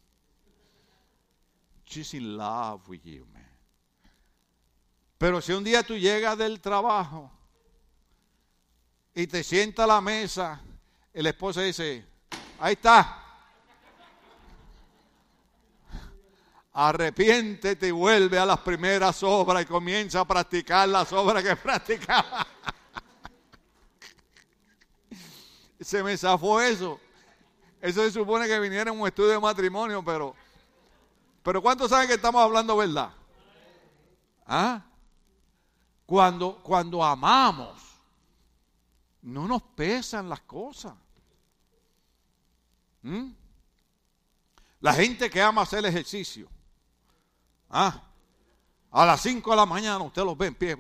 She's 1.86 2.12
in 2.16 2.36
love 2.36 2.90
with 2.90 3.06
you, 3.06 3.28
man. 3.32 3.44
Pero 5.20 5.42
si 5.42 5.54
un 5.54 5.64
día 5.64 5.84
tú 5.84 5.96
llegas 5.96 6.36
del 6.40 6.60
trabajo 6.60 7.30
y 9.16 9.28
te 9.28 9.44
sienta 9.44 9.84
a 9.84 9.88
la 9.88 10.02
mesa, 10.02 10.60
el 11.14 11.28
esposo 11.28 11.62
dice, 11.62 12.04
ahí 12.60 12.74
está, 12.74 13.23
Arrepiéntete 16.74 17.88
y 17.88 17.92
vuelve 17.92 18.40
a 18.40 18.46
las 18.46 18.60
primeras 18.60 19.22
obras 19.22 19.62
y 19.62 19.66
comienza 19.66 20.22
a 20.22 20.26
practicar 20.26 20.90
las 20.90 21.14
obras 21.14 21.44
que 21.44 21.56
practicaba. 21.64 22.48
se 25.80 26.02
me 26.02 26.18
zafó 26.18 26.60
eso. 26.60 27.00
Eso 27.80 28.02
se 28.02 28.12
supone 28.12 28.48
que 28.48 28.60
viniera 28.60 28.92
en 28.92 29.00
un 29.00 29.08
estudio 29.08 29.32
de 29.32 29.40
matrimonio, 29.40 30.04
pero, 30.04 30.34
pero 31.44 31.62
¿cuántos 31.62 31.90
saben 31.90 32.08
que 32.08 32.16
estamos 32.16 32.42
hablando 32.42 32.78
verdad? 32.78 33.12
¿Ah? 34.48 34.84
Cuando, 36.06 36.62
cuando 36.64 37.04
amamos, 37.04 37.82
no 39.22 39.48
nos 39.48 39.62
pesan 39.62 40.28
las 40.28 40.42
cosas. 40.42 40.94
¿Mm? 43.04 43.32
La 44.80 44.94
gente 44.94 45.30
que 45.30 45.42
ama 45.42 45.62
hacer 45.62 45.86
ejercicio. 45.86 46.53
Ah, 47.76 48.04
a 48.92 49.04
las 49.04 49.20
5 49.22 49.50
de 49.50 49.56
la 49.56 49.66
mañana 49.66 50.04
usted 50.04 50.24
los 50.24 50.38
ve 50.38 50.46
en 50.46 50.54
pie. 50.54 50.78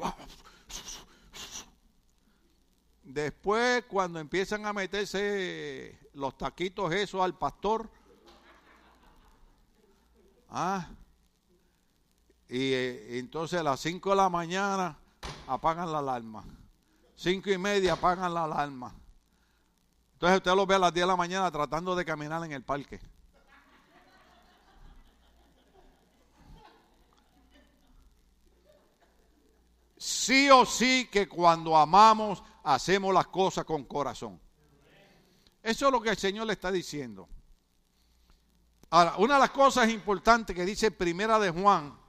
Después, 3.01 3.83
cuando 3.85 4.19
empiezan 4.19 4.63
a 4.67 4.73
meterse 4.73 5.97
los 6.13 6.37
taquitos 6.37 6.93
esos 6.93 7.19
al 7.19 7.35
pastor, 7.35 7.89
ah, 10.51 10.87
y 12.47 12.73
eh, 12.73 13.17
entonces 13.17 13.59
a 13.59 13.63
las 13.63 13.79
5 13.79 14.11
de 14.11 14.15
la 14.15 14.29
mañana 14.29 14.95
apagan 15.47 15.91
la 15.91 15.97
alarma. 15.97 16.45
Cinco 17.15 17.49
y 17.49 17.57
media 17.57 17.93
apagan 17.93 18.31
la 18.31 18.43
alarma. 18.43 18.93
Entonces 20.13 20.37
usted 20.37 20.55
los 20.55 20.67
ve 20.67 20.75
a 20.75 20.79
las 20.79 20.93
10 20.93 21.03
de 21.05 21.07
la 21.07 21.15
mañana 21.15 21.49
tratando 21.49 21.95
de 21.95 22.05
caminar 22.05 22.43
en 22.43 22.51
el 22.51 22.61
parque. 22.61 23.01
Sí 30.23 30.49
o 30.49 30.65
sí 30.65 31.09
que 31.11 31.27
cuando 31.27 31.75
amamos 31.75 32.41
hacemos 32.63 33.13
las 33.13 33.27
cosas 33.27 33.65
con 33.65 33.83
corazón. 33.83 34.39
Eso 35.61 35.87
es 35.87 35.91
lo 35.91 36.01
que 36.01 36.11
el 36.11 36.17
Señor 36.17 36.47
le 36.47 36.53
está 36.53 36.71
diciendo. 36.71 37.27
Ahora, 38.89 39.15
una 39.17 39.33
de 39.33 39.39
las 39.41 39.49
cosas 39.49 39.89
importantes 39.89 40.55
que 40.55 40.63
dice 40.63 40.91
Primera 40.91 41.37
de 41.39 41.49
Juan, 41.49 41.99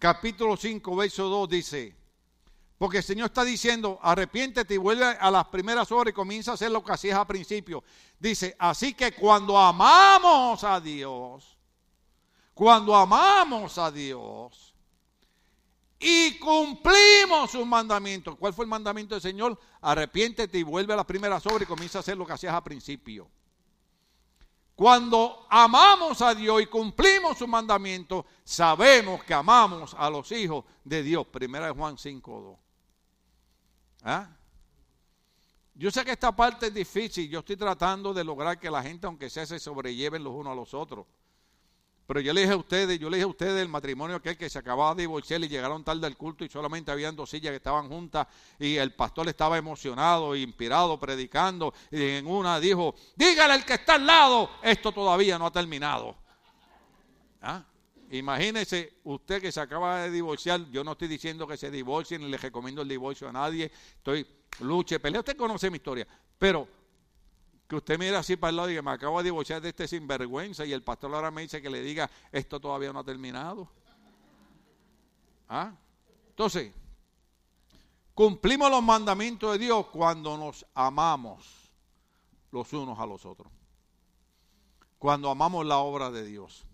capítulo 0.00 0.56
5, 0.56 0.96
verso 0.96 1.28
2, 1.28 1.48
dice, 1.48 1.96
porque 2.76 2.98
el 2.98 3.04
Señor 3.04 3.26
está 3.26 3.44
diciendo, 3.44 4.00
arrepiéntete 4.02 4.74
y 4.74 4.78
vuelve 4.78 5.04
a 5.04 5.30
las 5.30 5.46
primeras 5.46 5.92
horas 5.92 6.10
y 6.10 6.14
comienza 6.14 6.50
a 6.50 6.54
hacer 6.54 6.72
lo 6.72 6.82
que 6.82 6.90
hacías 6.90 7.16
al 7.16 7.28
principio. 7.28 7.84
Dice, 8.18 8.56
así 8.58 8.94
que 8.94 9.12
cuando 9.12 9.56
amamos 9.56 10.64
a 10.64 10.80
Dios, 10.80 11.56
cuando 12.52 12.96
amamos 12.96 13.78
a 13.78 13.92
Dios 13.92 14.71
y 16.02 16.38
cumplimos 16.38 17.52
sus 17.52 17.64
mandamientos, 17.64 18.36
¿cuál 18.36 18.52
fue 18.52 18.64
el 18.64 18.68
mandamiento 18.68 19.14
del 19.14 19.22
Señor? 19.22 19.58
Arrepiéntete 19.80 20.58
y 20.58 20.64
vuelve 20.64 20.92
a 20.92 20.96
las 20.96 21.06
primeras 21.06 21.46
horas 21.46 21.62
y 21.62 21.66
comienza 21.66 21.98
a 21.98 22.00
hacer 22.00 22.16
lo 22.16 22.26
que 22.26 22.32
hacías 22.32 22.52
al 22.52 22.62
principio. 22.62 23.30
Cuando 24.74 25.46
amamos 25.48 26.20
a 26.22 26.34
Dios 26.34 26.60
y 26.60 26.66
cumplimos 26.66 27.38
sus 27.38 27.46
mandamientos, 27.46 28.24
sabemos 28.42 29.22
que 29.22 29.32
amamos 29.32 29.94
a 29.96 30.10
los 30.10 30.32
hijos 30.32 30.64
de 30.82 31.02
Dios. 31.04 31.26
Primera 31.28 31.66
de 31.66 31.72
Juan 31.72 31.96
5.2. 31.96 32.56
¿Ah? 34.02 34.28
Yo 35.74 35.90
sé 35.90 36.04
que 36.04 36.10
esta 36.10 36.34
parte 36.34 36.66
es 36.66 36.74
difícil, 36.74 37.28
yo 37.30 37.38
estoy 37.38 37.56
tratando 37.56 38.12
de 38.12 38.24
lograr 38.24 38.58
que 38.58 38.70
la 38.70 38.82
gente, 38.82 39.06
aunque 39.06 39.30
sea, 39.30 39.46
se 39.46 39.58
sobrelleven 39.58 40.24
los 40.24 40.34
unos 40.34 40.52
a 40.52 40.56
los 40.56 40.74
otros. 40.74 41.06
Pero 42.12 42.20
yo 42.20 42.34
le 42.34 42.42
dije 42.42 42.52
a 42.52 42.58
ustedes, 42.58 42.98
yo 42.98 43.08
le 43.08 43.16
dije 43.16 43.24
a 43.24 43.28
ustedes 43.28 43.62
el 43.62 43.70
matrimonio 43.70 44.16
aquel 44.16 44.36
que 44.36 44.50
se 44.50 44.58
acababa 44.58 44.94
de 44.94 45.04
divorciar 45.04 45.40
y 45.40 45.48
llegaron 45.48 45.82
tarde 45.82 46.06
al 46.06 46.14
culto 46.14 46.44
y 46.44 46.48
solamente 46.50 46.90
habían 46.90 47.16
dos 47.16 47.30
sillas 47.30 47.52
que 47.52 47.56
estaban 47.56 47.88
juntas 47.88 48.26
y 48.58 48.76
el 48.76 48.92
pastor 48.92 49.30
estaba 49.30 49.56
emocionado 49.56 50.36
inspirado 50.36 51.00
predicando 51.00 51.72
y 51.90 52.02
en 52.02 52.26
una 52.26 52.60
dijo, 52.60 52.94
dígale 53.16 53.54
al 53.54 53.64
que 53.64 53.72
está 53.72 53.94
al 53.94 54.06
lado, 54.06 54.50
esto 54.62 54.92
todavía 54.92 55.38
no 55.38 55.46
ha 55.46 55.50
terminado. 55.52 56.14
¿Ah? 57.40 57.64
Imagínese 58.10 58.98
usted 59.04 59.40
que 59.40 59.50
se 59.50 59.62
acaba 59.62 60.02
de 60.02 60.10
divorciar. 60.10 60.68
Yo 60.70 60.84
no 60.84 60.92
estoy 60.92 61.08
diciendo 61.08 61.46
que 61.46 61.56
se 61.56 61.70
divorcie 61.70 62.18
ni 62.18 62.28
le 62.28 62.36
recomiendo 62.36 62.82
el 62.82 62.88
divorcio 62.88 63.26
a 63.26 63.32
nadie. 63.32 63.72
Estoy 63.96 64.26
luche, 64.60 65.00
pelea. 65.00 65.20
Usted 65.20 65.34
conoce 65.34 65.70
mi 65.70 65.76
historia. 65.76 66.06
Pero 66.36 66.68
que 67.72 67.76
usted 67.76 67.98
mire 67.98 68.14
así 68.14 68.36
para 68.36 68.50
el 68.50 68.56
lado 68.56 68.70
y 68.70 68.74
que 68.74 68.82
me 68.82 68.90
acabo 68.90 69.16
de 69.16 69.24
divorciar 69.24 69.62
de 69.62 69.70
este 69.70 69.88
sinvergüenza 69.88 70.66
y 70.66 70.74
el 70.74 70.82
pastor 70.82 71.14
ahora 71.14 71.30
me 71.30 71.40
dice 71.40 71.62
que 71.62 71.70
le 71.70 71.80
diga 71.80 72.10
esto 72.30 72.60
todavía 72.60 72.92
no 72.92 72.98
ha 72.98 73.04
terminado. 73.04 73.66
¿Ah? 75.48 75.72
Entonces, 76.28 76.70
cumplimos 78.12 78.70
los 78.70 78.82
mandamientos 78.82 79.52
de 79.52 79.58
Dios 79.58 79.86
cuando 79.86 80.36
nos 80.36 80.66
amamos 80.74 81.72
los 82.50 82.70
unos 82.74 82.98
a 82.98 83.06
los 83.06 83.24
otros. 83.24 83.50
Cuando 84.98 85.30
amamos 85.30 85.64
la 85.64 85.78
obra 85.78 86.10
de 86.10 86.26
Dios. 86.26 86.66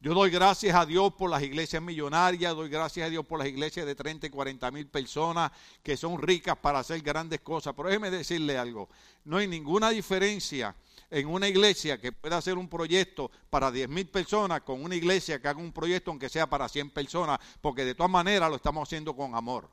Yo 0.00 0.14
doy 0.14 0.30
gracias 0.30 0.76
a 0.76 0.86
Dios 0.86 1.12
por 1.14 1.28
las 1.28 1.42
iglesias 1.42 1.82
millonarias, 1.82 2.54
doy 2.54 2.68
gracias 2.68 3.04
a 3.04 3.10
Dios 3.10 3.26
por 3.26 3.40
las 3.40 3.48
iglesias 3.48 3.84
de 3.84 3.96
30 3.96 4.28
y 4.28 4.30
40 4.30 4.70
mil 4.70 4.86
personas 4.86 5.50
que 5.82 5.96
son 5.96 6.22
ricas 6.22 6.56
para 6.56 6.78
hacer 6.78 7.00
grandes 7.00 7.40
cosas. 7.40 7.74
Pero 7.76 7.88
déjeme 7.88 8.08
decirle 8.08 8.56
algo, 8.56 8.88
no 9.24 9.38
hay 9.38 9.48
ninguna 9.48 9.90
diferencia 9.90 10.76
en 11.10 11.26
una 11.26 11.48
iglesia 11.48 12.00
que 12.00 12.12
pueda 12.12 12.36
hacer 12.36 12.58
un 12.58 12.68
proyecto 12.68 13.28
para 13.50 13.72
10 13.72 13.88
mil 13.88 14.06
personas 14.06 14.60
con 14.60 14.84
una 14.84 14.94
iglesia 14.94 15.40
que 15.40 15.48
haga 15.48 15.58
un 15.58 15.72
proyecto 15.72 16.12
aunque 16.12 16.28
sea 16.28 16.46
para 16.48 16.68
100 16.68 16.90
personas, 16.90 17.40
porque 17.60 17.84
de 17.84 17.96
todas 17.96 18.10
maneras 18.10 18.48
lo 18.50 18.56
estamos 18.56 18.88
haciendo 18.88 19.16
con 19.16 19.34
amor. 19.34 19.68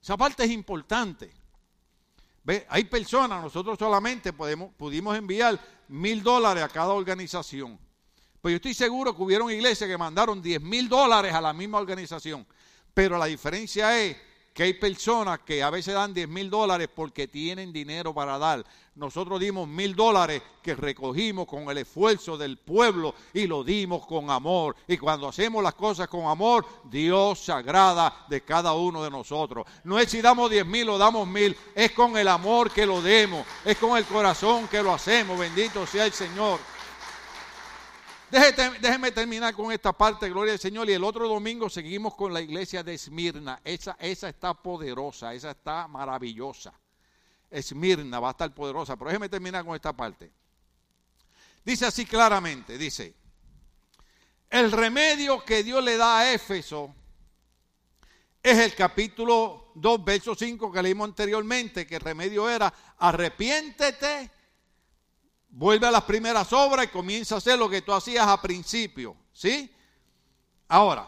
Esa 0.00 0.16
parte 0.16 0.44
es 0.44 0.50
importante. 0.50 1.41
¿Ve? 2.44 2.66
Hay 2.68 2.84
personas, 2.84 3.42
nosotros 3.42 3.78
solamente 3.78 4.32
pudimos 4.32 5.16
enviar 5.16 5.58
mil 5.88 6.22
dólares 6.22 6.64
a 6.64 6.68
cada 6.68 6.88
organización. 6.88 7.78
Pues 8.40 8.52
yo 8.52 8.56
estoy 8.56 8.74
seguro 8.74 9.14
que 9.14 9.22
hubieron 9.22 9.50
iglesias 9.50 9.88
que 9.88 9.96
mandaron 9.96 10.42
diez 10.42 10.60
mil 10.60 10.88
dólares 10.88 11.32
a 11.32 11.40
la 11.40 11.52
misma 11.52 11.78
organización. 11.78 12.44
Pero 12.92 13.16
la 13.16 13.26
diferencia 13.26 13.96
es 14.02 14.16
que 14.52 14.64
hay 14.64 14.74
personas 14.74 15.40
que 15.40 15.62
a 15.62 15.70
veces 15.70 15.94
dan 15.94 16.12
10 16.12 16.28
mil 16.28 16.50
dólares 16.50 16.88
porque 16.94 17.28
tienen 17.28 17.72
dinero 17.72 18.12
para 18.12 18.38
dar. 18.38 18.64
Nosotros 18.94 19.40
dimos 19.40 19.66
mil 19.66 19.96
dólares 19.96 20.42
que 20.62 20.74
recogimos 20.74 21.46
con 21.46 21.70
el 21.70 21.78
esfuerzo 21.78 22.36
del 22.36 22.58
pueblo 22.58 23.14
y 23.32 23.46
lo 23.46 23.64
dimos 23.64 24.06
con 24.06 24.28
amor. 24.28 24.76
Y 24.86 24.98
cuando 24.98 25.28
hacemos 25.28 25.62
las 25.62 25.74
cosas 25.74 26.08
con 26.08 26.26
amor, 26.26 26.66
Dios 26.84 27.38
se 27.38 27.52
agrada 27.52 28.26
de 28.28 28.42
cada 28.42 28.74
uno 28.74 29.02
de 29.02 29.10
nosotros. 29.10 29.66
No 29.84 29.98
es 29.98 30.10
si 30.10 30.20
damos 30.20 30.50
10 30.50 30.66
mil 30.66 30.90
o 30.90 30.98
damos 30.98 31.26
mil, 31.26 31.56
es 31.74 31.92
con 31.92 32.18
el 32.18 32.28
amor 32.28 32.70
que 32.70 32.84
lo 32.84 33.00
demos, 33.00 33.46
es 33.64 33.78
con 33.78 33.96
el 33.96 34.04
corazón 34.04 34.68
que 34.68 34.82
lo 34.82 34.92
hacemos. 34.92 35.38
Bendito 35.38 35.86
sea 35.86 36.04
el 36.04 36.12
Señor. 36.12 36.60
Déjeme, 38.32 39.12
terminar 39.12 39.54
con 39.54 39.70
esta 39.70 39.92
parte, 39.92 40.30
gloria 40.30 40.54
al 40.54 40.58
Señor. 40.58 40.88
Y 40.88 40.94
el 40.94 41.04
otro 41.04 41.28
domingo 41.28 41.68
seguimos 41.68 42.14
con 42.14 42.32
la 42.32 42.40
iglesia 42.40 42.82
de 42.82 42.94
Esmirna. 42.94 43.60
Esa, 43.62 43.94
esa 44.00 44.30
está 44.30 44.54
poderosa, 44.54 45.34
esa 45.34 45.50
está 45.50 45.86
maravillosa. 45.86 46.72
Esmirna 47.50 48.20
va 48.20 48.28
a 48.28 48.30
estar 48.30 48.54
poderosa. 48.54 48.96
Pero 48.96 49.10
déjeme 49.10 49.28
terminar 49.28 49.66
con 49.66 49.74
esta 49.74 49.92
parte. 49.92 50.32
Dice 51.62 51.84
así 51.84 52.06
claramente, 52.06 52.78
dice, 52.78 53.14
el 54.48 54.72
remedio 54.72 55.44
que 55.44 55.62
Dios 55.62 55.84
le 55.84 55.98
da 55.98 56.20
a 56.20 56.32
Éfeso 56.32 56.94
es 58.42 58.58
el 58.58 58.74
capítulo 58.74 59.72
2, 59.74 60.04
verso 60.06 60.34
5 60.34 60.72
que 60.72 60.82
leímos 60.82 61.08
anteriormente, 61.08 61.86
que 61.86 61.96
el 61.96 62.00
remedio 62.00 62.48
era 62.48 62.72
arrepiéntete 62.96 64.30
vuelve 65.52 65.86
a 65.86 65.90
las 65.90 66.02
primeras 66.02 66.52
obras 66.52 66.86
y 66.86 66.88
comienza 66.88 67.36
a 67.36 67.38
hacer 67.38 67.58
lo 67.58 67.68
que 67.68 67.82
tú 67.82 67.92
hacías 67.92 68.26
a 68.26 68.40
principio. 68.40 69.16
¿Sí? 69.32 69.72
Ahora, 70.66 71.06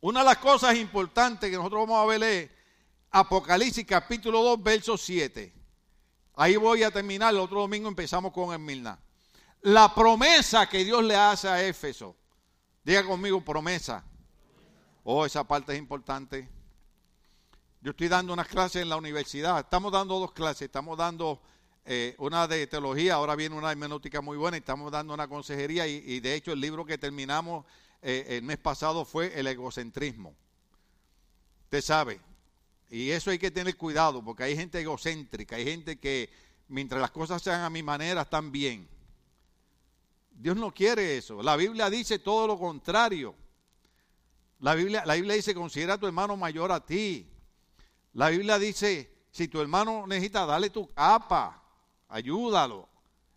una 0.00 0.20
de 0.20 0.26
las 0.26 0.38
cosas 0.38 0.76
importantes 0.76 1.48
que 1.48 1.56
nosotros 1.56 1.86
vamos 1.86 2.02
a 2.02 2.06
ver 2.06 2.22
es 2.22 2.50
Apocalipsis 3.10 3.86
capítulo 3.86 4.42
2, 4.42 4.62
verso 4.62 4.98
7. 4.98 5.54
Ahí 6.36 6.56
voy 6.56 6.82
a 6.82 6.90
terminar, 6.90 7.32
el 7.32 7.40
otro 7.40 7.60
domingo 7.60 7.88
empezamos 7.88 8.32
con 8.32 8.52
Emilna. 8.52 8.98
La 9.62 9.94
promesa 9.94 10.68
que 10.68 10.84
Dios 10.84 11.02
le 11.04 11.16
hace 11.16 11.48
a 11.48 11.64
Éfeso. 11.64 12.16
Diga 12.82 13.06
conmigo, 13.06 13.42
promesa. 13.42 14.04
Oh, 15.04 15.24
esa 15.24 15.44
parte 15.44 15.72
es 15.72 15.78
importante. 15.78 16.48
Yo 17.80 17.92
estoy 17.92 18.08
dando 18.08 18.32
unas 18.32 18.48
clases 18.48 18.82
en 18.82 18.88
la 18.88 18.96
universidad. 18.96 19.60
Estamos 19.60 19.92
dando 19.92 20.18
dos 20.18 20.32
clases. 20.32 20.62
Estamos 20.62 20.98
dando 20.98 21.40
eh, 21.86 22.14
una 22.16 22.48
de 22.48 22.66
teología, 22.66 23.14
ahora 23.14 23.36
viene 23.36 23.56
una 23.56 23.70
hermenéutica 23.70 24.22
muy 24.22 24.38
buena 24.38 24.56
y 24.56 24.60
estamos 24.60 24.90
dando 24.90 25.12
una 25.12 25.28
consejería 25.28 25.86
y, 25.86 26.20
de 26.20 26.34
hecho 26.34 26.52
el 26.52 26.60
libro 26.60 26.86
que 26.86 26.96
terminamos 26.96 27.66
eh, 28.00 28.24
el 28.30 28.42
mes 28.42 28.56
pasado 28.56 29.04
fue 29.04 29.38
el 29.38 29.46
egocentrismo. 29.46 30.34
Usted 31.64 31.82
sabe, 31.82 32.20
y 32.88 33.10
eso 33.10 33.30
hay 33.30 33.38
que 33.38 33.50
tener 33.50 33.76
cuidado 33.76 34.24
porque 34.24 34.44
hay 34.44 34.56
gente 34.56 34.80
egocéntrica, 34.80 35.56
hay 35.56 35.64
gente 35.64 35.98
que 35.98 36.30
mientras 36.68 37.02
las 37.02 37.10
cosas 37.10 37.42
sean 37.42 37.60
a 37.60 37.70
mi 37.70 37.82
manera 37.82 38.22
están 38.22 38.50
bien. 38.50 38.88
Dios 40.30 40.56
no 40.56 40.72
quiere 40.72 41.18
eso. 41.18 41.42
La 41.42 41.56
Biblia 41.56 41.90
dice 41.90 42.18
todo 42.18 42.46
lo 42.46 42.58
contrario. 42.58 43.34
La 44.60 44.74
Biblia, 44.74 45.04
la 45.04 45.14
Biblia 45.14 45.34
dice, 45.34 45.54
considera 45.54 45.94
a 45.94 45.98
tu 45.98 46.06
hermano 46.06 46.36
mayor 46.36 46.72
a 46.72 46.84
ti. 46.84 47.28
La 48.14 48.30
Biblia 48.30 48.58
dice, 48.58 49.12
si 49.30 49.48
tu 49.48 49.60
hermano 49.60 50.06
necesita, 50.06 50.46
dale 50.46 50.70
tu 50.70 50.92
capa 50.92 51.63
ayúdalo. 52.08 52.88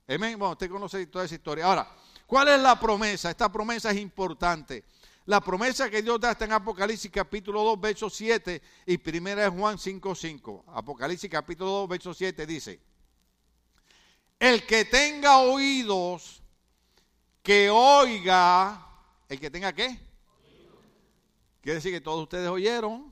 Bueno, 0.08 0.52
usted 0.52 0.70
conoce 0.70 1.06
toda 1.08 1.26
esa 1.26 1.36
historia. 1.36 1.66
Ahora, 1.66 1.88
¿cuál 2.26 2.48
es 2.48 2.60
la 2.60 2.80
promesa? 2.80 3.30
Esta 3.30 3.52
promesa 3.52 3.92
es 3.92 3.98
importante. 3.98 4.86
La 5.26 5.42
promesa 5.42 5.90
que 5.90 6.02
Dios 6.02 6.22
da 6.22 6.32
está 6.32 6.46
en 6.46 6.54
Apocalipsis 6.54 7.12
capítulo 7.12 7.62
2, 7.64 7.82
verso 7.82 8.10
7 8.10 8.62
y 8.86 8.98
primera 8.98 9.44
de 9.44 9.50
Juan 9.50 9.78
5, 9.78 10.16
5. 10.16 10.66
Apocalipsis 10.68 11.30
capítulo 11.30 11.72
2, 11.72 11.90
verso 11.90 12.14
7 12.14 12.46
dice, 12.46 12.80
el 14.40 14.66
que 14.66 14.86
tenga 14.86 15.40
oídos, 15.40 16.42
que 17.44 17.70
oiga, 17.70 18.88
el 19.28 19.40
que 19.40 19.50
tenga 19.50 19.74
qué? 19.74 20.00
Quiere 21.62 21.76
decir 21.76 21.92
que 21.92 22.00
todos 22.00 22.24
ustedes 22.24 22.48
oyeron. 22.48 23.12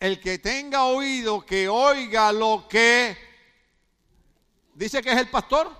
El 0.00 0.20
que 0.20 0.38
tenga 0.38 0.84
oído, 0.84 1.46
que 1.46 1.68
oiga 1.68 2.32
lo 2.32 2.66
que 2.68 3.27
dice 4.78 5.02
que 5.02 5.10
es 5.10 5.18
el 5.18 5.28
pastor. 5.28 5.70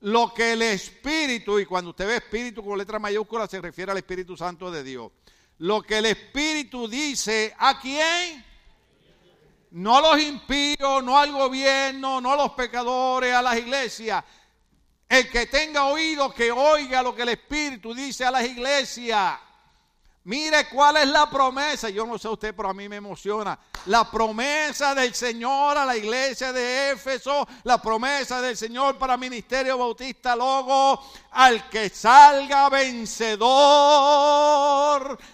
Lo 0.00 0.32
que 0.32 0.52
el 0.52 0.62
Espíritu, 0.62 1.58
y 1.58 1.66
cuando 1.66 1.90
usted 1.90 2.06
ve 2.06 2.16
Espíritu 2.16 2.64
con 2.64 2.78
letra 2.78 2.98
mayúscula 2.98 3.46
se 3.46 3.60
refiere 3.60 3.90
al 3.90 3.98
Espíritu 3.98 4.36
Santo 4.36 4.70
de 4.70 4.84
Dios. 4.84 5.10
Lo 5.58 5.82
que 5.82 5.98
el 5.98 6.06
Espíritu 6.06 6.86
dice, 6.86 7.54
¿a 7.58 7.80
quién? 7.80 8.44
No 9.72 9.96
a 9.96 10.00
los 10.00 10.22
impíos, 10.22 11.02
no 11.02 11.18
al 11.18 11.32
gobierno, 11.32 12.20
no 12.20 12.32
a 12.32 12.36
los 12.36 12.52
pecadores, 12.52 13.34
a 13.34 13.42
las 13.42 13.58
iglesias. 13.58 14.24
El 15.08 15.28
que 15.30 15.46
tenga 15.46 15.86
oído, 15.86 16.32
que 16.32 16.52
oiga 16.52 17.02
lo 17.02 17.14
que 17.14 17.22
el 17.22 17.30
Espíritu 17.30 17.92
dice 17.92 18.24
a 18.24 18.30
las 18.30 18.44
iglesias. 18.44 19.38
Mire 20.24 20.68
cuál 20.68 20.98
es 20.98 21.08
la 21.08 21.30
promesa. 21.30 21.88
Yo 21.88 22.04
no 22.06 22.18
sé 22.18 22.28
usted, 22.28 22.54
pero 22.54 22.68
a 22.68 22.74
mí 22.74 22.86
me 22.88 22.96
emociona. 22.96 23.58
La 23.86 24.10
promesa 24.10 24.94
del 24.94 25.14
Señor 25.14 25.78
a 25.78 25.86
la 25.86 25.96
iglesia 25.96 26.52
de 26.52 26.90
Éfeso. 26.90 27.48
La 27.64 27.80
promesa 27.80 28.40
del 28.42 28.56
Señor 28.56 28.98
para 28.98 29.16
Ministerio 29.16 29.78
Bautista 29.78 30.36
Logo. 30.36 31.02
Al 31.30 31.70
que 31.70 31.88
salga 31.88 32.68
vencedor. 32.68 33.48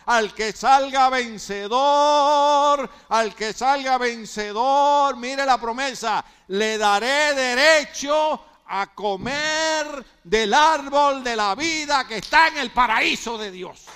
Al 0.07 0.33
que 0.33 0.53
salga 0.53 1.11
vencedor. 1.11 2.89
Al 3.09 3.35
que 3.35 3.53
salga 3.53 3.99
vencedor. 3.99 5.17
Mire 5.17 5.45
la 5.45 5.59
promesa. 5.59 6.25
Le 6.49 6.79
daré 6.79 7.35
derecho 7.35 8.45
a 8.67 8.87
comer 8.95 10.05
del 10.23 10.55
árbol 10.55 11.23
de 11.25 11.37
la 11.37 11.55
vida 11.55 12.07
que 12.07 12.19
está 12.19 12.49
en 12.49 12.59
el 12.59 12.71
paraíso 12.71 13.37
de 13.37 13.51
Dios. 13.51 13.87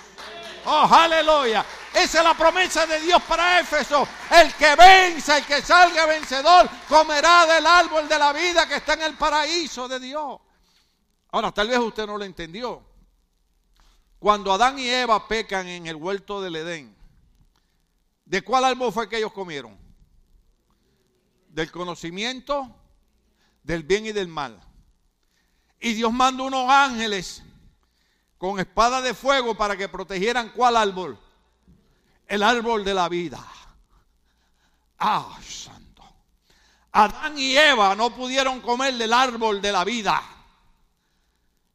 Oh, 0.64 0.88
aleluya. 0.90 1.64
Esa 1.94 2.18
es 2.18 2.24
la 2.24 2.34
promesa 2.34 2.86
de 2.86 3.00
Dios 3.00 3.22
para 3.22 3.60
Éfeso. 3.60 4.06
El 4.30 4.54
que 4.54 4.76
venza, 4.76 5.38
el 5.38 5.44
que 5.44 5.62
salga 5.62 6.06
vencedor, 6.06 6.68
comerá 6.88 7.46
del 7.46 7.66
árbol 7.66 8.08
de 8.08 8.18
la 8.18 8.32
vida 8.32 8.68
que 8.68 8.76
está 8.76 8.94
en 8.94 9.02
el 9.02 9.14
paraíso 9.14 9.88
de 9.88 9.98
Dios. 9.98 10.38
Ahora, 11.30 11.52
tal 11.52 11.68
vez 11.68 11.78
usted 11.78 12.06
no 12.06 12.18
lo 12.18 12.24
entendió. 12.24 12.82
Cuando 14.18 14.52
Adán 14.52 14.78
y 14.78 14.88
Eva 14.88 15.28
pecan 15.28 15.66
en 15.68 15.86
el 15.86 15.96
huerto 15.96 16.40
del 16.40 16.56
Edén, 16.56 16.96
¿de 18.24 18.42
cuál 18.42 18.64
árbol 18.64 18.92
fue 18.92 19.08
que 19.08 19.18
ellos 19.18 19.32
comieron? 19.32 19.78
Del 21.48 21.70
conocimiento, 21.70 22.74
del 23.62 23.82
bien 23.82 24.06
y 24.06 24.12
del 24.12 24.28
mal. 24.28 24.60
Y 25.80 25.94
Dios 25.94 26.12
mandó 26.12 26.44
unos 26.44 26.68
ángeles 26.68 27.42
con 28.38 28.60
espada 28.60 29.02
de 29.02 29.14
fuego 29.14 29.56
para 29.56 29.76
que 29.76 29.88
protegieran 29.88 30.50
cuál 30.50 30.76
árbol? 30.76 31.18
El 32.26 32.42
árbol 32.42 32.84
de 32.84 32.94
la 32.94 33.08
vida. 33.08 33.44
Ah, 34.98 35.36
santo. 35.42 36.02
Adán 36.92 37.38
y 37.38 37.56
Eva 37.56 37.94
no 37.94 38.10
pudieron 38.10 38.60
comer 38.60 38.94
del 38.94 39.12
árbol 39.12 39.60
de 39.60 39.72
la 39.72 39.84
vida. 39.84 40.22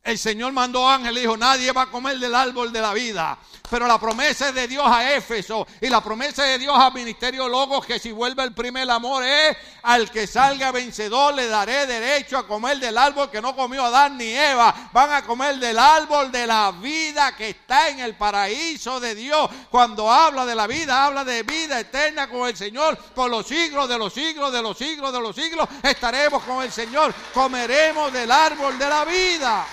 El 0.03 0.19
Señor 0.19 0.51
mandó 0.51 0.85
ángel 0.85 1.17
y 1.17 1.21
dijo, 1.21 1.37
nadie 1.37 1.71
va 1.71 1.83
a 1.83 1.89
comer 1.89 2.19
del 2.19 2.35
árbol 2.35 2.73
de 2.73 2.81
la 2.81 2.93
vida. 2.93 3.37
Pero 3.69 3.87
la 3.87 3.97
promesa 3.97 4.51
de 4.51 4.67
Dios 4.67 4.85
a 4.85 5.13
Éfeso 5.13 5.65
y 5.79 5.87
la 5.87 6.03
promesa 6.03 6.43
de 6.43 6.59
Dios 6.59 6.77
al 6.77 6.93
Ministerio 6.93 7.47
Logos 7.47 7.85
que 7.85 7.99
si 7.99 8.11
vuelve 8.11 8.43
el 8.43 8.53
primer 8.53 8.91
amor 8.91 9.23
es 9.23 9.55
al 9.81 10.11
que 10.11 10.27
salga 10.27 10.73
vencedor 10.73 11.33
le 11.33 11.47
daré 11.47 11.87
derecho 11.87 12.37
a 12.37 12.45
comer 12.45 12.79
del 12.79 12.97
árbol 12.97 13.31
que 13.31 13.41
no 13.41 13.55
comió 13.55 13.85
Adán 13.85 14.17
ni 14.17 14.35
Eva. 14.35 14.89
Van 14.91 15.13
a 15.13 15.23
comer 15.23 15.55
del 15.55 15.79
árbol 15.79 16.33
de 16.33 16.47
la 16.47 16.71
vida 16.71 17.33
que 17.37 17.51
está 17.51 17.87
en 17.87 18.01
el 18.01 18.15
paraíso 18.15 18.99
de 18.99 19.15
Dios. 19.15 19.49
Cuando 19.71 20.11
habla 20.11 20.45
de 20.45 20.53
la 20.53 20.67
vida, 20.67 21.05
habla 21.05 21.23
de 21.23 21.43
vida 21.43 21.79
eterna 21.79 22.29
con 22.29 22.49
el 22.49 22.57
Señor 22.57 22.97
por 22.97 23.29
los 23.29 23.47
siglos 23.47 23.87
de 23.87 23.97
los 23.97 24.13
siglos 24.13 24.51
de 24.51 24.61
los 24.61 24.77
siglos 24.77 25.13
de 25.13 25.21
los 25.21 25.33
siglos. 25.33 25.69
Estaremos 25.81 26.43
con 26.43 26.61
el 26.61 26.73
Señor. 26.73 27.13
Comeremos 27.33 28.11
del 28.11 28.29
árbol 28.29 28.77
de 28.77 28.89
la 28.89 29.05
vida. 29.05 29.65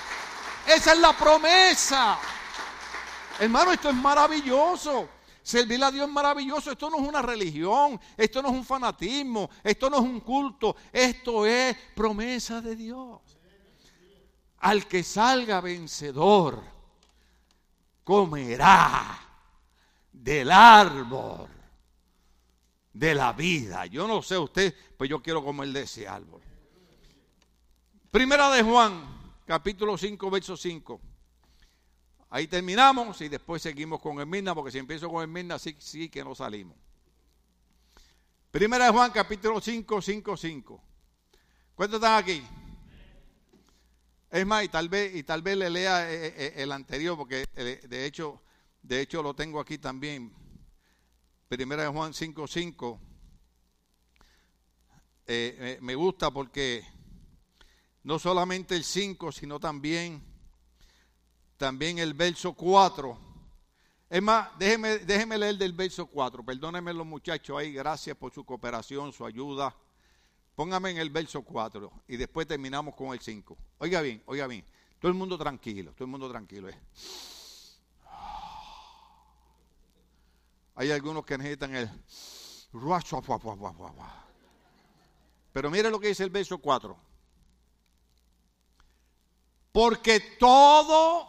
Esa 0.74 0.92
es 0.92 1.00
la 1.00 1.12
promesa. 1.16 2.18
Hermano, 3.40 3.72
esto 3.72 3.90
es 3.90 3.96
maravilloso. 3.96 5.08
Servir 5.42 5.82
a 5.82 5.90
Dios 5.90 6.06
es 6.06 6.12
maravilloso. 6.12 6.70
Esto 6.70 6.88
no 6.88 6.98
es 6.98 7.08
una 7.08 7.20
religión, 7.22 8.00
esto 8.16 8.40
no 8.40 8.50
es 8.50 8.54
un 8.54 8.64
fanatismo, 8.64 9.50
esto 9.64 9.90
no 9.90 9.96
es 9.96 10.02
un 10.02 10.20
culto, 10.20 10.76
esto 10.92 11.44
es 11.44 11.76
promesa 11.94 12.60
de 12.60 12.76
Dios. 12.76 13.20
Al 14.58 14.86
que 14.86 15.02
salga 15.02 15.60
vencedor, 15.60 16.62
comerá 18.04 19.18
del 20.12 20.52
árbol 20.52 21.48
de 22.92 23.14
la 23.14 23.32
vida. 23.32 23.86
Yo 23.86 24.06
no 24.06 24.22
sé 24.22 24.38
usted, 24.38 24.72
pues 24.96 25.10
yo 25.10 25.20
quiero 25.20 25.42
comer 25.42 25.70
de 25.70 25.82
ese 25.82 26.06
árbol. 26.06 26.42
Primera 28.10 28.50
de 28.50 28.62
Juan, 28.62 29.19
capítulo 29.50 29.98
5, 29.98 30.30
verso 30.30 30.56
5. 30.56 31.00
Ahí 32.28 32.46
terminamos 32.46 33.20
y 33.20 33.28
después 33.28 33.60
seguimos 33.60 34.00
con 34.00 34.20
Esmirna, 34.20 34.54
porque 34.54 34.70
si 34.70 34.78
empiezo 34.78 35.10
con 35.10 35.24
Esmirna, 35.24 35.58
sí, 35.58 35.74
sí 35.80 36.08
que 36.08 36.22
no 36.22 36.36
salimos. 36.36 36.76
Primera 38.52 38.84
de 38.84 38.92
Juan, 38.92 39.10
capítulo 39.10 39.60
5, 39.60 40.00
5, 40.00 40.36
5. 40.36 40.84
¿Cuántos 41.74 41.96
están 41.96 42.22
aquí? 42.22 42.40
Es 44.30 44.46
más, 44.46 44.62
y 44.62 44.68
tal 44.68 44.88
vez, 44.88 45.16
y 45.16 45.24
tal 45.24 45.42
vez 45.42 45.56
le 45.56 45.68
lea 45.68 46.08
eh, 46.08 46.26
eh, 46.26 46.34
eh, 46.36 46.52
el 46.58 46.70
anterior, 46.70 47.16
porque 47.16 47.44
de 47.56 48.06
hecho, 48.06 48.40
de 48.80 49.00
hecho 49.00 49.20
lo 49.20 49.34
tengo 49.34 49.58
aquí 49.58 49.78
también. 49.78 50.32
Primera 51.48 51.82
de 51.82 51.88
Juan 51.88 52.14
5, 52.14 52.46
5. 52.46 53.00
me 55.80 55.94
gusta 55.96 56.30
porque 56.30 56.84
no 58.02 58.18
solamente 58.18 58.74
el 58.76 58.84
5, 58.84 59.32
sino 59.32 59.60
también, 59.60 60.22
también 61.56 61.98
el 61.98 62.14
verso 62.14 62.54
4. 62.54 63.18
Es 64.08 64.22
más, 64.22 64.48
déjeme, 64.58 64.98
déjeme 64.98 65.38
leer 65.38 65.56
del 65.56 65.72
verso 65.72 66.06
4. 66.06 66.44
Perdónenme 66.44 66.92
los 66.92 67.06
muchachos 67.06 67.56
ahí, 67.58 67.72
gracias 67.72 68.16
por 68.16 68.32
su 68.32 68.44
cooperación, 68.44 69.12
su 69.12 69.24
ayuda. 69.24 69.74
Póngame 70.56 70.90
en 70.90 70.98
el 70.98 71.10
verso 71.10 71.42
4 71.42 71.90
y 72.08 72.16
después 72.16 72.46
terminamos 72.46 72.94
con 72.94 73.12
el 73.12 73.20
5. 73.20 73.56
Oiga 73.78 74.00
bien, 74.00 74.22
oiga 74.26 74.46
bien. 74.46 74.64
Todo 74.98 75.10
el 75.10 75.16
mundo 75.16 75.38
tranquilo, 75.38 75.92
todo 75.92 76.04
el 76.04 76.10
mundo 76.10 76.28
tranquilo. 76.28 76.68
Eh. 76.68 76.78
Hay 80.74 80.90
algunos 80.90 81.24
que 81.24 81.38
necesitan 81.38 81.74
el... 81.74 81.90
Pero 85.52 85.70
mire 85.70 85.90
lo 85.90 85.98
que 85.98 86.08
dice 86.08 86.24
el 86.24 86.30
verso 86.30 86.58
4. 86.58 87.09
Porque 89.72 90.20
todo 90.38 91.28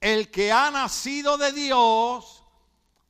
el 0.00 0.30
que 0.30 0.50
ha 0.50 0.70
nacido 0.70 1.36
de 1.36 1.52
Dios, 1.52 2.42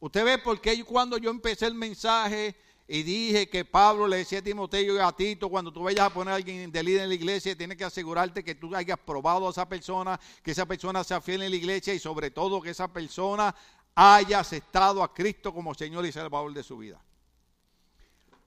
usted 0.01 0.25
ve 0.25 0.39
porque 0.39 0.83
cuando 0.85 1.19
yo 1.19 1.31
empecé 1.31 1.67
el 1.67 1.75
mensaje 1.75 2.57
y 2.89 3.05
dije 3.05 3.49
que 3.49 3.65
Pablo 3.65 4.09
le 4.09 4.17
decía 4.17 4.41
a 4.41 4.43
Timoteo 4.43 4.97
y 4.97 4.99
a 4.99 5.13
Tito, 5.13 5.49
cuando 5.49 5.73
tú 5.73 5.85
vayas 5.85 6.07
a 6.07 6.11
poner 6.13 6.33
a 6.33 6.37
alguien 6.37 6.73
de 6.73 6.83
líder 6.83 7.03
en 7.03 7.09
la 7.11 7.15
iglesia, 7.15 7.57
tienes 7.57 7.79
que 7.79 7.85
asegurarte 7.85 8.43
que 8.43 8.57
tú 8.57 8.75
hayas 8.75 8.99
probado 8.99 9.47
a 9.47 9.51
esa 9.51 9.69
persona, 9.69 10.19
que 10.43 10.51
esa 10.51 10.67
persona 10.67 11.05
sea 11.05 11.21
fiel 11.21 11.43
en 11.43 11.51
la 11.51 11.57
iglesia 11.57 11.95
y 11.95 12.01
sobre 12.01 12.33
todo 12.33 12.61
que 12.61 12.71
esa 12.71 12.89
persona 12.89 13.55
haya 13.95 14.41
aceptado 14.41 15.05
a 15.05 15.15
Cristo 15.15 15.55
como 15.55 15.75
Señor 15.75 16.05
y 16.05 16.11
Salvador 16.11 16.53
de 16.53 16.65
su 16.65 16.79
vida. 16.79 17.01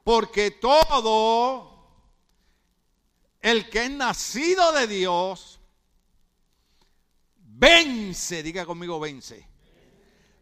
Porque 0.04 0.52
todo 0.52 1.73
el 3.44 3.70
que 3.70 3.84
es 3.84 3.92
nacido 3.92 4.72
de 4.72 4.88
Dios, 4.88 5.60
vence, 7.36 8.42
diga 8.42 8.66
conmigo, 8.66 9.02
vence. 9.02 9.46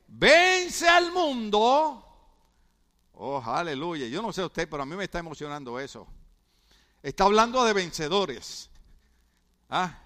Vence 0.08 0.88
al 0.88 1.12
mundo. 1.12 2.06
Oh, 3.14 3.44
aleluya. 3.44 4.08
Yo 4.08 4.22
no 4.22 4.32
sé 4.32 4.46
usted, 4.46 4.70
pero 4.70 4.84
a 4.84 4.86
mí 4.86 4.96
me 4.96 5.06
está 5.06 5.18
emocionando 5.18 5.80
eso. 5.80 6.08
Está 7.02 7.24
hablando 7.24 7.64
de 7.64 7.74
vencedores. 7.74 8.70
¿Ah? 9.68 9.98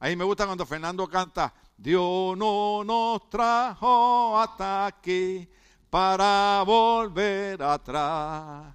Ahí 0.00 0.16
me 0.16 0.24
gusta 0.24 0.44
cuando 0.44 0.66
Fernando 0.66 1.06
canta, 1.06 1.54
Dios 1.76 2.36
no 2.36 2.82
nos 2.82 3.30
trajo 3.30 4.36
hasta 4.40 4.86
aquí 4.86 5.48
para 5.88 6.64
volver 6.66 7.62
atrás. 7.62 8.74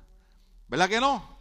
¿Verdad 0.70 0.88
que 0.88 1.02
no? 1.02 1.39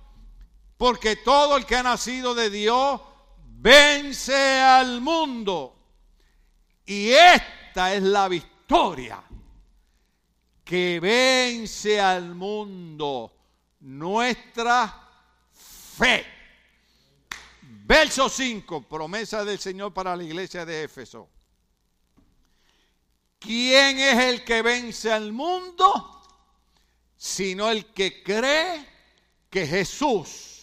Porque 0.78 1.16
todo 1.16 1.56
el 1.56 1.66
que 1.66 1.76
ha 1.76 1.82
nacido 1.82 2.34
de 2.34 2.48
Dios 2.50 3.00
vence 3.44 4.60
al 4.60 5.00
mundo. 5.00 5.76
Y 6.86 7.10
esta 7.10 7.92
es 7.94 8.02
la 8.02 8.28
victoria 8.28 9.22
que 10.64 11.00
vence 11.00 12.00
al 12.00 12.34
mundo, 12.34 13.32
nuestra 13.80 15.08
fe. 15.52 16.24
Verso 17.62 18.28
5, 18.28 18.82
promesa 18.82 19.44
del 19.44 19.58
Señor 19.58 19.92
para 19.92 20.14
la 20.14 20.22
iglesia 20.22 20.64
de 20.64 20.84
Éfeso. 20.84 21.28
¿Quién 23.38 23.98
es 23.98 24.18
el 24.18 24.44
que 24.44 24.62
vence 24.62 25.10
al 25.10 25.32
mundo? 25.32 26.22
Sino 27.16 27.68
el 27.68 27.86
que 27.86 28.22
cree 28.22 28.86
que 29.50 29.66
Jesús 29.66 30.57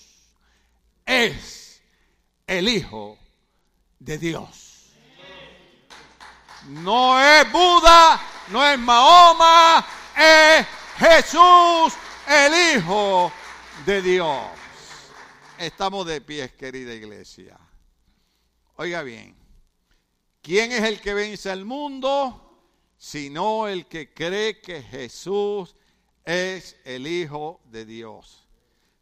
es 1.05 1.81
el 2.47 2.67
Hijo 2.67 3.17
de 3.99 4.17
Dios. 4.17 4.93
No 6.67 7.19
es 7.21 7.51
Buda, 7.51 8.21
no 8.49 8.65
es 8.65 8.79
Mahoma, 8.79 9.85
es 10.17 10.65
Jesús 10.97 11.93
el 12.27 12.77
Hijo 12.77 13.31
de 13.85 14.01
Dios. 14.01 14.45
Estamos 15.59 16.05
de 16.07 16.21
pies, 16.21 16.51
querida 16.53 16.93
iglesia. 16.93 17.57
Oiga 18.77 19.03
bien, 19.03 19.35
¿quién 20.41 20.71
es 20.71 20.83
el 20.83 20.99
que 20.99 21.13
vence 21.13 21.49
al 21.49 21.65
mundo? 21.65 22.41
Sino 22.97 23.67
el 23.67 23.85
que 23.85 24.13
cree 24.13 24.59
que 24.59 24.81
Jesús 24.81 25.75
es 26.25 26.75
el 26.83 27.05
Hijo 27.05 27.61
de 27.65 27.85
Dios. 27.85 28.47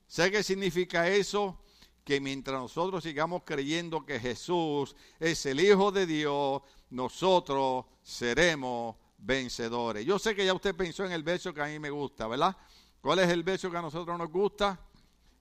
¿Sabe 0.07 0.31
qué 0.31 0.43
significa 0.43 1.07
eso? 1.07 1.62
Que 2.03 2.19
mientras 2.19 2.59
nosotros 2.59 3.03
sigamos 3.03 3.43
creyendo 3.45 4.05
que 4.05 4.19
Jesús 4.19 4.95
es 5.19 5.45
el 5.45 5.59
Hijo 5.59 5.91
de 5.91 6.05
Dios, 6.05 6.61
nosotros 6.89 7.85
seremos 8.01 8.95
vencedores. 9.17 10.05
Yo 10.05 10.19
sé 10.19 10.35
que 10.35 10.45
ya 10.45 10.53
usted 10.53 10.75
pensó 10.75 11.05
en 11.05 11.13
el 11.13 11.23
verso 11.23 11.53
que 11.53 11.61
a 11.61 11.67
mí 11.67 11.79
me 11.79 11.89
gusta, 11.89 12.27
¿verdad? 12.27 12.55
¿Cuál 13.01 13.19
es 13.19 13.29
el 13.29 13.43
verso 13.43 13.71
que 13.71 13.77
a 13.77 13.81
nosotros 13.81 14.17
nos 14.17 14.29
gusta? 14.29 14.79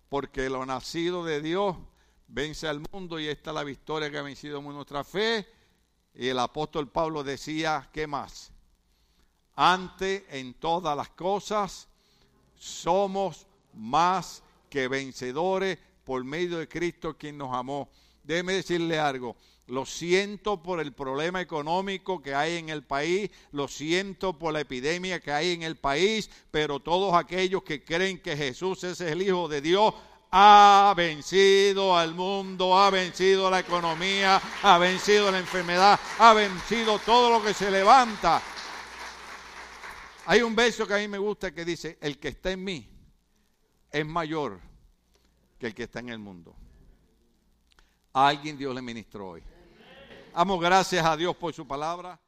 Porque 0.09 0.49
lo 0.49 0.65
nacido 0.65 1.25
de 1.25 1.41
Dios 1.41 1.77
vence 2.29 2.67
al 2.67 2.83
mundo 2.93 3.19
y 3.19 3.29
esta 3.29 3.51
es 3.51 3.55
la 3.55 3.65
victoria 3.65 4.11
que 4.11 4.19
ha 4.19 4.23
vencido 4.23 4.61
nuestra 4.63 5.05
fe. 5.05 5.47
Y 6.15 6.29
el 6.29 6.39
apóstol 6.39 6.89
Pablo 6.89 7.23
decía, 7.23 7.89
¿qué 7.93 8.07
más? 8.07 8.53
Ante 9.55 10.27
en 10.39 10.55
todas 10.55 10.97
las 10.97 11.11
cosas 11.11 11.89
somos 12.59 13.47
más 13.75 14.43
que 14.71 14.89
vencedores 14.89 15.79
por 16.13 16.25
medio 16.25 16.59
de 16.59 16.69
Cristo 16.69 17.17
quien 17.17 17.39
nos 17.39 17.55
amó. 17.55 17.89
Déjeme 18.23 18.53
decirle 18.53 18.99
algo. 18.99 19.35
Lo 19.67 19.87
siento 19.87 20.63
por 20.63 20.79
el 20.79 20.93
problema 20.93 21.41
económico 21.41 22.21
que 22.21 22.35
hay 22.35 22.59
en 22.59 22.69
el 22.69 22.83
país, 22.83 23.31
lo 23.51 23.67
siento 23.67 24.39
por 24.39 24.53
la 24.53 24.61
epidemia 24.61 25.21
que 25.21 25.33
hay 25.33 25.53
en 25.53 25.63
el 25.63 25.77
país, 25.77 26.29
pero 26.51 26.81
todos 26.81 27.15
aquellos 27.15 27.63
que 27.63 27.83
creen 27.83 28.21
que 28.21 28.37
Jesús 28.37 28.85
es 28.85 29.01
el 29.01 29.23
Hijo 29.23 29.49
de 29.49 29.63
Dios, 29.63 29.95
ha 30.31 30.93
vencido 30.95 31.97
al 31.97 32.15
mundo, 32.15 32.77
ha 32.77 32.91
vencido 32.91 33.51
la 33.51 33.61
economía, 33.61 34.39
ha 34.63 34.77
vencido 34.77 35.31
la 35.31 35.39
enfermedad, 35.39 35.99
ha 36.19 36.35
vencido 36.35 36.99
todo 36.99 37.31
lo 37.31 37.43
que 37.43 37.55
se 37.55 37.71
levanta. 37.71 38.43
Hay 40.27 40.43
un 40.43 40.55
verso 40.55 40.87
que 40.87 40.93
a 40.93 40.99
mí 40.99 41.09
me 41.09 41.17
gusta 41.17 41.55
que 41.55 41.65
dice, 41.65 41.97
el 42.03 42.19
que 42.19 42.29
está 42.29 42.51
en 42.51 42.63
mí 42.63 42.87
es 43.91 44.05
mayor 44.05 44.72
que 45.63 45.69
el 45.69 45.75
que 45.77 45.85
está 45.85 46.01
en 46.01 46.09
el 46.09 46.19
mundo. 46.19 46.57
A 48.13 48.27
alguien 48.27 48.59
Dios 48.59 48.75
le 48.75 48.83
ministró 48.83 49.29
hoy. 49.29 49.45
Amo 50.35 50.59
gracias 50.59 51.07
a 51.07 51.17
Dios 51.17 51.37
por 51.37 51.55
su 51.55 51.65
palabra. 51.65 52.19